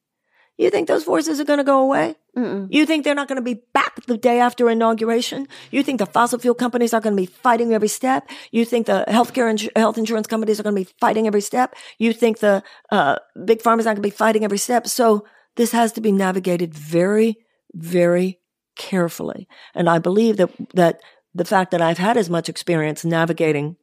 You 0.57 0.69
think 0.69 0.87
those 0.87 1.03
forces 1.03 1.39
are 1.41 1.43
going 1.43 1.57
to 1.57 1.65
go 1.65 1.79
away? 1.81 2.15
Mm-mm. 2.37 2.67
You 2.71 2.85
think 2.85 3.03
they're 3.03 3.13
not 3.15 3.27
going 3.27 3.35
to 3.37 3.41
be 3.41 3.61
back 3.73 4.05
the 4.05 4.17
day 4.17 4.39
after 4.39 4.69
inauguration? 4.69 5.47
You 5.69 5.83
think 5.83 5.99
the 5.99 6.05
fossil 6.05 6.39
fuel 6.39 6.55
companies 6.55 6.93
are 6.93 7.01
going 7.01 7.15
to 7.15 7.21
be 7.21 7.25
fighting 7.25 7.73
every 7.73 7.89
step? 7.89 8.29
You 8.51 8.63
think 8.63 8.85
the 8.87 9.03
healthcare 9.09 9.49
and 9.49 9.69
health 9.75 9.97
insurance 9.97 10.27
companies 10.27 10.57
are 10.59 10.63
going 10.63 10.75
to 10.75 10.81
be 10.81 10.89
fighting 11.01 11.27
every 11.27 11.41
step? 11.41 11.75
You 11.97 12.13
think 12.13 12.39
the 12.39 12.63
uh, 12.89 13.17
big 13.43 13.59
pharma's 13.63 13.83
not 13.85 13.95
going 13.95 14.03
to 14.03 14.09
be 14.09 14.09
fighting 14.11 14.45
every 14.45 14.57
step? 14.57 14.87
So 14.87 15.25
this 15.55 15.71
has 15.71 15.91
to 15.93 16.01
be 16.01 16.11
navigated 16.11 16.73
very, 16.73 17.37
very 17.73 18.39
carefully. 18.75 19.47
And 19.73 19.89
I 19.89 19.99
believe 19.99 20.37
that 20.37 20.51
that 20.73 21.01
the 21.33 21.45
fact 21.45 21.71
that 21.71 21.81
I've 21.81 21.97
had 21.97 22.17
as 22.17 22.29
much 22.29 22.49
experience 22.49 23.03
navigating 23.03 23.75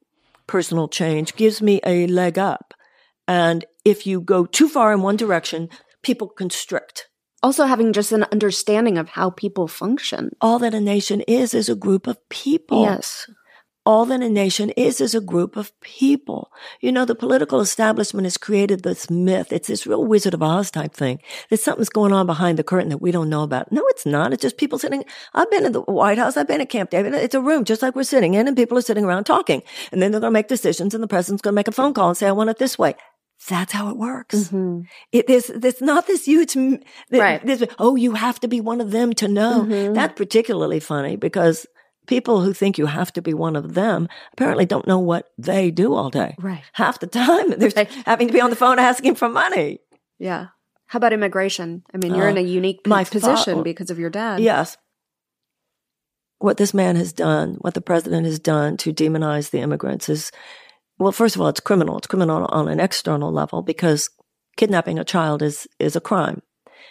personal 0.46 0.88
change 0.88 1.34
gives 1.36 1.60
me 1.60 1.80
a 1.84 2.06
leg 2.06 2.38
up. 2.38 2.74
And 3.28 3.64
if 3.84 4.06
you 4.06 4.20
go 4.20 4.46
too 4.46 4.68
far 4.68 4.92
in 4.92 5.02
one 5.02 5.16
direction, 5.16 5.68
people 6.02 6.28
constrict. 6.28 7.08
Also, 7.42 7.64
having 7.64 7.92
just 7.92 8.12
an 8.12 8.24
understanding 8.30 8.98
of 8.98 9.10
how 9.10 9.30
people 9.30 9.66
function. 9.66 10.30
All 10.40 10.58
that 10.60 10.74
a 10.74 10.80
nation 10.80 11.22
is 11.22 11.54
is 11.54 11.68
a 11.68 11.74
group 11.74 12.06
of 12.06 12.28
people. 12.28 12.84
Yes. 12.84 13.28
All 13.84 14.04
that 14.06 14.22
a 14.22 14.28
nation 14.28 14.70
is 14.70 15.00
is 15.00 15.12
a 15.14 15.20
group 15.20 15.56
of 15.56 15.72
people. 15.80 16.52
You 16.80 16.92
know, 16.92 17.04
the 17.04 17.16
political 17.16 17.60
establishment 17.60 18.26
has 18.26 18.36
created 18.36 18.84
this 18.84 19.10
myth. 19.10 19.52
It's 19.52 19.66
this 19.66 19.86
real 19.88 20.04
Wizard 20.06 20.34
of 20.34 20.42
Oz 20.42 20.70
type 20.70 20.94
thing. 20.94 21.18
There's 21.48 21.64
something's 21.64 21.88
going 21.88 22.12
on 22.12 22.26
behind 22.26 22.58
the 22.60 22.62
curtain 22.64 22.90
that 22.90 22.98
we 23.02 23.10
don't 23.10 23.28
know 23.28 23.42
about. 23.42 23.72
No, 23.72 23.82
it's 23.88 24.06
not. 24.06 24.32
It's 24.32 24.42
just 24.42 24.56
people 24.56 24.78
sitting. 24.78 25.04
I've 25.34 25.50
been 25.50 25.64
in 25.66 25.72
the 25.72 25.80
White 25.82 26.18
House. 26.18 26.36
I've 26.36 26.46
been 26.46 26.60
at 26.60 26.68
Camp 26.70 26.90
David. 26.90 27.12
It's 27.14 27.34
a 27.34 27.40
room 27.40 27.64
just 27.64 27.82
like 27.82 27.96
we're 27.96 28.04
sitting 28.04 28.34
in 28.34 28.46
and 28.46 28.56
people 28.56 28.78
are 28.78 28.82
sitting 28.82 29.04
around 29.04 29.24
talking. 29.24 29.62
And 29.90 30.00
then 30.00 30.12
they're 30.12 30.20
going 30.20 30.30
to 30.30 30.38
make 30.38 30.46
decisions 30.48 30.94
and 30.94 31.02
the 31.02 31.08
president's 31.08 31.42
going 31.42 31.52
to 31.54 31.56
make 31.56 31.66
a 31.68 31.72
phone 31.72 31.92
call 31.92 32.08
and 32.10 32.16
say, 32.16 32.28
I 32.28 32.32
want 32.32 32.50
it 32.50 32.58
this 32.58 32.78
way. 32.78 32.94
That's 33.48 33.72
how 33.72 33.90
it 33.90 33.96
works. 33.96 34.36
Mm-hmm. 34.36 34.82
It, 35.10 35.26
there's, 35.26 35.48
there's 35.48 35.80
not 35.80 36.06
this 36.06 36.26
huge, 36.26 36.56
m- 36.56 36.78
th- 37.10 37.20
Right. 37.20 37.44
this, 37.44 37.64
oh, 37.80 37.96
you 37.96 38.12
have 38.14 38.38
to 38.38 38.46
be 38.46 38.60
one 38.60 38.80
of 38.80 38.92
them 38.92 39.12
to 39.14 39.26
know. 39.26 39.62
Mhm. 39.66 39.94
That's 39.94 40.14
particularly 40.16 40.78
funny 40.78 41.16
because 41.16 41.66
people 42.06 42.40
who 42.42 42.52
think 42.52 42.78
you 42.78 42.86
have 42.86 43.12
to 43.12 43.22
be 43.22 43.34
one 43.34 43.56
of 43.56 43.74
them 43.74 44.08
apparently 44.32 44.66
don't 44.66 44.86
know 44.86 44.98
what 44.98 45.30
they 45.38 45.70
do 45.70 45.94
all 45.94 46.10
day. 46.10 46.34
Right. 46.38 46.62
Half 46.72 47.00
the 47.00 47.06
time 47.06 47.50
they're 47.58 47.86
having 48.06 48.28
to 48.28 48.32
be 48.32 48.40
on 48.40 48.50
the 48.50 48.56
phone 48.56 48.78
asking 48.78 49.14
for 49.14 49.28
money. 49.28 49.80
Yeah. 50.18 50.48
How 50.86 50.98
about 50.98 51.12
immigration? 51.12 51.84
I 51.94 51.96
mean, 51.96 52.14
you're 52.14 52.28
in 52.28 52.36
Uh, 52.36 52.40
a 52.40 52.44
unique 52.44 52.84
p- 52.84 52.90
position 52.90 53.58
fa- 53.58 53.62
because 53.62 53.90
of 53.90 53.98
your 53.98 54.10
dad. 54.10 54.40
Yes. 54.40 54.76
What 56.38 56.56
this 56.56 56.74
man 56.74 56.96
has 56.96 57.12
done, 57.12 57.54
what 57.60 57.74
the 57.74 57.80
president 57.80 58.26
has 58.26 58.38
done 58.38 58.76
to 58.78 58.92
demonize 58.92 59.50
the 59.50 59.60
immigrants 59.60 60.08
is, 60.08 60.32
well, 60.98 61.12
first 61.12 61.36
of 61.36 61.40
all, 61.40 61.48
it's 61.48 61.60
criminal. 61.60 61.98
It's 61.98 62.08
criminal 62.08 62.44
on 62.46 62.68
an 62.68 62.80
external 62.80 63.32
level 63.32 63.62
because 63.62 64.10
kidnapping 64.56 64.98
a 64.98 65.04
child 65.04 65.40
is, 65.40 65.66
is 65.78 65.94
a 65.96 66.00
crime. 66.00 66.42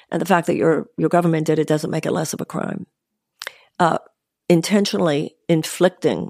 And 0.09 0.21
the 0.21 0.25
fact 0.25 0.47
that 0.47 0.55
your, 0.55 0.87
your 0.97 1.09
government 1.09 1.45
did 1.47 1.59
it 1.59 1.67
doesn't 1.67 1.91
make 1.91 2.05
it 2.05 2.11
less 2.11 2.33
of 2.33 2.41
a 2.41 2.45
crime. 2.45 2.87
Uh, 3.79 3.97
intentionally 4.51 5.33
inflicting 5.47 6.29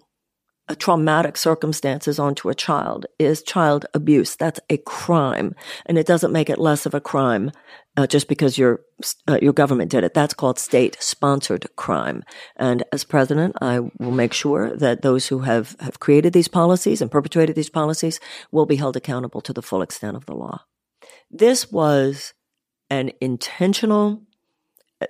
traumatic 0.78 1.36
circumstances 1.38 2.20
onto 2.20 2.50
a 2.50 2.56
child 2.56 3.08
is 3.18 3.42
child 3.42 3.88
abuse. 3.96 4.36
That's 4.36 4.60
a 4.70 4.78
crime, 4.78 5.56
and 5.88 5.98
it 5.98 6.06
doesn't 6.06 6.32
make 6.32 6.48
it 6.48 6.60
less 6.60 6.86
of 6.86 6.94
a 6.94 7.02
crime 7.02 7.52
uh, 7.98 8.06
just 8.06 8.28
because 8.28 8.60
your 8.60 8.82
uh, 9.28 9.40
your 9.42 9.54
government 9.54 9.90
did 9.90 10.04
it. 10.04 10.14
That's 10.14 10.36
called 10.36 10.60
state 10.60 10.98
sponsored 11.00 11.66
crime. 11.78 12.24
And 12.58 12.84
as 12.94 13.04
president, 13.04 13.56
I 13.60 13.80
will 13.80 14.12
make 14.12 14.34
sure 14.34 14.78
that 14.78 15.02
those 15.02 15.28
who 15.28 15.40
have 15.40 15.76
have 15.80 16.00
created 16.00 16.32
these 16.32 16.48
policies 16.48 17.02
and 17.02 17.10
perpetrated 17.10 17.56
these 17.56 17.72
policies 17.72 18.20
will 18.52 18.68
be 18.68 18.76
held 18.76 18.96
accountable 18.96 19.42
to 19.42 19.54
the 19.54 19.64
full 19.64 19.82
extent 19.82 20.16
of 20.16 20.28
the 20.28 20.36
law. 20.36 20.66
This 21.32 21.72
was 21.72 22.34
an 22.92 23.14
intentional 23.20 24.22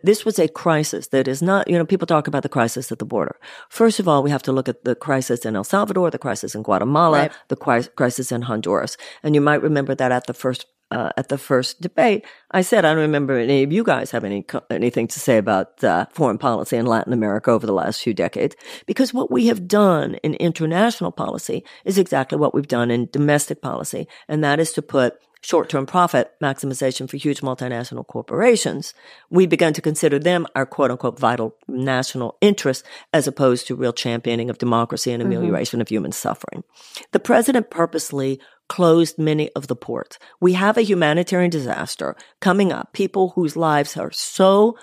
this 0.04 0.26
was 0.26 0.40
a 0.40 0.48
crisis 0.48 1.08
that 1.08 1.28
is 1.28 1.42
not, 1.42 1.68
you 1.68 1.78
know, 1.78 1.86
people 1.86 2.08
talk 2.08 2.28
about 2.28 2.44
the 2.44 2.50
crisis 2.50 2.92
at 2.92 3.00
the 3.00 3.06
border. 3.06 3.36
First 3.70 4.00
of 4.00 4.08
all, 4.08 4.24
we 4.24 4.30
have 4.30 4.44
to 4.44 4.52
look 4.52 4.70
at 4.70 4.84
the 4.84 4.96
crisis 4.96 5.46
in 5.46 5.56
El 5.56 5.64
Salvador, 5.64 6.10
the 6.12 6.18
crisis 6.18 6.56
in 6.56 6.64
Guatemala, 6.64 7.18
right. 7.18 7.32
the 7.50 7.56
crisis 7.96 8.32
in 8.32 8.44
Honduras. 8.44 8.98
And 9.24 9.36
you 9.36 9.42
might 9.42 9.62
remember 9.62 9.96
that 9.96 10.12
at 10.12 10.28
the 10.28 10.34
first 10.34 10.66
uh, 10.92 11.10
at 11.16 11.30
the 11.30 11.38
first 11.38 11.80
debate, 11.80 12.26
I 12.52 12.62
said 12.62 12.84
I 12.84 12.90
don't 12.90 13.00
remember 13.00 13.38
any 13.38 13.64
of 13.64 13.72
you 13.72 13.84
guys 13.84 14.12
have 14.12 14.26
any 14.26 14.46
anything 14.70 15.08
to 15.08 15.20
say 15.22 15.38
about 15.38 15.82
uh, 15.84 16.06
foreign 16.12 16.38
policy 16.38 16.76
in 16.76 16.86
Latin 16.86 17.14
America 17.14 17.50
over 17.50 17.66
the 17.66 17.74
last 17.74 18.02
few 18.02 18.14
decades, 18.14 18.58
because 18.86 19.14
what 19.14 19.32
we 19.32 19.48
have 19.48 19.70
done 19.70 20.16
in 20.16 20.34
international 20.36 21.14
policy 21.14 21.64
is 21.86 21.98
exactly 21.98 22.38
what 22.38 22.54
we've 22.54 22.68
done 22.68 22.92
in 22.92 23.08
domestic 23.12 23.62
policy, 23.62 24.06
and 24.28 24.44
that 24.44 24.60
is 24.60 24.74
to 24.74 24.82
put 24.82 25.16
short-term 25.42 25.86
profit 25.86 26.34
maximization 26.42 27.10
for 27.10 27.18
huge 27.18 27.42
multinational 27.42 28.06
corporations, 28.06 28.94
we 29.30 29.46
began 29.48 29.74
to 29.74 29.82
consider 29.82 30.20
them 30.20 30.46
our 30.56 30.66
quote 30.66 30.92
unquote 30.92 31.20
vital 31.20 31.56
national 31.68 32.38
interests 32.42 32.88
as 33.12 33.28
opposed 33.28 33.68
to 33.68 33.76
real 33.76 33.94
championing 33.94 34.50
of 34.50 34.60
democracy 34.60 35.12
and 35.12 35.22
mm-hmm. 35.22 35.32
amelioration 35.32 35.78
mm-hmm. 35.78 35.82
of 35.82 35.90
human 35.90 36.12
suffering. 36.12 36.64
The 37.12 37.20
president 37.20 37.70
purposely 37.70 38.40
closed 38.70 39.18
many 39.18 39.50
of 39.54 39.68
the 39.68 39.76
ports. 39.76 40.18
We 40.40 40.54
have 40.54 40.78
a 40.78 40.84
humanitarian 40.84 41.50
disaster 41.50 42.16
coming 42.40 42.72
up, 42.72 42.94
people 42.94 43.30
whose 43.30 43.58
lives 43.58 43.98
are 43.98 44.12
so 44.12 44.78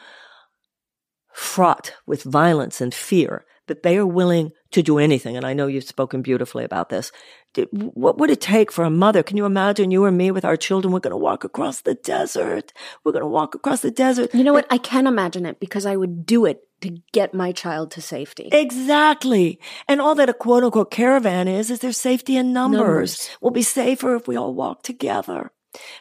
fraught 1.33 1.95
with 2.05 2.25
violence 2.25 2.81
and 2.81 2.93
fear 2.93 3.45
that 3.69 3.83
they 3.83 3.97
are 3.97 4.07
willing 4.07 4.53
to 4.73 4.83
do 4.83 4.99
anything. 4.99 5.37
And 5.37 5.47
I 5.47 5.55
know 5.55 5.67
you've 5.67 5.85
spoken 5.85 6.23
beautifully 6.23 6.65
about 6.65 6.89
this 6.89 7.13
what 7.73 8.19
would 8.19 8.31
it 8.31 8.41
take 8.41 8.71
for 8.71 8.85
a 8.85 8.91
mother? 8.91 9.23
Can 9.23 9.37
you 9.37 9.47
imagine 9.47 9.91
you 9.91 10.05
or 10.05 10.11
me 10.11 10.31
with 10.31 10.45
our 10.45 10.57
children? 10.57 10.93
We're 10.93 11.01
going 11.01 11.13
to 11.13 11.17
walk 11.17 11.45
across 11.45 11.81
the 11.81 11.95
desert. 11.95 12.73
We're 13.05 13.13
going 13.13 13.23
to 13.23 13.29
walk 13.29 13.55
across 13.55 13.81
the 13.81 13.91
desert. 13.91 14.35
You 14.35 14.45
know 14.45 14.53
what? 14.53 14.67
I 14.71 14.79
can 14.79 15.07
imagine 15.07 15.47
it 15.47 15.59
because 15.59 15.87
I 15.87 15.97
would 15.97 16.27
do 16.27 16.45
it 16.45 16.63
to 16.83 16.99
get 17.13 17.35
my 17.35 17.53
child 17.53 17.91
to 17.93 18.03
safety. 18.03 18.49
Exactly. 18.53 19.59
And 19.89 20.01
all 20.01 20.15
that 20.17 20.29
a 20.29 20.35
quote 20.35 20.63
unquote 20.63 20.91
caravan 20.91 21.49
is, 21.49 21.71
is 21.71 21.81
there's 21.81 21.97
safety 21.97 22.37
in 22.37 22.53
numbers. 22.53 22.79
numbers. 22.79 23.31
We'll 23.41 23.51
be 23.51 23.63
safer 23.63 24.15
if 24.15 24.29
we 24.29 24.37
all 24.37 24.55
walk 24.55 24.83
together. 24.83 25.51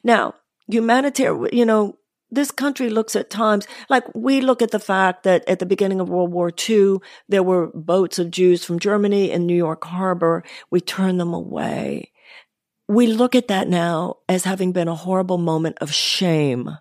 Now, 0.04 0.36
humanitarian, 0.68 1.56
you 1.56 1.66
know, 1.66 1.98
this 2.30 2.52
country 2.52 2.90
looks 2.90 3.16
at 3.16 3.30
times 3.30 3.68
like 3.90 4.04
we 4.14 4.42
look 4.42 4.62
at 4.62 4.72
the 4.72 4.80
fact 4.80 5.24
that 5.24 5.48
at 5.48 5.60
the 5.60 5.66
beginning 5.66 6.00
of 6.00 6.10
World 6.10 6.32
War 6.32 6.52
II, 6.70 6.98
there 7.30 7.44
were 7.44 7.68
boats 7.74 8.20
of 8.20 8.32
Jews 8.32 8.66
from 8.66 8.80
Germany 8.80 9.32
in 9.32 9.46
New 9.46 9.56
York 9.56 9.86
Harbor. 9.86 10.44
We 10.70 10.82
turn 10.82 11.18
them 11.18 11.34
away. 11.34 12.12
We 12.90 13.08
look 13.08 13.36
at 13.36 13.48
that 13.50 13.68
now 13.68 14.18
as 14.28 14.44
having 14.44 14.72
been 14.72 14.88
a 14.88 14.96
horrible 14.96 15.38
moment 15.38 15.78
of 15.80 15.94
shame. 15.94 16.78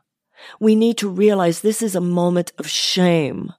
We 0.61 0.77
need 0.77 0.99
to 0.99 1.09
realize 1.09 1.61
this 1.61 1.83
is 1.83 1.95
a 1.95 2.01
moment 2.01 2.53
of 2.59 2.69
shame. 2.69 3.53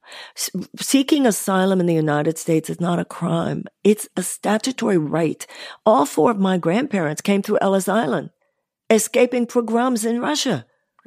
Seeking 0.80 1.26
asylum 1.26 1.80
in 1.80 1.86
the 1.86 1.94
United 1.94 2.38
States 2.38 2.70
is 2.70 2.80
not 2.80 3.00
a 3.00 3.06
crime. 3.06 3.66
It's 3.84 4.08
a 4.16 4.24
statutory 4.24 4.98
right. 4.98 5.46
All 5.86 6.06
four 6.06 6.32
of 6.32 6.40
my 6.40 6.58
grandparents 6.58 7.22
came 7.22 7.42
through 7.42 7.60
Ellis 7.62 7.90
Island, 7.90 8.30
escaping 8.90 9.48
pogroms 9.48 10.06
in 10.06 10.22
Russia. 10.22 10.66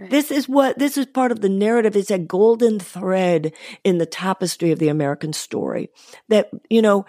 This 0.09 0.30
is 0.30 0.48
what, 0.48 0.78
this 0.78 0.96
is 0.96 1.07
part 1.07 1.32
of 1.32 1.40
the 1.40 1.48
narrative. 1.48 1.96
It's 1.96 2.11
a 2.11 2.18
golden 2.18 2.78
thread 2.78 3.53
in 3.84 3.98
the 3.98 4.07
tapestry 4.07 4.70
of 4.70 4.78
the 4.78 4.88
American 4.88 5.32
story 5.32 5.90
that, 6.28 6.51
you 6.68 6.80
know, 6.80 7.07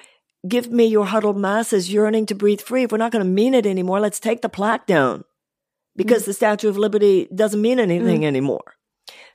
give 0.48 0.72
me 0.72 0.86
your 0.86 1.06
huddled 1.06 1.38
masses 1.38 1.92
yearning 1.92 2.26
to 2.28 2.36
breathe 2.36 2.62
free. 2.62 2.84
If 2.84 2.92
we're 2.92 2.98
not 2.98 3.12
going 3.12 3.24
to 3.24 3.32
mean 3.32 3.54
it 3.54 3.66
anymore, 3.66 4.00
let's 4.00 4.20
take 4.20 4.42
the 4.42 4.50
plaque 4.50 4.88
down 4.88 5.24
because 5.96 6.24
mm. 6.24 6.26
the 6.26 6.34
Statue 6.34 6.70
of 6.70 6.78
Liberty 6.78 7.28
doesn't 7.34 7.62
mean 7.62 7.80
anything 7.80 8.22
mm. 8.22 8.26
anymore. 8.26 8.76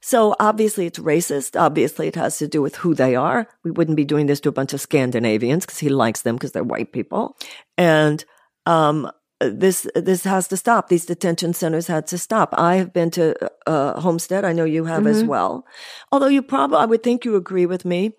So 0.00 0.36
obviously 0.38 0.86
it's 0.86 0.98
racist. 0.98 1.58
Obviously 1.58 2.08
it 2.08 2.16
has 2.16 2.38
to 2.38 2.48
do 2.48 2.62
with 2.62 2.76
who 2.76 2.94
they 2.94 3.16
are. 3.16 3.48
We 3.64 3.70
wouldn't 3.70 3.96
be 3.96 4.04
doing 4.04 4.26
this 4.26 4.40
to 4.40 4.48
a 4.48 4.52
bunch 4.52 4.72
of 4.72 4.80
Scandinavians 4.80 5.64
because 5.64 5.78
he 5.78 5.88
likes 5.88 6.22
them 6.22 6.36
because 6.36 6.52
they're 6.52 6.64
white 6.64 6.92
people. 6.92 7.36
And, 7.76 8.24
um, 8.66 9.10
this 9.40 9.86
this 9.94 10.24
has 10.24 10.48
to 10.48 10.56
stop. 10.56 10.88
These 10.88 11.06
detention 11.06 11.52
centers 11.52 11.86
had 11.86 12.06
to 12.08 12.18
stop. 12.18 12.54
I 12.56 12.76
have 12.76 12.92
been 12.92 13.10
to 13.12 13.34
uh, 13.66 14.00
Homestead. 14.00 14.44
I 14.44 14.52
know 14.52 14.64
you 14.64 14.84
have 14.84 15.00
mm-hmm. 15.00 15.08
as 15.08 15.24
well. 15.24 15.66
Although 16.10 16.28
you 16.28 16.42
probably, 16.42 16.78
I 16.78 16.86
would 16.86 17.02
think 17.02 17.24
you 17.24 17.36
agree 17.36 17.66
with 17.66 17.84
me 17.84 18.12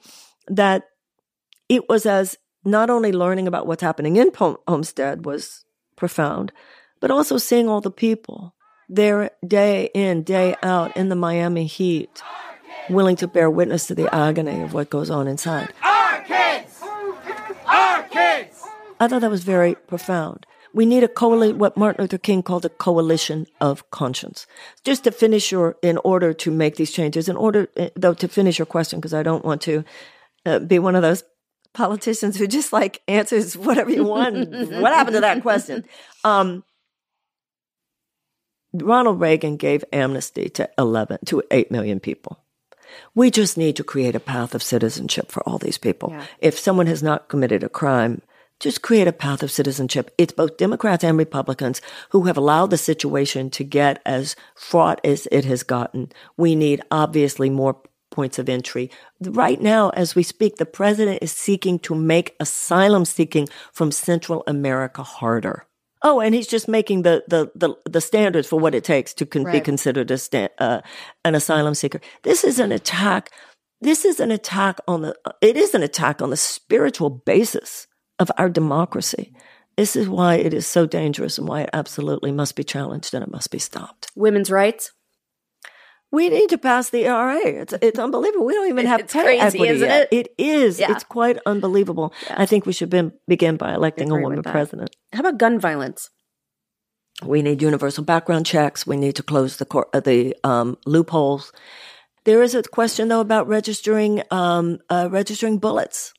that 0.47 0.84
it 1.70 1.89
was 1.89 2.05
as 2.05 2.38
not 2.63 2.89
only 2.89 3.11
learning 3.11 3.47
about 3.47 3.65
what's 3.65 3.82
happening 3.82 4.18
in 4.18 4.32
Homestead 4.36 5.26
was 5.26 5.65
profound, 5.95 6.51
but 6.99 7.11
also 7.11 7.38
seeing 7.38 7.68
all 7.68 7.82
the 7.82 7.91
people 7.91 8.53
there 8.89 9.32
day 9.45 9.89
in 9.93 10.24
day 10.24 10.55
out 10.61 10.95
in 10.95 11.09
the 11.09 11.15
Miami 11.15 11.65
heat, 11.65 12.22
willing 12.89 13.15
to 13.18 13.28
bear 13.28 13.49
witness 13.49 13.88
to 13.88 13.95
the 13.95 14.13
agony 14.13 14.61
of 14.61 14.74
what 14.74 14.89
goes 14.89 15.09
on 15.09 15.28
inside. 15.28 15.74
Our 15.84 16.22
kids, 16.22 16.82
our 17.65 18.03
kids. 18.03 18.63
I 18.99 19.07
thought 19.07 19.22
that 19.22 19.32
was 19.32 19.43
very 19.43 19.76
profound. 19.76 20.45
We 20.78 20.86
need 20.86 21.03
a 21.03 21.07
coalition, 21.07 21.57
what 21.57 21.75
Martin 21.75 22.03
Luther 22.03 22.19
King 22.19 22.43
called 22.43 22.63
a 22.63 22.69
coalition 22.69 23.47
of 23.59 23.89
conscience. 23.89 24.45
Just 24.84 25.05
to 25.05 25.11
finish 25.11 25.51
your, 25.51 25.75
in 25.82 25.97
order 26.03 26.34
to 26.34 26.51
make 26.51 26.75
these 26.75 26.91
changes, 26.91 27.28
in 27.28 27.36
order, 27.36 27.67
eh, 27.78 27.89
though, 27.95 28.13
to 28.13 28.28
finish 28.28 28.59
your 28.59 28.67
question, 28.67 28.99
because 28.99 29.15
I 29.15 29.23
don't 29.23 29.43
want 29.43 29.63
to 29.63 29.84
uh, 30.45 30.59
be 30.59 30.78
one 30.78 30.95
of 30.95 31.01
those 31.01 31.23
politicians 31.73 32.38
who 32.38 32.45
just 32.45 32.71
like 32.71 33.01
answers 33.07 33.57
whatever 33.57 33.89
you 33.89 34.03
want. 34.03 34.51
what 34.51 34.93
happened 34.93 35.15
to 35.15 35.21
that 35.21 35.41
question? 35.41 35.84
Um, 36.23 36.63
Ronald 38.71 39.19
Reagan 39.19 39.57
gave 39.57 39.84
amnesty 39.91 40.47
to 40.49 40.69
11 40.78 41.21
to 41.25 41.41
8 41.49 41.71
million 41.71 41.99
people. 41.99 42.38
We 43.15 43.32
just 43.32 43.57
need 43.57 43.78
to 43.78 43.84
create 43.84 44.15
a 44.15 44.19
path 44.19 44.53
of 44.53 44.61
citizenship 44.61 45.32
for 45.32 45.41
all 45.49 45.57
these 45.57 45.80
people. 45.80 46.09
Yeah. 46.11 46.25
If 46.38 46.59
someone 46.59 46.86
has 46.86 47.01
not 47.01 47.30
committed 47.30 47.63
a 47.63 47.69
crime, 47.69 48.21
just 48.59 48.81
create 48.81 49.07
a 49.07 49.13
path 49.13 49.43
of 49.43 49.51
citizenship. 49.51 50.13
It's 50.17 50.33
both 50.33 50.57
Democrats 50.57 51.03
and 51.03 51.17
Republicans 51.17 51.81
who 52.09 52.23
have 52.23 52.37
allowed 52.37 52.69
the 52.69 52.77
situation 52.77 53.49
to 53.51 53.63
get 53.63 54.01
as 54.05 54.35
fraught 54.55 54.99
as 55.03 55.27
it 55.31 55.45
has 55.45 55.63
gotten. 55.63 56.11
We 56.37 56.55
need 56.55 56.81
obviously 56.89 57.49
more 57.49 57.81
points 58.09 58.39
of 58.39 58.49
entry. 58.49 58.89
Right 59.21 59.61
now, 59.61 59.89
as 59.89 60.15
we 60.15 60.23
speak, 60.23 60.55
the 60.55 60.65
president 60.65 61.19
is 61.21 61.31
seeking 61.31 61.77
to 61.79 61.93
make 61.93 62.35
asylum 62.39 63.05
seeking 63.05 63.47
from 63.71 63.91
Central 63.91 64.43
America 64.47 65.03
harder. 65.03 65.65
Oh, 66.03 66.19
and 66.19 66.33
he's 66.33 66.47
just 66.47 66.67
making 66.67 67.01
the 67.01 67.23
the 67.27 67.51
the, 67.55 67.75
the 67.89 68.01
standards 68.01 68.47
for 68.47 68.59
what 68.59 68.75
it 68.75 68.83
takes 68.83 69.13
to 69.15 69.25
con- 69.25 69.43
right. 69.43 69.53
be 69.53 69.61
considered 69.61 70.11
a 70.11 70.17
sta- 70.17 70.49
uh, 70.59 70.81
an 71.25 71.35
asylum 71.35 71.73
seeker. 71.73 72.01
This 72.23 72.43
is 72.43 72.59
an 72.59 72.71
attack. 72.71 73.31
This 73.81 74.05
is 74.05 74.19
an 74.19 74.31
attack 74.31 74.79
on 74.87 75.01
the. 75.01 75.15
It 75.41 75.57
is 75.57 75.73
an 75.73 75.83
attack 75.83 76.21
on 76.21 76.29
the 76.29 76.37
spiritual 76.37 77.09
basis 77.09 77.87
of 78.20 78.32
our 78.38 78.49
democracy. 78.49 79.34
This 79.78 79.95
is 79.95 80.09
why 80.09 80.36
it 80.36 80.53
is 80.53 80.65
so 80.65 80.88
dangerous 80.88 81.38
and 81.38 81.47
why 81.47 81.61
it 81.61 81.70
absolutely 81.72 82.32
must 82.32 82.55
be 82.55 82.63
challenged 82.63 83.13
and 83.13 83.24
it 83.24 83.32
must 83.32 83.51
be 83.51 83.59
stopped. 83.59 84.11
Women's 84.15 84.49
rights? 84.49 84.91
We 86.11 86.30
need 86.30 86.49
to 86.49 86.57
pass 86.57 86.89
the 86.89 87.05
ERA. 87.05 87.45
It's 87.45 87.74
it's 87.82 87.99
unbelievable. 87.99 88.45
We 88.45 88.53
don't 88.53 88.70
even 88.70 88.86
have 88.86 89.01
it's 89.01 89.13
pay 89.13 89.24
crazy, 89.24 89.39
equity 89.39 89.74
isn't 89.74 89.88
yet. 89.88 90.07
it? 90.11 90.28
It 90.28 90.34
is. 90.38 90.80
Yeah. 90.80 90.93
It's 90.93 91.03
quite 91.03 91.38
unbelievable. 91.45 92.13
Yeah. 92.24 92.36
I 92.38 92.45
think 92.45 92.65
we 92.65 92.72
should 92.72 92.89
be, 92.89 93.11
begin 93.28 93.57
by 93.57 93.74
electing 93.74 94.09
a 94.09 94.15
woman 94.15 94.41
president. 94.41 94.95
How 95.11 95.20
about 95.20 95.38
gun 95.38 95.59
violence? 95.59 96.09
We 97.26 97.41
need 97.41 97.61
universal 97.61 98.03
background 98.03 98.45
checks. 98.45 98.88
We 98.88 98.95
need 98.95 99.15
to 99.15 99.24
close 99.24 99.57
the 99.57 99.65
cor- 99.65 99.89
uh, 99.93 99.99
the 99.99 100.36
um, 100.43 100.78
loopholes. 100.86 101.51
There 102.24 102.41
is 102.41 102.55
a 102.55 102.63
question 102.63 103.09
though 103.09 103.22
about 103.22 103.47
registering 103.47 104.24
um, 104.32 104.80
uh, 104.89 105.09
registering 105.11 105.57
bullets. 105.59 106.13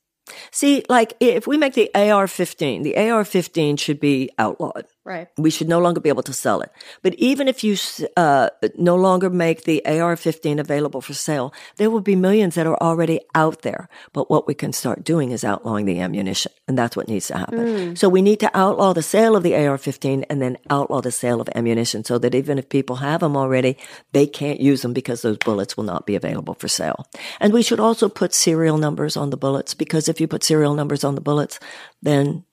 See, 0.50 0.84
like 0.88 1.14
if 1.20 1.46
we 1.46 1.56
make 1.56 1.74
the 1.74 1.90
AR 1.94 2.26
15, 2.26 2.82
the 2.82 2.96
AR 2.96 3.24
15 3.24 3.76
should 3.76 4.00
be 4.00 4.30
outlawed. 4.38 4.86
Right. 5.08 5.28
We 5.38 5.48
should 5.48 5.70
no 5.70 5.80
longer 5.80 6.02
be 6.02 6.10
able 6.10 6.22
to 6.24 6.34
sell 6.34 6.60
it. 6.60 6.70
But 7.00 7.14
even 7.14 7.48
if 7.48 7.64
you 7.64 7.78
uh, 8.18 8.50
no 8.76 8.94
longer 8.94 9.30
make 9.30 9.64
the 9.64 9.82
AR-15 9.86 10.60
available 10.60 11.00
for 11.00 11.14
sale, 11.14 11.54
there 11.76 11.88
will 11.88 12.02
be 12.02 12.14
millions 12.14 12.56
that 12.56 12.66
are 12.66 12.76
already 12.76 13.20
out 13.34 13.62
there. 13.62 13.88
But 14.12 14.28
what 14.28 14.46
we 14.46 14.52
can 14.52 14.74
start 14.74 15.04
doing 15.04 15.30
is 15.30 15.44
outlawing 15.44 15.86
the 15.86 16.00
ammunition, 16.00 16.52
and 16.68 16.76
that's 16.76 16.94
what 16.94 17.08
needs 17.08 17.28
to 17.28 17.38
happen. 17.38 17.58
Mm. 17.58 17.98
So 17.98 18.10
we 18.10 18.20
need 18.20 18.38
to 18.40 18.50
outlaw 18.52 18.92
the 18.92 19.00
sale 19.00 19.34
of 19.34 19.42
the 19.42 19.56
AR-15 19.56 20.26
and 20.28 20.42
then 20.42 20.58
outlaw 20.68 21.00
the 21.00 21.10
sale 21.10 21.40
of 21.40 21.48
ammunition, 21.54 22.04
so 22.04 22.18
that 22.18 22.34
even 22.34 22.58
if 22.58 22.68
people 22.68 22.96
have 22.96 23.20
them 23.20 23.34
already, 23.34 23.78
they 24.12 24.26
can't 24.26 24.60
use 24.60 24.82
them 24.82 24.92
because 24.92 25.22
those 25.22 25.38
bullets 25.38 25.74
will 25.74 25.84
not 25.84 26.04
be 26.04 26.16
available 26.16 26.52
for 26.52 26.68
sale. 26.68 27.06
And 27.40 27.54
we 27.54 27.62
should 27.62 27.80
also 27.80 28.10
put 28.10 28.34
serial 28.34 28.76
numbers 28.76 29.16
on 29.16 29.30
the 29.30 29.38
bullets 29.38 29.72
because 29.72 30.06
if 30.06 30.20
you 30.20 30.28
put 30.28 30.44
serial 30.44 30.74
numbers 30.74 31.02
on 31.02 31.14
the 31.14 31.22
bullets, 31.22 31.58
then 32.02 32.44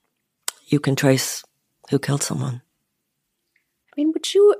you 0.68 0.80
can 0.80 0.96
trace 0.96 1.44
who 1.90 1.98
killed 1.98 2.22
someone. 2.22 2.62
I 3.92 3.92
mean, 3.96 4.12
would 4.12 4.34
you, 4.34 4.54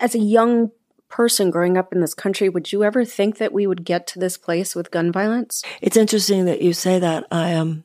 as 0.00 0.14
a 0.14 0.18
young 0.18 0.70
person 1.08 1.50
growing 1.50 1.78
up 1.78 1.92
in 1.92 2.00
this 2.00 2.14
country, 2.14 2.48
would 2.48 2.72
you 2.72 2.82
ever 2.82 3.04
think 3.04 3.38
that 3.38 3.52
we 3.52 3.66
would 3.66 3.84
get 3.84 4.06
to 4.08 4.18
this 4.18 4.36
place 4.36 4.74
with 4.74 4.90
gun 4.90 5.12
violence? 5.12 5.62
It's 5.80 5.96
interesting 5.96 6.44
that 6.46 6.60
you 6.60 6.72
say 6.72 6.98
that. 6.98 7.26
I 7.30 7.54
um, 7.54 7.84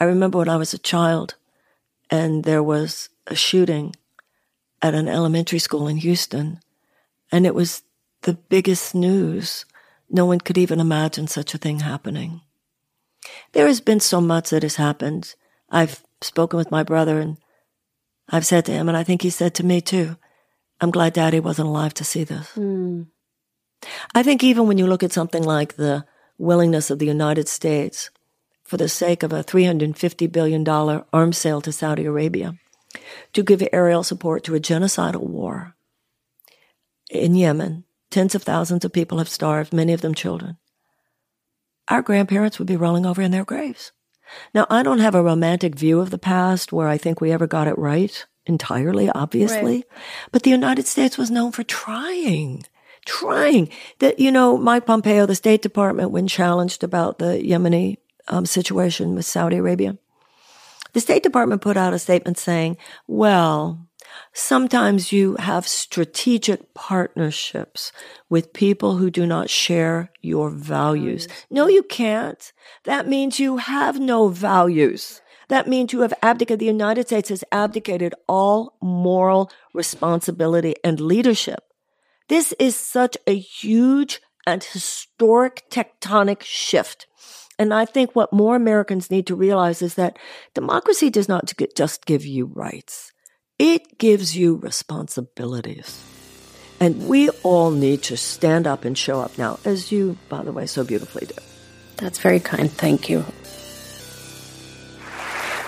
I 0.00 0.04
remember 0.04 0.38
when 0.38 0.48
I 0.48 0.56
was 0.56 0.72
a 0.72 0.78
child, 0.78 1.34
and 2.10 2.44
there 2.44 2.62
was 2.62 3.10
a 3.26 3.34
shooting 3.34 3.94
at 4.80 4.94
an 4.94 5.08
elementary 5.08 5.58
school 5.58 5.86
in 5.86 5.98
Houston, 5.98 6.60
and 7.30 7.46
it 7.46 7.54
was 7.54 7.82
the 8.22 8.34
biggest 8.34 8.94
news. 8.94 9.66
No 10.08 10.26
one 10.26 10.40
could 10.40 10.58
even 10.58 10.80
imagine 10.80 11.26
such 11.26 11.54
a 11.54 11.58
thing 11.58 11.80
happening. 11.80 12.40
There 13.52 13.66
has 13.66 13.80
been 13.80 14.00
so 14.00 14.20
much 14.20 14.50
that 14.50 14.62
has 14.62 14.76
happened. 14.76 15.34
I've 15.68 16.02
spoken 16.22 16.56
with 16.56 16.70
my 16.70 16.82
brother 16.82 17.20
and 17.20 17.36
I've 18.30 18.46
said 18.46 18.64
to 18.66 18.72
him, 18.72 18.88
and 18.88 18.96
I 18.96 19.02
think 19.02 19.22
he 19.22 19.30
said 19.30 19.54
to 19.56 19.66
me 19.66 19.80
too, 19.80 20.16
I'm 20.80 20.90
glad 20.90 21.12
daddy 21.12 21.40
wasn't 21.40 21.68
alive 21.68 21.94
to 21.94 22.04
see 22.04 22.24
this. 22.24 22.50
Mm. 22.54 23.08
I 24.14 24.22
think 24.22 24.42
even 24.42 24.66
when 24.66 24.78
you 24.78 24.86
look 24.86 25.02
at 25.02 25.12
something 25.12 25.42
like 25.42 25.74
the 25.74 26.04
willingness 26.38 26.90
of 26.90 26.98
the 26.98 27.06
United 27.06 27.48
States 27.48 28.10
for 28.64 28.76
the 28.76 28.88
sake 28.88 29.22
of 29.22 29.32
a 29.32 29.44
$350 29.44 30.30
billion 30.30 30.66
arms 31.12 31.38
sale 31.38 31.60
to 31.60 31.72
Saudi 31.72 32.06
Arabia 32.06 32.56
to 33.32 33.42
give 33.42 33.66
aerial 33.72 34.04
support 34.04 34.44
to 34.44 34.54
a 34.54 34.60
genocidal 34.60 35.26
war 35.26 35.74
in 37.10 37.34
Yemen, 37.34 37.84
tens 38.10 38.34
of 38.34 38.42
thousands 38.42 38.84
of 38.84 38.92
people 38.92 39.18
have 39.18 39.28
starved, 39.28 39.72
many 39.72 39.92
of 39.92 40.00
them 40.00 40.14
children. 40.14 40.56
Our 41.88 42.02
grandparents 42.02 42.58
would 42.58 42.68
be 42.68 42.76
rolling 42.76 43.04
over 43.04 43.20
in 43.20 43.32
their 43.32 43.44
graves. 43.44 43.92
Now, 44.54 44.66
I 44.70 44.82
don't 44.82 44.98
have 44.98 45.14
a 45.14 45.22
romantic 45.22 45.74
view 45.74 46.00
of 46.00 46.10
the 46.10 46.18
past 46.18 46.72
where 46.72 46.88
I 46.88 46.98
think 46.98 47.20
we 47.20 47.32
ever 47.32 47.46
got 47.46 47.68
it 47.68 47.78
right 47.78 48.26
entirely, 48.46 49.08
obviously. 49.10 49.76
Right. 49.76 49.84
But 50.32 50.42
the 50.42 50.50
United 50.50 50.86
States 50.86 51.16
was 51.16 51.30
known 51.30 51.52
for 51.52 51.62
trying, 51.62 52.64
trying. 53.04 53.70
That, 53.98 54.18
you 54.18 54.32
know, 54.32 54.56
Mike 54.56 54.86
Pompeo, 54.86 55.26
the 55.26 55.34
State 55.34 55.62
Department, 55.62 56.10
when 56.10 56.26
challenged 56.26 56.82
about 56.84 57.18
the 57.18 57.40
Yemeni 57.42 57.98
um, 58.28 58.46
situation 58.46 59.14
with 59.14 59.26
Saudi 59.26 59.56
Arabia, 59.56 59.96
the 60.92 61.00
State 61.00 61.22
Department 61.22 61.62
put 61.62 61.76
out 61.76 61.94
a 61.94 61.98
statement 61.98 62.38
saying, 62.38 62.76
well, 63.06 63.86
Sometimes 64.32 65.12
you 65.12 65.36
have 65.36 65.66
strategic 65.66 66.72
partnerships 66.72 67.90
with 68.28 68.52
people 68.52 68.96
who 68.96 69.10
do 69.10 69.26
not 69.26 69.50
share 69.50 70.10
your 70.20 70.50
values. 70.50 71.26
Mm. 71.26 71.32
No, 71.50 71.68
you 71.68 71.82
can't. 71.82 72.52
That 72.84 73.08
means 73.08 73.40
you 73.40 73.56
have 73.56 73.98
no 73.98 74.28
values. 74.28 75.20
That 75.48 75.66
means 75.66 75.92
you 75.92 76.00
have 76.02 76.14
abdicated. 76.22 76.60
The 76.60 76.66
United 76.66 77.08
States 77.08 77.28
has 77.28 77.42
abdicated 77.50 78.14
all 78.28 78.76
moral 78.80 79.50
responsibility 79.74 80.76
and 80.84 81.00
leadership. 81.00 81.64
This 82.28 82.52
is 82.60 82.76
such 82.76 83.16
a 83.26 83.36
huge 83.36 84.20
and 84.46 84.62
historic 84.62 85.68
tectonic 85.70 86.42
shift. 86.42 87.08
And 87.58 87.74
I 87.74 87.84
think 87.84 88.14
what 88.14 88.32
more 88.32 88.54
Americans 88.54 89.10
need 89.10 89.26
to 89.26 89.34
realize 89.34 89.82
is 89.82 89.96
that 89.96 90.18
democracy 90.54 91.10
does 91.10 91.28
not 91.28 91.52
just 91.74 92.06
give 92.06 92.24
you 92.24 92.46
rights. 92.46 93.12
It 93.60 93.98
gives 93.98 94.34
you 94.34 94.56
responsibilities. 94.56 96.02
And 96.80 97.08
we 97.08 97.28
all 97.42 97.70
need 97.70 98.04
to 98.04 98.16
stand 98.16 98.66
up 98.66 98.86
and 98.86 98.96
show 98.96 99.20
up 99.20 99.36
now, 99.36 99.58
as 99.66 99.92
you, 99.92 100.16
by 100.30 100.42
the 100.42 100.50
way, 100.50 100.64
so 100.64 100.82
beautifully 100.82 101.26
do. 101.26 101.34
That's 101.98 102.18
very 102.18 102.40
kind. 102.40 102.72
Thank 102.72 103.10
you. 103.10 103.22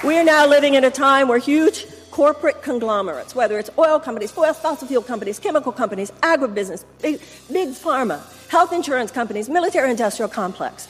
We 0.02 0.16
are 0.16 0.24
now 0.24 0.46
living 0.46 0.72
in 0.72 0.84
a 0.84 0.90
time 0.90 1.28
where 1.28 1.36
huge 1.36 1.84
corporate 2.10 2.62
conglomerates, 2.62 3.34
whether 3.34 3.58
it's 3.58 3.68
oil 3.76 4.00
companies, 4.00 4.32
oil, 4.38 4.54
fossil 4.54 4.88
fuel 4.88 5.02
companies, 5.02 5.38
chemical 5.38 5.70
companies, 5.70 6.10
agribusiness, 6.22 6.86
big, 7.02 7.20
big 7.52 7.68
pharma, 7.68 8.22
health 8.48 8.72
insurance 8.72 9.10
companies, 9.10 9.50
military 9.50 9.90
industrial 9.90 10.30
complex, 10.30 10.88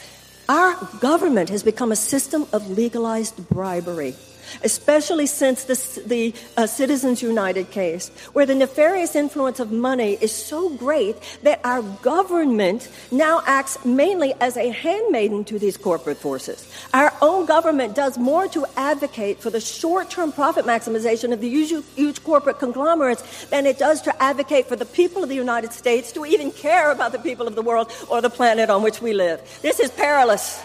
our 0.48 0.76
government 1.00 1.48
has 1.48 1.64
become 1.64 1.90
a 1.90 1.96
system 1.96 2.46
of 2.53 2.70
legalized 2.70 3.48
bribery 3.48 4.14
especially 4.62 5.26
since 5.26 5.64
the, 5.64 6.03
the 6.07 6.34
uh, 6.57 6.66
Citizens 6.66 7.22
United 7.22 7.70
case, 7.70 8.09
where 8.32 8.47
the 8.47 8.55
nefarious 8.55 9.14
influence 9.14 9.61
of 9.61 9.72
money 9.72 10.18
is 10.20 10.32
so 10.32 10.68
great 10.70 11.16
that 11.43 11.61
our 11.64 11.82
government 12.03 12.88
now 13.11 13.43
acts 13.47 13.84
mainly 13.84 14.34
as 14.40 14.57
a 14.57 14.70
handmaiden 14.70 15.45
to 15.45 15.59
these 15.59 15.76
corporate 15.76 16.18
forces. 16.18 16.68
Our 16.95 17.12
own 17.20 17.47
government 17.47 17.95
does 17.95 18.18
more 18.18 18.49
to 18.49 18.66
advocate 18.76 19.40
for 19.40 19.51
the 19.51 19.61
short 19.61 20.11
term 20.11 20.32
profit 20.32 20.64
maximization 20.64 21.32
of 21.32 21.40
the 21.40 21.49
huge, 21.49 21.84
huge 21.95 22.22
corporate 22.24 22.59
conglomerates 22.59 23.47
than 23.47 23.66
it 23.66 23.78
does 23.78 24.03
to 24.03 24.22
advocate 24.22 24.66
for 24.66 24.76
the 24.76 24.86
people 24.86 25.22
of 25.22 25.28
the 25.28 25.34
United 25.34 25.72
States 25.72 26.12
to 26.12 26.24
even 26.24 26.51
care 26.51 26.90
about 26.90 27.12
the 27.12 27.18
people 27.18 27.47
of 27.47 27.55
the 27.55 27.62
world 27.62 27.93
or 28.09 28.20
the 28.20 28.30
planet 28.30 28.70
on 28.70 28.82
which 28.82 29.01
we 29.01 29.12
live. 29.12 29.40
This 29.62 29.80
is 29.80 29.90
perilous. 29.90 30.61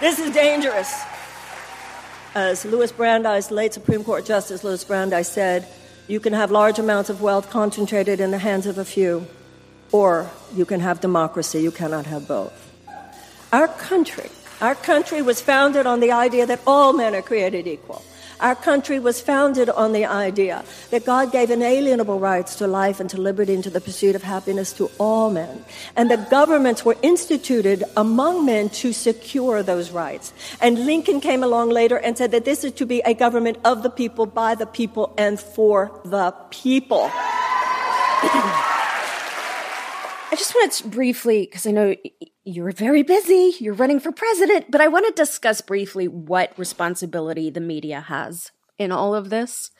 This 0.00 0.18
is 0.18 0.32
dangerous 0.34 0.92
as 2.36 2.66
Louis 2.66 2.92
Brandeis, 2.92 3.50
late 3.50 3.72
Supreme 3.72 4.04
Court 4.04 4.26
Justice 4.26 4.62
Louis 4.62 4.84
Brandeis 4.84 5.26
said, 5.26 5.66
you 6.06 6.20
can 6.20 6.34
have 6.34 6.50
large 6.50 6.78
amounts 6.78 7.08
of 7.08 7.22
wealth 7.22 7.48
concentrated 7.48 8.20
in 8.20 8.30
the 8.30 8.36
hands 8.36 8.66
of 8.66 8.76
a 8.76 8.84
few, 8.84 9.26
or 9.90 10.30
you 10.54 10.66
can 10.66 10.80
have 10.80 11.00
democracy. 11.00 11.62
You 11.62 11.70
cannot 11.70 12.04
have 12.04 12.28
both. 12.28 12.52
Our 13.54 13.68
country, 13.68 14.28
our 14.60 14.74
country 14.74 15.22
was 15.22 15.40
founded 15.40 15.86
on 15.86 16.00
the 16.00 16.12
idea 16.12 16.44
that 16.44 16.60
all 16.66 16.92
men 16.92 17.14
are 17.14 17.22
created 17.22 17.66
equal. 17.66 18.04
Our 18.40 18.54
country 18.54 18.98
was 18.98 19.20
founded 19.20 19.68
on 19.70 19.92
the 19.92 20.04
idea 20.04 20.64
that 20.90 21.04
God 21.04 21.32
gave 21.32 21.50
inalienable 21.50 22.18
rights 22.18 22.56
to 22.56 22.66
life 22.66 23.00
and 23.00 23.08
to 23.10 23.20
liberty 23.20 23.54
and 23.54 23.64
to 23.64 23.70
the 23.70 23.80
pursuit 23.80 24.14
of 24.14 24.22
happiness 24.22 24.72
to 24.74 24.90
all 24.98 25.30
men. 25.30 25.64
And 25.96 26.10
that 26.10 26.30
governments 26.30 26.84
were 26.84 26.96
instituted 27.02 27.84
among 27.96 28.44
men 28.44 28.68
to 28.80 28.92
secure 28.92 29.62
those 29.62 29.90
rights. 29.90 30.32
And 30.60 30.84
Lincoln 30.86 31.20
came 31.20 31.42
along 31.42 31.70
later 31.70 31.96
and 31.96 32.18
said 32.18 32.30
that 32.32 32.44
this 32.44 32.64
is 32.64 32.72
to 32.72 32.86
be 32.86 33.00
a 33.00 33.14
government 33.14 33.58
of 33.64 33.82
the 33.82 33.90
people, 33.90 34.26
by 34.26 34.54
the 34.54 34.66
people, 34.66 35.14
and 35.16 35.40
for 35.40 35.90
the 36.04 36.32
people. 36.50 37.10
I 40.28 40.34
just 40.38 40.54
want 40.54 40.72
to 40.72 40.88
briefly, 40.88 41.46
because 41.46 41.66
I 41.66 41.70
know 41.70 41.94
you're 42.46 42.70
very 42.70 43.02
busy, 43.02 43.54
you're 43.58 43.74
running 43.74 44.00
for 44.00 44.12
president, 44.12 44.70
but 44.70 44.80
I 44.80 44.88
want 44.88 45.06
to 45.06 45.12
discuss 45.12 45.60
briefly 45.60 46.06
what 46.06 46.56
responsibility 46.56 47.50
the 47.50 47.60
media 47.60 48.00
has 48.02 48.52
in 48.78 48.92
all 48.92 49.14
of 49.14 49.30
this. 49.30 49.70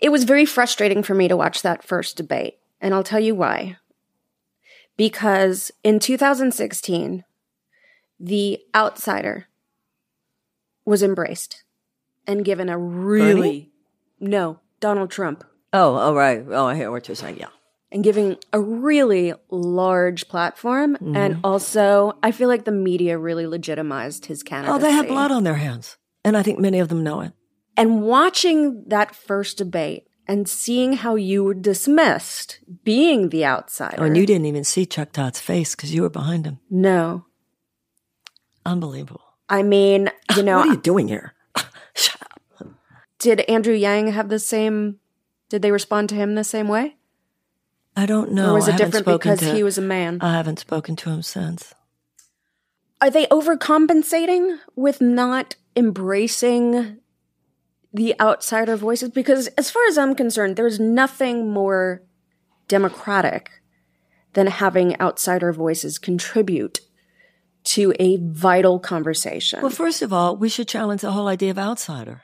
It 0.00 0.10
was 0.10 0.24
very 0.24 0.46
frustrating 0.46 1.02
for 1.02 1.14
me 1.14 1.28
to 1.28 1.36
watch 1.36 1.62
that 1.62 1.84
first 1.84 2.16
debate, 2.16 2.58
and 2.80 2.94
I'll 2.94 3.04
tell 3.04 3.20
you 3.20 3.34
why. 3.34 3.76
Because 4.96 5.70
in 5.84 6.00
2016, 6.00 7.24
the 8.18 8.60
outsider 8.74 9.48
was 10.84 11.02
embraced 11.02 11.62
and 12.26 12.44
given 12.44 12.68
a 12.68 12.78
really 12.78 13.34
Bernie? 13.34 13.72
no 14.18 14.60
Donald 14.80 15.10
Trump 15.10 15.44
Oh, 15.72 15.96
oh, 15.96 16.14
right. 16.14 16.44
Oh, 16.50 16.66
I 16.66 16.74
hear 16.74 16.90
what 16.90 17.08
you're 17.08 17.14
saying. 17.14 17.38
Yeah. 17.38 17.48
And 17.92 18.02
giving 18.02 18.38
a 18.52 18.60
really 18.60 19.34
large 19.50 20.26
platform. 20.28 20.94
Mm-hmm. 20.96 21.16
And 21.16 21.40
also, 21.44 22.18
I 22.22 22.32
feel 22.32 22.48
like 22.48 22.64
the 22.64 22.72
media 22.72 23.18
really 23.18 23.46
legitimized 23.46 24.26
his 24.26 24.42
candidacy. 24.42 24.74
Oh, 24.74 24.78
they 24.78 24.92
have 24.92 25.06
blood 25.06 25.30
on 25.30 25.44
their 25.44 25.56
hands. 25.56 25.98
And 26.24 26.36
I 26.36 26.42
think 26.42 26.58
many 26.58 26.78
of 26.78 26.88
them 26.88 27.04
know 27.04 27.20
it. 27.20 27.32
And 27.76 28.02
watching 28.02 28.84
that 28.88 29.14
first 29.14 29.58
debate 29.58 30.08
and 30.26 30.48
seeing 30.48 30.94
how 30.94 31.16
you 31.16 31.44
were 31.44 31.54
dismissed 31.54 32.60
being 32.84 33.28
the 33.28 33.44
outsider. 33.44 33.96
Oh, 33.98 34.04
and 34.04 34.16
you 34.16 34.24
didn't 34.24 34.46
even 34.46 34.64
see 34.64 34.86
Chuck 34.86 35.12
Todd's 35.12 35.40
face 35.40 35.74
because 35.74 35.92
you 35.94 36.02
were 36.02 36.10
behind 36.10 36.46
him. 36.46 36.60
No. 36.70 37.26
Unbelievable. 38.64 39.22
I 39.48 39.62
mean, 39.62 40.10
you 40.36 40.42
know, 40.44 40.58
what 40.58 40.68
are 40.68 40.72
you 40.72 40.80
doing 40.80 41.08
here? 41.08 41.34
Shut 41.94 42.22
up. 42.22 42.68
did 43.18 43.40
Andrew 43.40 43.74
Yang 43.74 44.12
have 44.12 44.28
the 44.28 44.38
same, 44.38 44.98
did 45.50 45.60
they 45.60 45.72
respond 45.72 46.08
to 46.10 46.14
him 46.14 46.34
the 46.34 46.44
same 46.44 46.68
way? 46.68 46.96
I 47.96 48.06
don't 48.06 48.32
know. 48.32 48.50
Or 48.50 48.54
was 48.54 48.68
it 48.68 48.76
different 48.76 49.06
because 49.06 49.40
to- 49.40 49.54
he 49.54 49.62
was 49.62 49.78
a 49.78 49.82
man? 49.82 50.18
I 50.20 50.32
haven't 50.32 50.58
spoken 50.58 50.96
to 50.96 51.10
him 51.10 51.22
since. 51.22 51.74
Are 53.00 53.10
they 53.10 53.26
overcompensating 53.26 54.58
with 54.76 55.00
not 55.00 55.56
embracing 55.74 56.98
the 57.92 58.18
outsider 58.20 58.76
voices 58.76 59.10
because 59.10 59.48
as 59.48 59.70
far 59.70 59.84
as 59.86 59.98
I'm 59.98 60.14
concerned, 60.14 60.56
there's 60.56 60.80
nothing 60.80 61.50
more 61.50 62.02
democratic 62.68 63.50
than 64.32 64.46
having 64.46 64.98
outsider 65.00 65.52
voices 65.52 65.98
contribute 65.98 66.80
to 67.64 67.92
a 68.00 68.16
vital 68.16 68.78
conversation. 68.80 69.60
Well, 69.60 69.70
first 69.70 70.02
of 70.02 70.12
all, 70.12 70.36
we 70.36 70.48
should 70.48 70.68
challenge 70.68 71.02
the 71.02 71.12
whole 71.12 71.28
idea 71.28 71.50
of 71.50 71.58
outsider. 71.58 72.22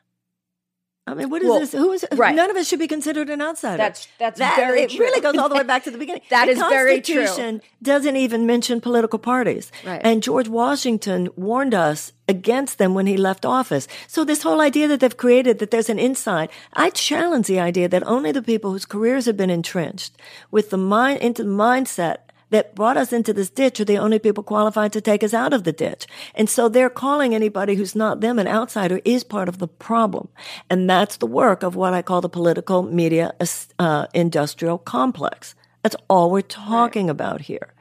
I 1.11 1.15
mean, 1.15 1.31
what 1.31 1.43
is 1.43 1.49
Well, 1.49 1.61
this? 1.61 1.73
Who 1.73 1.93
is? 1.93 2.07
right. 2.13 2.35
None 2.35 2.51
of 2.51 2.57
us 2.57 2.69
should 2.69 2.79
be 2.79 2.87
considered 2.89 3.29
an 3.31 3.41
outsider. 3.43 3.77
That's- 3.79 4.07
that's 4.19 4.39
That- 4.39 4.57
very 4.57 4.83
It 4.83 4.91
true. 4.91 5.05
really 5.07 5.21
goes 5.21 5.37
all 5.37 5.49
the 5.49 5.55
way 5.57 5.63
back 5.73 5.85
to 5.85 5.91
the 5.91 5.99
beginning. 5.99 6.23
That 6.31 6.47
the 6.47 6.53
is 6.53 6.59
very 6.59 7.01
true. 7.01 7.25
Constitution 7.25 7.63
doesn't 7.83 8.17
even 8.17 8.47
mention 8.47 8.81
political 8.81 9.19
parties. 9.19 9.71
Right. 9.85 10.01
And 10.05 10.23
George 10.23 10.49
Washington 10.49 11.29
warned 11.37 11.75
us 11.75 12.13
against 12.29 12.79
them 12.79 12.95
when 12.95 13.07
he 13.07 13.17
left 13.17 13.47
office. 13.47 13.89
So 14.07 14.23
this 14.25 14.43
whole 14.43 14.61
idea 14.61 14.87
that 14.89 15.01
they've 15.01 15.17
created 15.17 15.59
that 15.61 15.71
there's 15.71 15.89
an 15.89 15.99
inside, 15.99 16.51
I 16.75 16.91
challenge 16.91 17.47
the 17.47 17.59
idea 17.61 17.89
that 17.89 18.07
only 18.07 18.33
the 18.33 18.43
people 18.43 18.73
whose 18.73 18.85
careers 18.85 19.25
have 19.27 19.37
been 19.37 19.51
entrenched 19.51 20.13
with 20.51 20.69
the 20.71 20.77
mind 20.77 21.21
into 21.21 21.43
the 21.43 21.49
mindset 21.51 22.19
that 22.51 22.75
brought 22.75 22.97
us 22.97 23.13
into 23.13 23.33
this 23.33 23.51
ditch 23.51 23.79
are 23.81 23.85
the 23.85 23.99
only 23.99 24.19
people 24.19 24.43
qualified 24.43 24.93
to 24.95 25.01
take 25.01 25.23
us 25.23 25.35
out 25.35 25.53
of 25.53 25.65
the 25.65 25.73
ditch. 25.73 26.07
And 26.35 26.49
so 26.49 26.69
they're 26.69 26.89
calling 26.91 27.35
anybody 27.35 27.75
who's 27.75 27.95
not 27.95 28.21
them 28.21 28.39
an 28.39 28.49
outsider 28.49 29.01
is 29.05 29.23
part 29.25 29.49
of 29.49 29.59
the 29.59 29.69
problem. 29.69 30.29
And 30.71 30.89
that's 30.89 31.19
the 31.19 31.27
work 31.27 31.63
of 31.63 31.77
what 31.77 31.93
I 31.95 32.03
call 32.03 32.21
the 32.21 32.29
political 32.29 32.83
media 32.83 33.35
uh, 33.79 34.07
industrial 34.15 34.79
complex. 34.79 35.55
That's 35.83 35.97
all 36.09 36.31
we're 36.31 36.41
talking 36.43 37.11
about 37.11 37.43
here. 37.43 37.75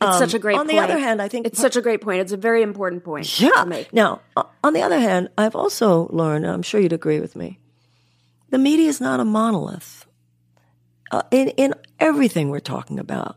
It's 0.00 0.16
Um, 0.16 0.18
such 0.18 0.34
a 0.34 0.38
great 0.38 0.56
point. 0.56 0.60
on 0.60 0.66
point. 0.66 0.76
the 0.88 0.92
other 0.92 0.98
hand, 0.98 1.22
I 1.22 1.28
think 1.28 1.46
it's 1.46 1.60
such 1.60 1.76
a 1.76 1.80
great 1.80 2.00
point. 2.02 2.20
It's 2.20 2.32
a 2.32 2.36
very 2.36 2.62
important 2.62 3.02
point. 3.04 3.40
yeah. 3.40 3.50
to 3.50 3.66
make. 3.66 3.92
Now, 3.92 4.20
on 4.62 4.72
the 4.74 4.82
other 4.82 4.98
hand, 4.98 5.28
I've 5.38 5.56
also 5.56 6.08
learned, 6.10 6.44
and 6.44 6.52
I'm 6.52 6.62
sure 6.62 6.80
you'd 6.80 6.92
agree 6.92 7.20
with 7.20 7.34
me, 7.36 7.58
the 8.50 8.58
media 8.58 8.88
is 8.88 9.00
not 9.00 9.20
a 9.20 9.24
monolith. 9.24 10.04
Uh, 11.10 11.22
in, 11.30 11.48
in 11.50 11.72
everything 12.00 12.50
we're 12.50 12.60
talking 12.60 12.98
about, 12.98 13.36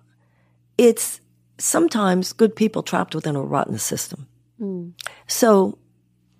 it's 0.80 1.20
sometimes 1.58 2.32
good 2.32 2.56
people 2.56 2.84
trapped 2.84 3.14
within 3.14 3.36
a 3.36 3.42
rotten 3.42 3.78
system. 3.78 4.28
Hmm. 4.58 4.92
So, 5.28 5.78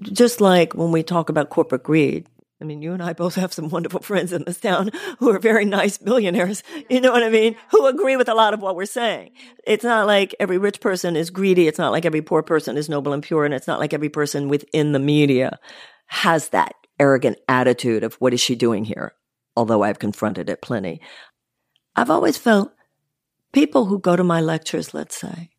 just 0.02 0.40
like 0.40 0.74
when 0.74 0.94
we 0.94 1.04
talk 1.04 1.28
about 1.28 1.50
corporate 1.50 1.84
greed, 1.84 2.26
I 2.62 2.64
mean, 2.64 2.82
you 2.82 2.94
and 2.94 3.04
I 3.04 3.12
both 3.12 3.36
have 3.36 3.52
some 3.52 3.68
wonderful 3.68 4.00
friends 4.00 4.32
in 4.32 4.46
this 4.46 4.62
town 4.62 4.92
who 5.20 5.30
are 5.30 5.40
very 5.40 5.66
nice 5.66 5.98
billionaires. 5.98 6.64
You 6.90 7.02
know 7.02 7.12
what 7.12 7.24
I 7.24 7.30
mean? 7.30 7.58
Who 7.72 7.86
agree 7.86 8.16
with 8.16 8.30
a 8.30 8.34
lot 8.34 8.54
of 8.54 8.62
what 8.62 8.78
we're 8.78 8.86
saying. 8.86 9.32
It's 9.68 9.84
not 9.84 10.08
like 10.08 10.34
every 10.40 10.58
rich 10.58 10.80
person 10.80 11.18
is 11.18 11.30
greedy. 11.30 11.68
It's 11.68 11.78
not 11.78 11.92
like 11.92 12.06
every 12.06 12.22
poor 12.22 12.42
person 12.42 12.78
is 12.78 12.88
noble 12.88 13.12
and 13.12 13.22
pure. 13.22 13.44
And 13.44 13.54
it's 13.54 13.68
not 13.68 13.80
like 13.80 13.94
every 13.94 14.10
person 14.10 14.48
within 14.48 14.94
the 14.94 15.00
media 15.00 15.60
has 16.08 16.50
that 16.50 16.76
arrogant 16.98 17.40
attitude 17.50 18.06
of 18.06 18.16
what 18.16 18.34
is 18.34 18.40
she 18.40 18.56
doing 18.56 18.86
here? 18.86 19.14
Although 19.58 19.84
I've 19.84 20.00
confronted 20.00 20.50
it 20.50 20.62
plenty. 20.62 21.02
I've 21.96 22.10
always 22.10 22.38
felt 22.38 22.72
people 23.52 23.86
who 23.86 24.00
go 24.00 24.16
to 24.16 24.24
my 24.24 24.42
lectures, 24.42 24.94
let's 24.94 25.16
say, 25.16 25.50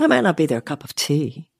I 0.00 0.06
might 0.06 0.22
not 0.22 0.36
be 0.36 0.46
their 0.46 0.60
cup 0.60 0.84
of 0.84 0.94
tea, 0.94 1.50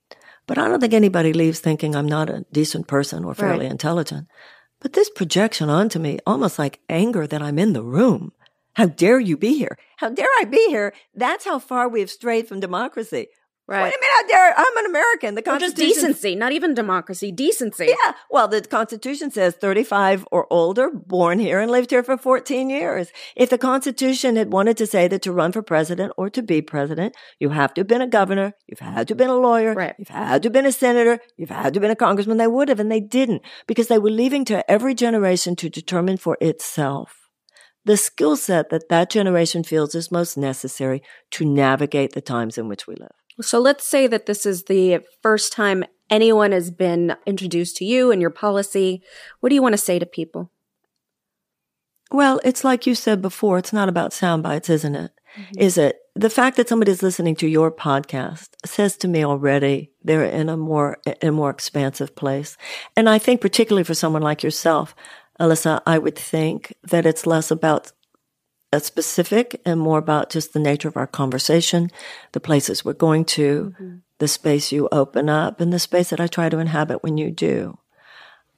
but 0.46 0.58
I 0.58 0.68
don't 0.68 0.80
think 0.80 0.94
anybody 0.94 1.32
leaves 1.32 1.61
thinking 1.61 1.94
I'm 1.94 2.06
not 2.08 2.30
a 2.30 2.44
decent 2.52 2.86
person 2.86 3.24
or 3.24 3.34
fairly 3.34 3.66
Right. 3.66 3.72
intelligent. 3.72 4.28
But 4.80 4.94
this 4.94 5.11
projection 5.11 5.68
onto 5.68 5.98
me, 5.98 6.18
almost 6.26 6.58
like 6.58 6.80
anger 6.88 7.26
that 7.26 7.42
I'm 7.42 7.58
in 7.58 7.74
the 7.74 7.82
room. 7.84 8.32
How 8.74 8.86
dare 8.86 9.20
you 9.20 9.36
be 9.36 9.58
here? 9.58 9.76
How 9.98 10.08
dare 10.08 10.28
I 10.38 10.44
be 10.44 10.68
here? 10.68 10.94
That's 11.14 11.44
how 11.44 11.58
far 11.58 11.88
we've 11.88 12.11
strayed 12.11 12.48
from 12.48 12.61
democracy. 12.61 13.28
Right. 13.70 13.82
What 13.82 13.92
do 13.92 13.96
you 13.96 14.00
mean, 14.00 14.52
I'm 14.56 14.76
an 14.78 14.86
American? 14.86 15.36
The 15.36 15.48
Or 15.48 15.58
just 15.58 15.76
decency, 15.76 16.34
not 16.34 16.50
even 16.50 16.74
democracy, 16.74 17.30
decency. 17.30 17.86
yeah. 17.86 18.14
Well, 18.28 18.48
the 18.48 18.62
Constitution 18.62 19.30
says 19.30 19.54
35 19.54 20.26
or 20.32 20.48
older, 20.52 20.90
born 20.90 21.38
here 21.38 21.60
and 21.60 21.70
lived 21.70 21.90
here 21.90 22.02
for 22.02 22.16
14 22.16 22.68
years. 22.68 23.12
If 23.36 23.48
the 23.48 23.58
Constitution 23.58 24.34
had 24.34 24.52
wanted 24.52 24.76
to 24.78 24.88
say 24.88 25.06
that 25.06 25.22
to 25.22 25.32
run 25.32 25.52
for 25.52 25.62
president 25.62 26.12
or 26.16 26.28
to 26.30 26.42
be 26.42 26.60
president, 26.62 27.14
you 27.38 27.50
have 27.50 27.72
to 27.74 27.82
have 27.82 27.86
been 27.86 28.02
a 28.02 28.08
governor, 28.08 28.54
you've 28.66 28.80
had 28.80 29.06
to 29.06 29.12
have 29.12 29.18
been 29.18 29.30
a 29.30 29.36
lawyer, 29.38 29.72
Right. 29.72 29.94
you've 29.98 30.08
had 30.08 30.42
to 30.42 30.46
have 30.46 30.52
been 30.52 30.66
a 30.66 30.72
senator, 30.72 31.20
you've 31.36 31.50
had 31.50 31.72
to 31.74 31.78
have 31.78 31.82
been 31.82 31.92
a 31.92 31.96
congressman. 31.96 32.38
They 32.38 32.48
would 32.48 32.68
have, 32.70 32.80
and 32.80 32.90
they 32.90 33.00
didn't 33.00 33.42
because 33.68 33.86
they 33.86 33.98
were 34.00 34.10
leaving 34.10 34.44
to 34.46 34.68
every 34.68 34.94
generation 34.94 35.54
to 35.56 35.70
determine 35.70 36.16
for 36.16 36.36
itself 36.40 37.28
the 37.84 37.96
skill 37.96 38.36
set 38.36 38.68
that 38.70 38.88
that 38.90 39.10
generation 39.10 39.62
feels 39.64 39.94
is 39.94 40.10
most 40.10 40.36
necessary 40.36 41.02
to 41.30 41.44
navigate 41.44 42.12
the 42.12 42.20
times 42.20 42.58
in 42.58 42.68
which 42.68 42.86
we 42.88 42.94
live. 42.94 43.19
So 43.43 43.59
let's 43.59 43.86
say 43.86 44.07
that 44.07 44.26
this 44.26 44.45
is 44.47 44.64
the 44.64 45.01
first 45.22 45.53
time 45.53 45.84
anyone 46.09 46.53
has 46.53 46.70
been 46.70 47.16
introduced 47.26 47.76
to 47.76 47.84
you 47.84 48.11
and 48.11 48.20
your 48.20 48.30
policy. 48.30 49.03
What 49.41 49.49
do 49.49 49.55
you 49.55 49.62
want 49.62 49.74
to 49.74 49.78
say 49.78 49.99
to 49.99 50.07
people? 50.07 50.51
Well, 52.12 52.41
it's 52.45 52.64
like 52.64 52.86
you 52.86 52.95
said 52.95 53.22
before, 53.22 53.59
it's 53.59 53.72
not 53.72 53.88
about 53.88 54.12
sound 54.12 54.43
bites, 54.43 54.68
isn't 54.68 54.97
it? 54.97 55.12
Mm-hmm. 55.36 55.61
Is 55.61 55.78
it? 55.78 55.97
The 56.16 56.30
fact 56.30 56.57
that 56.57 56.68
somebody's 56.68 57.05
listening 57.05 57.36
to 57.36 57.47
your 57.47 57.70
podcast 57.70 58.49
says 58.66 58.97
to 58.99 59.09
me 59.09 59.24
already 59.24 59.93
they're 60.03 60.24
in 60.24 60.49
a 60.49 60.57
more, 60.57 60.99
in 61.07 61.28
a 61.28 61.32
more 61.32 61.51
expansive 61.51 62.16
place. 62.16 62.57
And 62.97 63.09
I 63.09 63.18
think 63.18 63.41
particularly 63.41 63.84
for 63.84 63.95
someone 63.95 64.22
like 64.22 64.43
yourself, 64.43 64.95
Alyssa, 65.41 65.80
I 65.86 65.99
would 65.99 66.18
think 66.18 66.74
that 66.82 67.07
it's 67.07 67.26
less 67.26 67.53
about 67.53 67.93
specific 68.78 69.60
and 69.64 69.80
more 69.80 69.98
about 69.98 70.30
just 70.30 70.52
the 70.52 70.60
nature 70.60 70.86
of 70.86 70.96
our 70.96 71.06
conversation, 71.06 71.90
the 72.32 72.40
places 72.40 72.84
we're 72.84 72.92
going 72.92 73.24
to, 73.24 73.74
mm-hmm. 73.74 73.96
the 74.18 74.28
space 74.28 74.70
you 74.70 74.88
open 74.92 75.28
up, 75.28 75.60
and 75.60 75.72
the 75.72 75.78
space 75.80 76.10
that 76.10 76.20
I 76.20 76.28
try 76.28 76.48
to 76.48 76.58
inhabit 76.58 77.02
when 77.02 77.18
you 77.18 77.32
do. 77.32 77.78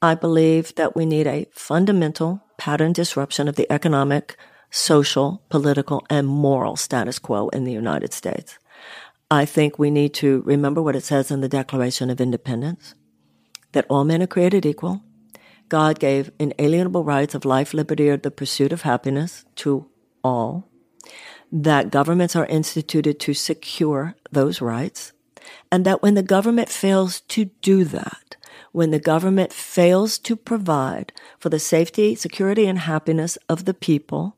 I 0.01 0.15
believe 0.15 0.75
that 0.75 0.95
we 0.95 1.05
need 1.05 1.25
a 1.25 1.47
fundamental 1.51 2.43
pattern 2.57 2.93
disruption 2.93 3.47
of 3.47 3.55
the 3.55 3.71
economic, 3.71 4.37
social, 4.69 5.41
political, 5.49 6.05
and 6.09 6.27
moral 6.27 6.75
status 6.75 7.17
quo 7.17 7.47
in 7.49 7.63
the 7.63 7.71
United 7.71 8.13
States. 8.13 8.59
I 9.31 9.45
think 9.45 9.79
we 9.79 9.89
need 9.89 10.13
to 10.15 10.43
remember 10.45 10.81
what 10.81 10.95
it 10.95 11.03
says 11.03 11.31
in 11.31 11.41
the 11.41 11.49
Declaration 11.49 12.09
of 12.09 12.21
Independence 12.21 12.93
that 13.71 13.85
all 13.89 14.03
men 14.03 14.21
are 14.21 14.27
created 14.27 14.65
equal. 14.65 15.01
God 15.69 15.99
gave 15.99 16.31
inalienable 16.37 17.03
rights 17.03 17.33
of 17.33 17.45
life, 17.45 17.73
liberty, 17.73 18.09
or 18.09 18.17
the 18.17 18.29
pursuit 18.29 18.71
of 18.71 18.83
happiness 18.83 19.45
to 19.55 19.89
all. 20.23 20.69
That 21.51 21.91
governments 21.91 22.35
are 22.35 22.45
instituted 22.47 23.19
to 23.21 23.33
secure 23.33 24.15
those 24.31 24.61
rights. 24.61 25.13
And 25.71 25.85
that 25.85 26.01
when 26.01 26.15
the 26.15 26.23
government 26.23 26.69
fails 26.69 27.21
to 27.21 27.45
do 27.61 27.83
that, 27.85 28.37
when 28.71 28.91
the 28.91 28.99
government 28.99 29.53
fails 29.53 30.17
to 30.19 30.35
provide 30.35 31.13
for 31.39 31.49
the 31.49 31.59
safety, 31.59 32.15
security, 32.15 32.65
and 32.65 32.79
happiness 32.79 33.37
of 33.47 33.65
the 33.65 33.73
people, 33.73 34.37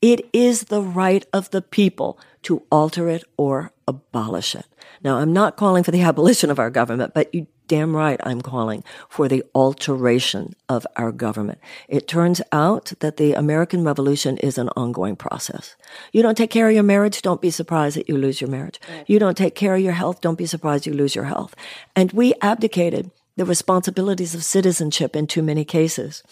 it 0.00 0.28
is 0.32 0.64
the 0.64 0.82
right 0.82 1.26
of 1.32 1.50
the 1.50 1.62
people 1.62 2.18
to 2.42 2.62
alter 2.70 3.08
it 3.08 3.24
or 3.36 3.72
abolish 3.88 4.54
it. 4.54 4.66
Now, 5.02 5.18
I'm 5.18 5.32
not 5.32 5.56
calling 5.56 5.82
for 5.82 5.90
the 5.90 6.02
abolition 6.10 6.50
of 6.50 6.58
our 6.58 6.70
government, 6.70 7.14
but 7.14 7.34
you 7.34 7.46
damn 7.72 7.96
right 7.96 8.20
I'm 8.22 8.42
calling 8.42 8.84
for 9.08 9.28
the 9.28 9.42
alteration 9.54 10.54
of 10.68 10.86
our 10.96 11.10
government. 11.10 11.58
It 11.88 12.06
turns 12.06 12.42
out 12.52 12.92
that 13.00 13.16
the 13.16 13.32
American 13.32 13.82
Revolution 13.82 14.36
is 14.36 14.58
an 14.58 14.68
ongoing 14.76 15.16
process. 15.16 15.74
You 16.12 16.20
don't 16.20 16.36
take 16.36 16.50
care 16.50 16.68
of 16.68 16.74
your 16.74 16.82
marriage, 16.82 17.22
don't 17.22 17.40
be 17.40 17.50
surprised 17.50 17.96
that 17.96 18.10
you 18.10 18.18
lose 18.18 18.42
your 18.42 18.50
marriage. 18.50 18.78
You 19.06 19.18
don't 19.18 19.38
take 19.38 19.54
care 19.54 19.74
of 19.74 19.80
your 19.80 19.94
health, 19.94 20.20
don't 20.20 20.36
be 20.36 20.44
surprised 20.44 20.84
you 20.84 20.92
lose 20.92 21.14
your 21.14 21.24
health. 21.24 21.54
And 21.96 22.12
we 22.12 22.34
abdicated 22.42 23.10
the 23.38 23.46
responsibilities 23.46 24.34
of 24.34 24.44
citizenship 24.44 25.16
in 25.16 25.26
too 25.26 25.42
many 25.42 25.64
cases. 25.64 26.22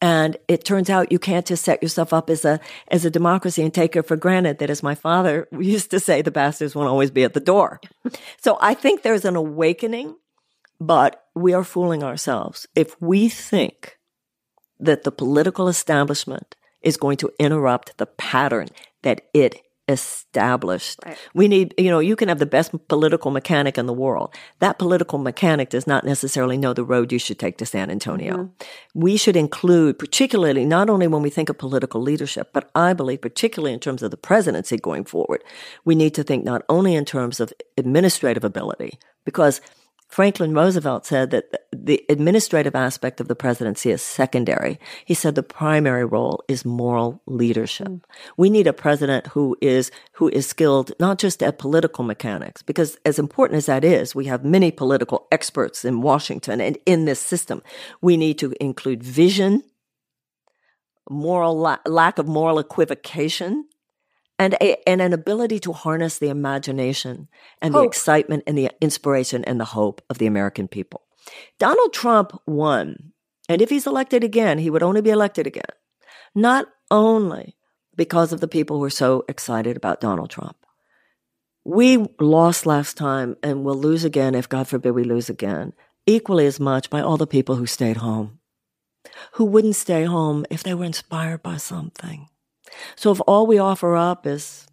And 0.00 0.36
it 0.48 0.64
turns 0.64 0.90
out 0.90 1.12
you 1.12 1.20
can't 1.20 1.46
just 1.46 1.64
set 1.64 1.80
yourself 1.80 2.12
up 2.12 2.28
as 2.28 2.44
a, 2.44 2.58
as 2.88 3.04
a 3.04 3.10
democracy 3.10 3.62
and 3.62 3.72
take 3.72 3.94
it 3.94 4.02
for 4.02 4.16
granted 4.16 4.58
that 4.58 4.70
as 4.70 4.82
my 4.82 4.96
father 4.96 5.46
used 5.58 5.92
to 5.92 6.00
say, 6.00 6.22
the 6.22 6.32
bastards 6.32 6.74
won't 6.74 6.88
always 6.88 7.12
be 7.12 7.22
at 7.22 7.34
the 7.34 7.40
door. 7.40 7.80
so 8.40 8.58
I 8.60 8.74
think 8.74 9.02
there's 9.02 9.24
an 9.24 9.36
awakening, 9.36 10.16
but 10.80 11.24
we 11.34 11.52
are 11.52 11.64
fooling 11.64 12.02
ourselves. 12.02 12.66
If 12.74 13.00
we 13.00 13.28
think 13.28 13.98
that 14.80 15.02
the 15.04 15.12
political 15.12 15.68
establishment 15.68 16.54
is 16.82 16.96
going 16.96 17.16
to 17.18 17.32
interrupt 17.38 17.98
the 17.98 18.06
pattern 18.06 18.68
that 19.02 19.22
it 19.34 19.62
established. 19.88 21.00
We 21.34 21.48
need, 21.48 21.74
you 21.78 21.90
know, 21.90 21.98
you 21.98 22.14
can 22.14 22.28
have 22.28 22.38
the 22.38 22.46
best 22.46 22.72
political 22.88 23.30
mechanic 23.30 23.78
in 23.78 23.86
the 23.86 23.92
world. 23.92 24.34
That 24.58 24.78
political 24.78 25.18
mechanic 25.18 25.70
does 25.70 25.86
not 25.86 26.04
necessarily 26.04 26.58
know 26.58 26.74
the 26.74 26.84
road 26.84 27.10
you 27.10 27.18
should 27.18 27.38
take 27.38 27.56
to 27.58 27.66
San 27.66 27.90
Antonio. 27.90 28.36
Mm-hmm. 28.36 29.00
We 29.00 29.16
should 29.16 29.34
include, 29.34 29.98
particularly 29.98 30.66
not 30.66 30.90
only 30.90 31.06
when 31.06 31.22
we 31.22 31.30
think 31.30 31.48
of 31.48 31.56
political 31.56 32.02
leadership, 32.02 32.50
but 32.52 32.70
I 32.74 32.92
believe 32.92 33.22
particularly 33.22 33.72
in 33.72 33.80
terms 33.80 34.02
of 34.02 34.10
the 34.10 34.18
presidency 34.18 34.76
going 34.76 35.04
forward, 35.04 35.42
we 35.84 35.94
need 35.94 36.14
to 36.14 36.22
think 36.22 36.44
not 36.44 36.64
only 36.68 36.94
in 36.94 37.06
terms 37.06 37.40
of 37.40 37.52
administrative 37.78 38.44
ability, 38.44 38.98
because 39.24 39.62
Franklin 40.08 40.54
Roosevelt 40.54 41.04
said 41.04 41.30
that 41.30 41.66
the 41.70 42.02
administrative 42.08 42.74
aspect 42.74 43.20
of 43.20 43.28
the 43.28 43.36
presidency 43.36 43.90
is 43.90 44.00
secondary. 44.00 44.80
He 45.04 45.12
said 45.12 45.34
the 45.34 45.42
primary 45.42 46.04
role 46.04 46.42
is 46.48 46.64
moral 46.64 47.20
leadership. 47.26 47.88
Mm. 47.88 48.00
We 48.38 48.48
need 48.48 48.66
a 48.66 48.72
president 48.72 49.26
who 49.28 49.56
is, 49.60 49.90
who 50.12 50.28
is 50.30 50.46
skilled 50.46 50.92
not 50.98 51.18
just 51.18 51.42
at 51.42 51.58
political 51.58 52.04
mechanics, 52.04 52.62
because 52.62 52.96
as 53.04 53.18
important 53.18 53.58
as 53.58 53.66
that 53.66 53.84
is, 53.84 54.14
we 54.14 54.24
have 54.24 54.44
many 54.44 54.70
political 54.70 55.26
experts 55.30 55.84
in 55.84 56.00
Washington 56.00 56.60
and 56.60 56.78
in 56.86 57.04
this 57.04 57.20
system. 57.20 57.62
We 58.00 58.16
need 58.16 58.38
to 58.38 58.54
include 58.60 59.02
vision, 59.02 59.62
moral, 61.10 61.58
la- 61.58 61.78
lack 61.84 62.18
of 62.18 62.26
moral 62.26 62.58
equivocation, 62.58 63.66
and, 64.38 64.54
a, 64.60 64.76
and 64.88 65.02
an 65.02 65.12
ability 65.12 65.58
to 65.60 65.72
harness 65.72 66.18
the 66.18 66.28
imagination 66.28 67.28
and 67.60 67.74
hope. 67.74 67.82
the 67.82 67.88
excitement 67.88 68.44
and 68.46 68.56
the 68.56 68.70
inspiration 68.80 69.44
and 69.44 69.60
the 69.60 69.64
hope 69.64 70.00
of 70.08 70.18
the 70.18 70.26
American 70.26 70.68
people. 70.68 71.02
Donald 71.58 71.92
Trump 71.92 72.32
won. 72.46 73.12
And 73.48 73.60
if 73.60 73.70
he's 73.70 73.86
elected 73.86 74.22
again, 74.22 74.58
he 74.58 74.70
would 74.70 74.82
only 74.82 75.00
be 75.00 75.10
elected 75.10 75.46
again, 75.46 75.62
not 76.34 76.66
only 76.90 77.56
because 77.96 78.32
of 78.32 78.40
the 78.40 78.48
people 78.48 78.78
who 78.78 78.84
are 78.84 78.90
so 78.90 79.24
excited 79.28 79.76
about 79.76 80.00
Donald 80.00 80.30
Trump. 80.30 80.56
We 81.64 82.06
lost 82.20 82.64
last 82.64 82.96
time 82.96 83.36
and 83.42 83.64
will 83.64 83.74
lose 83.74 84.04
again 84.04 84.34
if 84.34 84.48
God 84.48 84.68
forbid 84.68 84.92
we 84.92 85.04
lose 85.04 85.28
again, 85.28 85.72
equally 86.06 86.46
as 86.46 86.60
much 86.60 86.88
by 86.88 87.00
all 87.00 87.16
the 87.16 87.26
people 87.26 87.56
who 87.56 87.66
stayed 87.66 87.98
home, 87.98 88.38
who 89.32 89.44
wouldn't 89.44 89.76
stay 89.76 90.04
home 90.04 90.46
if 90.48 90.62
they 90.62 90.74
were 90.74 90.84
inspired 90.84 91.42
by 91.42 91.56
something 91.56 92.28
so 92.96 93.12
if 93.12 93.20
all 93.26 93.46
we 93.46 93.58
offer 93.58 93.96
up 93.96 94.26
is 94.26 94.66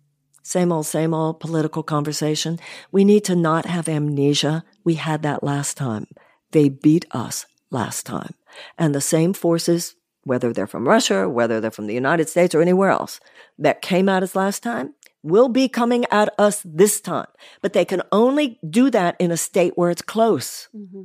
same 0.44 0.72
old, 0.72 0.86
same 0.86 1.14
old 1.14 1.40
political 1.40 1.84
conversation, 1.84 2.60
we 2.92 3.04
need 3.04 3.24
to 3.26 3.36
not 3.36 3.66
have 3.66 3.90
amnesia. 3.90 4.64
We 4.84 4.96
had 4.96 5.24
that 5.24 5.44
last 5.44 5.76
time. 5.76 6.08
They 6.52 6.70
beat 6.70 7.06
us 7.12 7.46
last 7.72 8.06
time. 8.06 8.36
And 8.78 8.94
the 8.94 9.02
same 9.02 9.34
forces, 9.34 9.96
whether 10.24 10.54
they're 10.54 10.68
from 10.68 10.88
Russia, 10.88 11.28
whether 11.28 11.60
they're 11.60 11.72
from 11.72 11.88
the 11.88 11.96
United 11.96 12.30
States 12.30 12.54
or 12.54 12.62
anywhere 12.62 12.92
else, 12.92 13.20
that 13.58 13.82
came 13.82 14.08
at 14.08 14.24
us 14.24 14.36
last 14.36 14.62
time, 14.62 14.94
will 15.24 15.50
be 15.50 15.68
coming 15.68 16.06
at 16.12 16.30
us 16.38 16.62
this 16.64 17.02
time. 17.02 17.28
But 17.62 17.74
they 17.74 17.84
can 17.84 18.04
only 18.12 18.60
do 18.68 18.92
that 18.92 19.16
in 19.20 19.32
a 19.32 19.38
state 19.38 19.74
where 19.76 19.90
it's 19.90 20.04
close. 20.04 20.70
Mm-hmm. 20.76 21.04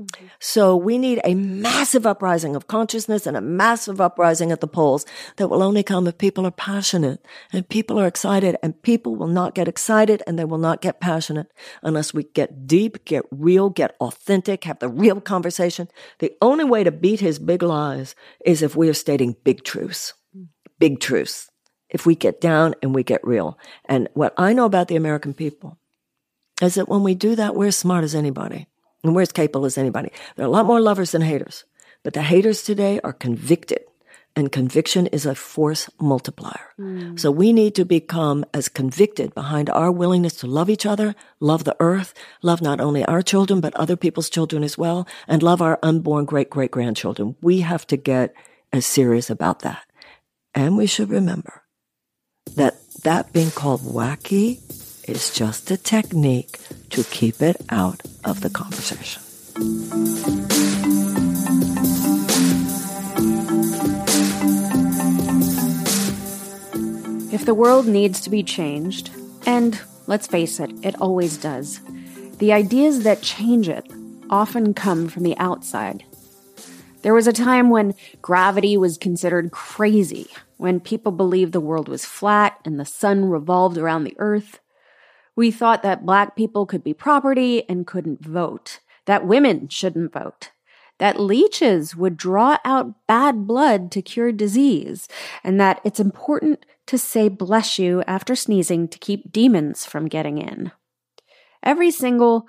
Mm-hmm. 0.00 0.26
So 0.38 0.76
we 0.76 0.96
need 0.96 1.20
a 1.24 1.34
massive 1.34 2.06
uprising 2.06 2.56
of 2.56 2.66
consciousness 2.66 3.26
and 3.26 3.36
a 3.36 3.40
massive 3.40 4.00
uprising 4.00 4.50
at 4.50 4.60
the 4.60 4.66
polls 4.66 5.04
that 5.36 5.48
will 5.48 5.62
only 5.62 5.82
come 5.82 6.06
if 6.06 6.16
people 6.16 6.46
are 6.46 6.50
passionate 6.50 7.24
and 7.52 7.68
people 7.68 8.00
are 8.00 8.06
excited 8.06 8.56
and 8.62 8.80
people 8.82 9.14
will 9.14 9.26
not 9.26 9.54
get 9.54 9.68
excited 9.68 10.22
and 10.26 10.38
they 10.38 10.44
will 10.44 10.58
not 10.58 10.80
get 10.80 11.00
passionate 11.00 11.52
unless 11.82 12.14
we 12.14 12.22
get 12.22 12.66
deep, 12.66 13.04
get 13.04 13.24
real, 13.30 13.68
get 13.68 13.94
authentic, 14.00 14.64
have 14.64 14.78
the 14.78 14.88
real 14.88 15.20
conversation. 15.20 15.88
The 16.18 16.32
only 16.40 16.64
way 16.64 16.82
to 16.82 16.90
beat 16.90 17.20
his 17.20 17.38
big 17.38 17.62
lies 17.62 18.14
is 18.44 18.62
if 18.62 18.74
we 18.74 18.88
are 18.88 18.94
stating 18.94 19.36
big 19.44 19.64
truths, 19.64 20.14
big 20.78 21.00
truths. 21.00 21.48
If 21.90 22.06
we 22.06 22.14
get 22.14 22.40
down 22.40 22.76
and 22.82 22.94
we 22.94 23.02
get 23.02 23.26
real. 23.26 23.58
And 23.84 24.08
what 24.14 24.32
I 24.38 24.52
know 24.52 24.64
about 24.64 24.86
the 24.86 24.94
American 24.94 25.34
people 25.34 25.76
is 26.62 26.76
that 26.76 26.88
when 26.88 27.02
we 27.02 27.16
do 27.16 27.34
that, 27.34 27.56
we're 27.56 27.66
as 27.66 27.76
smart 27.76 28.04
as 28.04 28.14
anybody. 28.14 28.68
And 29.02 29.14
we're 29.14 29.22
as 29.22 29.32
capable 29.32 29.66
as 29.66 29.78
anybody. 29.78 30.10
There 30.36 30.44
are 30.44 30.48
a 30.48 30.52
lot 30.52 30.66
more 30.66 30.80
lovers 30.80 31.12
than 31.12 31.22
haters, 31.22 31.64
but 32.02 32.12
the 32.12 32.22
haters 32.22 32.62
today 32.62 33.00
are 33.02 33.12
convicted 33.12 33.80
and 34.36 34.52
conviction 34.52 35.06
is 35.08 35.26
a 35.26 35.34
force 35.34 35.90
multiplier. 36.00 36.72
Mm. 36.78 37.18
So 37.18 37.30
we 37.30 37.52
need 37.52 37.74
to 37.74 37.84
become 37.84 38.44
as 38.54 38.68
convicted 38.68 39.34
behind 39.34 39.68
our 39.70 39.90
willingness 39.90 40.34
to 40.36 40.46
love 40.46 40.70
each 40.70 40.86
other, 40.86 41.14
love 41.40 41.64
the 41.64 41.76
earth, 41.80 42.14
love 42.42 42.62
not 42.62 42.80
only 42.80 43.04
our 43.04 43.22
children, 43.22 43.60
but 43.60 43.74
other 43.74 43.96
people's 43.96 44.30
children 44.30 44.62
as 44.62 44.78
well, 44.78 45.06
and 45.26 45.42
love 45.42 45.60
our 45.60 45.78
unborn 45.82 46.24
great 46.24 46.48
great 46.48 46.70
grandchildren. 46.70 47.36
We 47.42 47.60
have 47.60 47.86
to 47.88 47.96
get 47.96 48.34
as 48.72 48.86
serious 48.86 49.30
about 49.30 49.60
that. 49.60 49.82
And 50.54 50.76
we 50.76 50.86
should 50.86 51.10
remember 51.10 51.62
that 52.56 52.76
that 53.02 53.32
being 53.32 53.50
called 53.50 53.80
wacky 53.80 54.60
is 55.10 55.34
just 55.34 55.70
a 55.70 55.76
technique 55.76 56.58
to 56.90 57.04
keep 57.04 57.42
it 57.42 57.56
out 57.68 58.00
of 58.24 58.40
the 58.40 58.50
conversation. 58.50 59.22
If 67.32 67.44
the 67.44 67.54
world 67.54 67.86
needs 67.86 68.20
to 68.22 68.30
be 68.30 68.42
changed, 68.42 69.10
and 69.46 69.80
let's 70.06 70.26
face 70.26 70.60
it, 70.60 70.70
it 70.82 71.00
always 71.00 71.36
does, 71.36 71.80
the 72.38 72.52
ideas 72.52 73.02
that 73.02 73.22
change 73.22 73.68
it 73.68 73.86
often 74.30 74.74
come 74.74 75.08
from 75.08 75.24
the 75.24 75.36
outside. 75.38 76.04
There 77.02 77.14
was 77.14 77.26
a 77.26 77.32
time 77.32 77.70
when 77.70 77.94
gravity 78.20 78.76
was 78.76 78.98
considered 78.98 79.50
crazy, 79.50 80.26
when 80.58 80.80
people 80.80 81.12
believed 81.12 81.52
the 81.52 81.60
world 81.60 81.88
was 81.88 82.04
flat 82.04 82.58
and 82.64 82.78
the 82.78 82.84
sun 82.84 83.24
revolved 83.24 83.78
around 83.78 84.04
the 84.04 84.16
earth. 84.18 84.60
We 85.40 85.50
thought 85.50 85.82
that 85.84 86.04
black 86.04 86.36
people 86.36 86.66
could 86.66 86.84
be 86.84 86.92
property 86.92 87.66
and 87.66 87.86
couldn't 87.86 88.22
vote, 88.22 88.80
that 89.06 89.26
women 89.26 89.68
shouldn't 89.70 90.12
vote, 90.12 90.50
that 90.98 91.18
leeches 91.18 91.96
would 91.96 92.18
draw 92.18 92.58
out 92.62 93.06
bad 93.06 93.46
blood 93.46 93.90
to 93.92 94.02
cure 94.02 94.32
disease, 94.32 95.08
and 95.42 95.58
that 95.58 95.80
it's 95.82 95.98
important 95.98 96.66
to 96.88 96.98
say 96.98 97.30
bless 97.30 97.78
you 97.78 98.02
after 98.06 98.36
sneezing 98.36 98.86
to 98.88 98.98
keep 98.98 99.32
demons 99.32 99.86
from 99.86 100.08
getting 100.08 100.36
in. 100.36 100.72
Every 101.62 101.90
single 101.90 102.46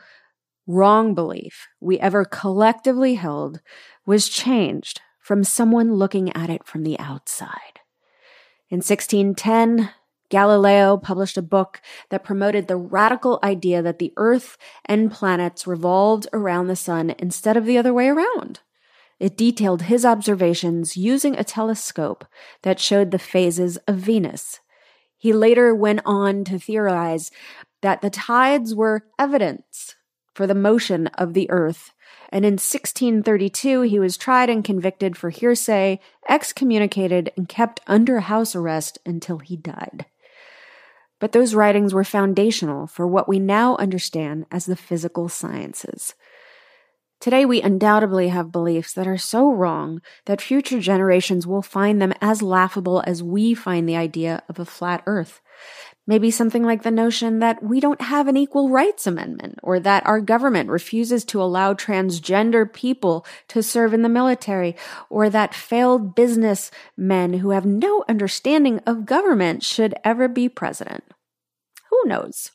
wrong 0.67 1.15
belief 1.15 1.69
we 1.79 1.97
ever 1.97 2.25
collectively 2.25 3.15
held 3.15 3.61
was 4.05 4.27
changed 4.27 4.99
from 5.21 5.45
someone 5.45 5.93
looking 5.93 6.35
at 6.35 6.49
it 6.49 6.65
from 6.65 6.83
the 6.83 6.99
outside. 6.99 7.79
In 8.69 8.79
1610, 8.79 9.91
Galileo 10.31 10.97
published 10.97 11.37
a 11.37 11.43
book 11.43 11.79
that 12.09 12.23
promoted 12.23 12.67
the 12.67 12.75
radical 12.75 13.39
idea 13.43 13.83
that 13.83 13.99
the 13.99 14.13
Earth 14.17 14.57
and 14.85 15.11
planets 15.11 15.67
revolved 15.67 16.27
around 16.33 16.65
the 16.65 16.75
sun 16.75 17.13
instead 17.19 17.55
of 17.55 17.65
the 17.65 17.77
other 17.77 17.93
way 17.93 18.07
around. 18.07 18.61
It 19.19 19.37
detailed 19.37 19.83
his 19.83 20.03
observations 20.03 20.97
using 20.97 21.37
a 21.37 21.43
telescope 21.43 22.25
that 22.63 22.79
showed 22.79 23.11
the 23.11 23.19
phases 23.19 23.77
of 23.87 23.97
Venus. 23.97 24.59
He 25.15 25.31
later 25.31 25.75
went 25.75 26.01
on 26.05 26.43
to 26.45 26.57
theorize 26.57 27.29
that 27.81 28.01
the 28.01 28.09
tides 28.09 28.73
were 28.73 29.05
evidence 29.19 29.95
for 30.33 30.47
the 30.47 30.55
motion 30.55 31.05
of 31.07 31.35
the 31.35 31.47
Earth 31.51 31.93
and 32.31 32.45
in 32.45 32.53
1632 32.53 33.81
he 33.81 33.99
was 33.99 34.17
tried 34.17 34.49
and 34.49 34.63
convicted 34.63 35.17
for 35.17 35.29
hearsay, 35.29 35.99
excommunicated, 36.29 37.31
and 37.35 37.49
kept 37.49 37.81
under 37.87 38.21
house 38.21 38.55
arrest 38.55 38.99
until 39.05 39.39
he 39.39 39.57
died. 39.57 40.05
But 41.21 41.31
those 41.33 41.53
writings 41.53 41.93
were 41.93 42.03
foundational 42.03 42.87
for 42.87 43.05
what 43.07 43.29
we 43.29 43.39
now 43.39 43.77
understand 43.77 44.47
as 44.51 44.65
the 44.65 44.75
physical 44.75 45.29
sciences. 45.29 46.15
Today, 47.19 47.45
we 47.45 47.61
undoubtedly 47.61 48.29
have 48.29 48.51
beliefs 48.51 48.93
that 48.93 49.07
are 49.07 49.19
so 49.19 49.53
wrong 49.53 50.01
that 50.25 50.41
future 50.41 50.79
generations 50.79 51.45
will 51.45 51.61
find 51.61 52.01
them 52.01 52.15
as 52.19 52.41
laughable 52.41 53.03
as 53.05 53.21
we 53.21 53.53
find 53.53 53.87
the 53.87 53.95
idea 53.95 54.41
of 54.49 54.57
a 54.57 54.65
flat 54.65 55.03
earth. 55.05 55.41
Maybe 56.07 56.31
something 56.31 56.63
like 56.63 56.81
the 56.81 56.91
notion 56.91 57.39
that 57.39 57.61
we 57.61 57.79
don't 57.79 58.01
have 58.01 58.27
an 58.27 58.35
equal 58.35 58.69
rights 58.69 59.05
amendment, 59.05 59.59
or 59.61 59.79
that 59.79 60.05
our 60.05 60.19
government 60.19 60.69
refuses 60.69 61.23
to 61.25 61.41
allow 61.41 61.73
transgender 61.73 62.71
people 62.71 63.25
to 63.49 63.61
serve 63.61 63.93
in 63.93 64.01
the 64.01 64.09
military, 64.09 64.75
or 65.09 65.29
that 65.29 65.53
failed 65.53 66.15
businessmen 66.15 67.33
who 67.33 67.51
have 67.51 67.65
no 67.65 68.03
understanding 68.09 68.79
of 68.85 69.05
government 69.05 69.63
should 69.63 69.93
ever 70.03 70.27
be 70.27 70.49
president. 70.49 71.03
Who 71.91 72.01
knows? 72.05 72.51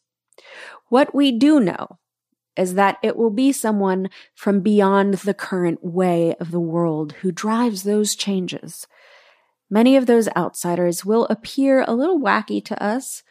What 0.88 1.14
we 1.14 1.30
do 1.30 1.60
know 1.60 1.98
is 2.56 2.74
that 2.74 2.98
it 3.02 3.16
will 3.16 3.30
be 3.30 3.52
someone 3.52 4.08
from 4.34 4.60
beyond 4.60 5.14
the 5.14 5.34
current 5.34 5.84
way 5.84 6.34
of 6.40 6.50
the 6.50 6.60
world 6.60 7.12
who 7.20 7.30
drives 7.30 7.82
those 7.82 8.16
changes. 8.16 8.86
Many 9.68 9.96
of 9.96 10.06
those 10.06 10.28
outsiders 10.36 11.04
will 11.04 11.26
appear 11.26 11.82
a 11.82 11.94
little 11.94 12.20
wacky 12.20 12.64
to 12.64 12.82
us. 12.82 13.22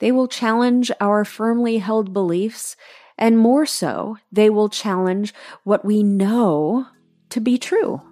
They 0.00 0.12
will 0.12 0.28
challenge 0.28 0.90
our 1.00 1.24
firmly 1.24 1.78
held 1.78 2.12
beliefs, 2.12 2.76
and 3.16 3.38
more 3.38 3.66
so, 3.66 4.16
they 4.32 4.50
will 4.50 4.68
challenge 4.68 5.32
what 5.64 5.84
we 5.84 6.02
know 6.02 6.86
to 7.28 7.40
be 7.40 7.58
true. 7.58 8.02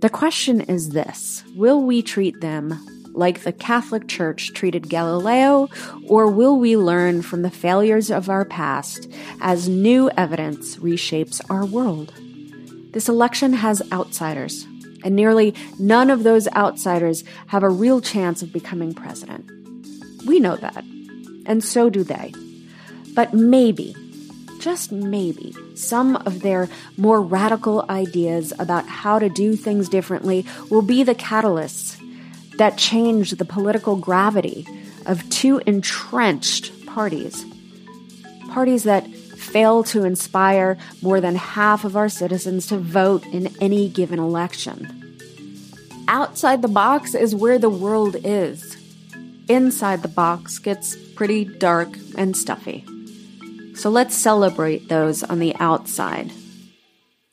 The 0.00 0.10
question 0.10 0.60
is 0.60 0.90
this 0.90 1.42
Will 1.56 1.82
we 1.82 2.02
treat 2.02 2.40
them 2.40 2.78
like 3.14 3.40
the 3.40 3.52
Catholic 3.52 4.06
Church 4.06 4.52
treated 4.52 4.90
Galileo, 4.90 5.68
or 6.06 6.30
will 6.30 6.58
we 6.58 6.76
learn 6.76 7.22
from 7.22 7.40
the 7.40 7.50
failures 7.50 8.10
of 8.10 8.28
our 8.28 8.44
past 8.44 9.10
as 9.40 9.70
new 9.70 10.10
evidence 10.10 10.76
reshapes 10.76 11.40
our 11.48 11.64
world? 11.64 12.12
This 12.92 13.08
election 13.08 13.54
has 13.54 13.82
outsiders, 13.90 14.66
and 15.02 15.16
nearly 15.16 15.54
none 15.78 16.10
of 16.10 16.22
those 16.22 16.46
outsiders 16.48 17.24
have 17.46 17.62
a 17.62 17.70
real 17.70 18.02
chance 18.02 18.42
of 18.42 18.52
becoming 18.52 18.92
president. 18.92 19.50
We 20.26 20.40
know 20.40 20.56
that, 20.56 20.84
and 21.46 21.62
so 21.62 21.88
do 21.88 22.02
they. 22.02 22.34
But 23.14 23.32
maybe, 23.32 23.94
just 24.58 24.92
maybe, 24.92 25.54
some 25.74 26.16
of 26.16 26.42
their 26.42 26.68
more 26.96 27.22
radical 27.22 27.86
ideas 27.88 28.52
about 28.58 28.86
how 28.86 29.18
to 29.18 29.28
do 29.28 29.56
things 29.56 29.88
differently 29.88 30.44
will 30.70 30.82
be 30.82 31.02
the 31.02 31.14
catalysts 31.14 31.96
that 32.58 32.76
change 32.76 33.30
the 33.32 33.44
political 33.44 33.96
gravity 33.96 34.66
of 35.06 35.28
two 35.30 35.62
entrenched 35.66 36.86
parties. 36.86 37.44
Parties 38.50 38.84
that 38.84 39.06
fail 39.06 39.84
to 39.84 40.04
inspire 40.04 40.76
more 41.02 41.20
than 41.20 41.36
half 41.36 41.84
of 41.84 41.96
our 41.96 42.08
citizens 42.08 42.66
to 42.66 42.78
vote 42.78 43.24
in 43.26 43.54
any 43.60 43.88
given 43.88 44.18
election. 44.18 44.92
Outside 46.08 46.62
the 46.62 46.68
box 46.68 47.14
is 47.14 47.34
where 47.34 47.58
the 47.58 47.70
world 47.70 48.16
is. 48.24 48.75
Inside 49.48 50.02
the 50.02 50.08
box 50.08 50.58
gets 50.58 50.96
pretty 51.14 51.44
dark 51.44 51.88
and 52.18 52.36
stuffy. 52.36 52.84
So 53.74 53.90
let's 53.90 54.16
celebrate 54.16 54.88
those 54.88 55.22
on 55.22 55.38
the 55.38 55.54
outside, 55.56 56.32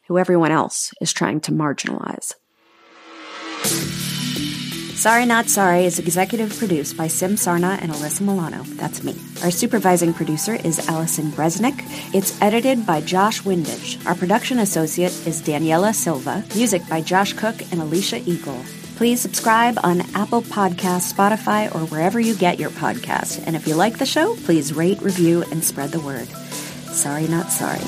who 0.08 0.20
everyone 0.20 0.52
else 0.52 0.92
is 1.02 1.12
trying 1.12 1.40
to 1.42 1.52
marginalize. 1.52 2.34
Sorry 4.96 5.26
Not 5.26 5.50
Sorry 5.50 5.86
is 5.86 5.98
executive 6.00 6.56
produced 6.58 6.96
by 6.96 7.08
Sim 7.08 7.32
Sarna 7.32 7.82
and 7.82 7.92
Alyssa 7.92 8.22
Milano. 8.22 8.64
That's 8.76 9.04
me. 9.04 9.16
Our 9.44 9.52
supervising 9.52 10.14
producer 10.14 10.56
is 10.56 10.88
Allison 10.88 11.32
Bresnick. 11.32 11.82
It's 12.14 12.40
edited 12.42 12.86
by 12.86 13.02
Josh 13.02 13.42
Windage. 13.42 14.06
Our 14.06 14.16
production 14.16 14.60
associate 14.60 15.12
is 15.28 15.42
Daniela 15.42 15.96
Silva. 15.96 16.46
Music 16.56 16.88
by 16.88 17.02
Josh 17.02 17.34
Cook 17.34 17.60
and 17.72 17.82
Alicia 17.82 18.20
Eagle. 18.30 18.64
Please 19.04 19.20
subscribe 19.20 19.78
on 19.84 20.00
Apple 20.16 20.42
Podcasts, 20.42 21.12
Spotify, 21.12 21.68
or 21.76 21.80
wherever 21.88 22.22
you 22.22 22.34
get 22.34 22.58
your 22.58 22.70
podcasts. 22.70 23.44
And 23.46 23.54
if 23.54 23.68
you 23.68 23.76
like 23.76 23.98
the 23.98 24.06
show, 24.06 24.34
please 24.46 24.72
rate, 24.72 25.02
review, 25.02 25.44
and 25.52 25.62
spread 25.62 25.92
the 25.92 26.00
word. 26.00 26.30
Sorry, 26.88 27.28
not 27.28 27.52
sorry. 27.52 27.82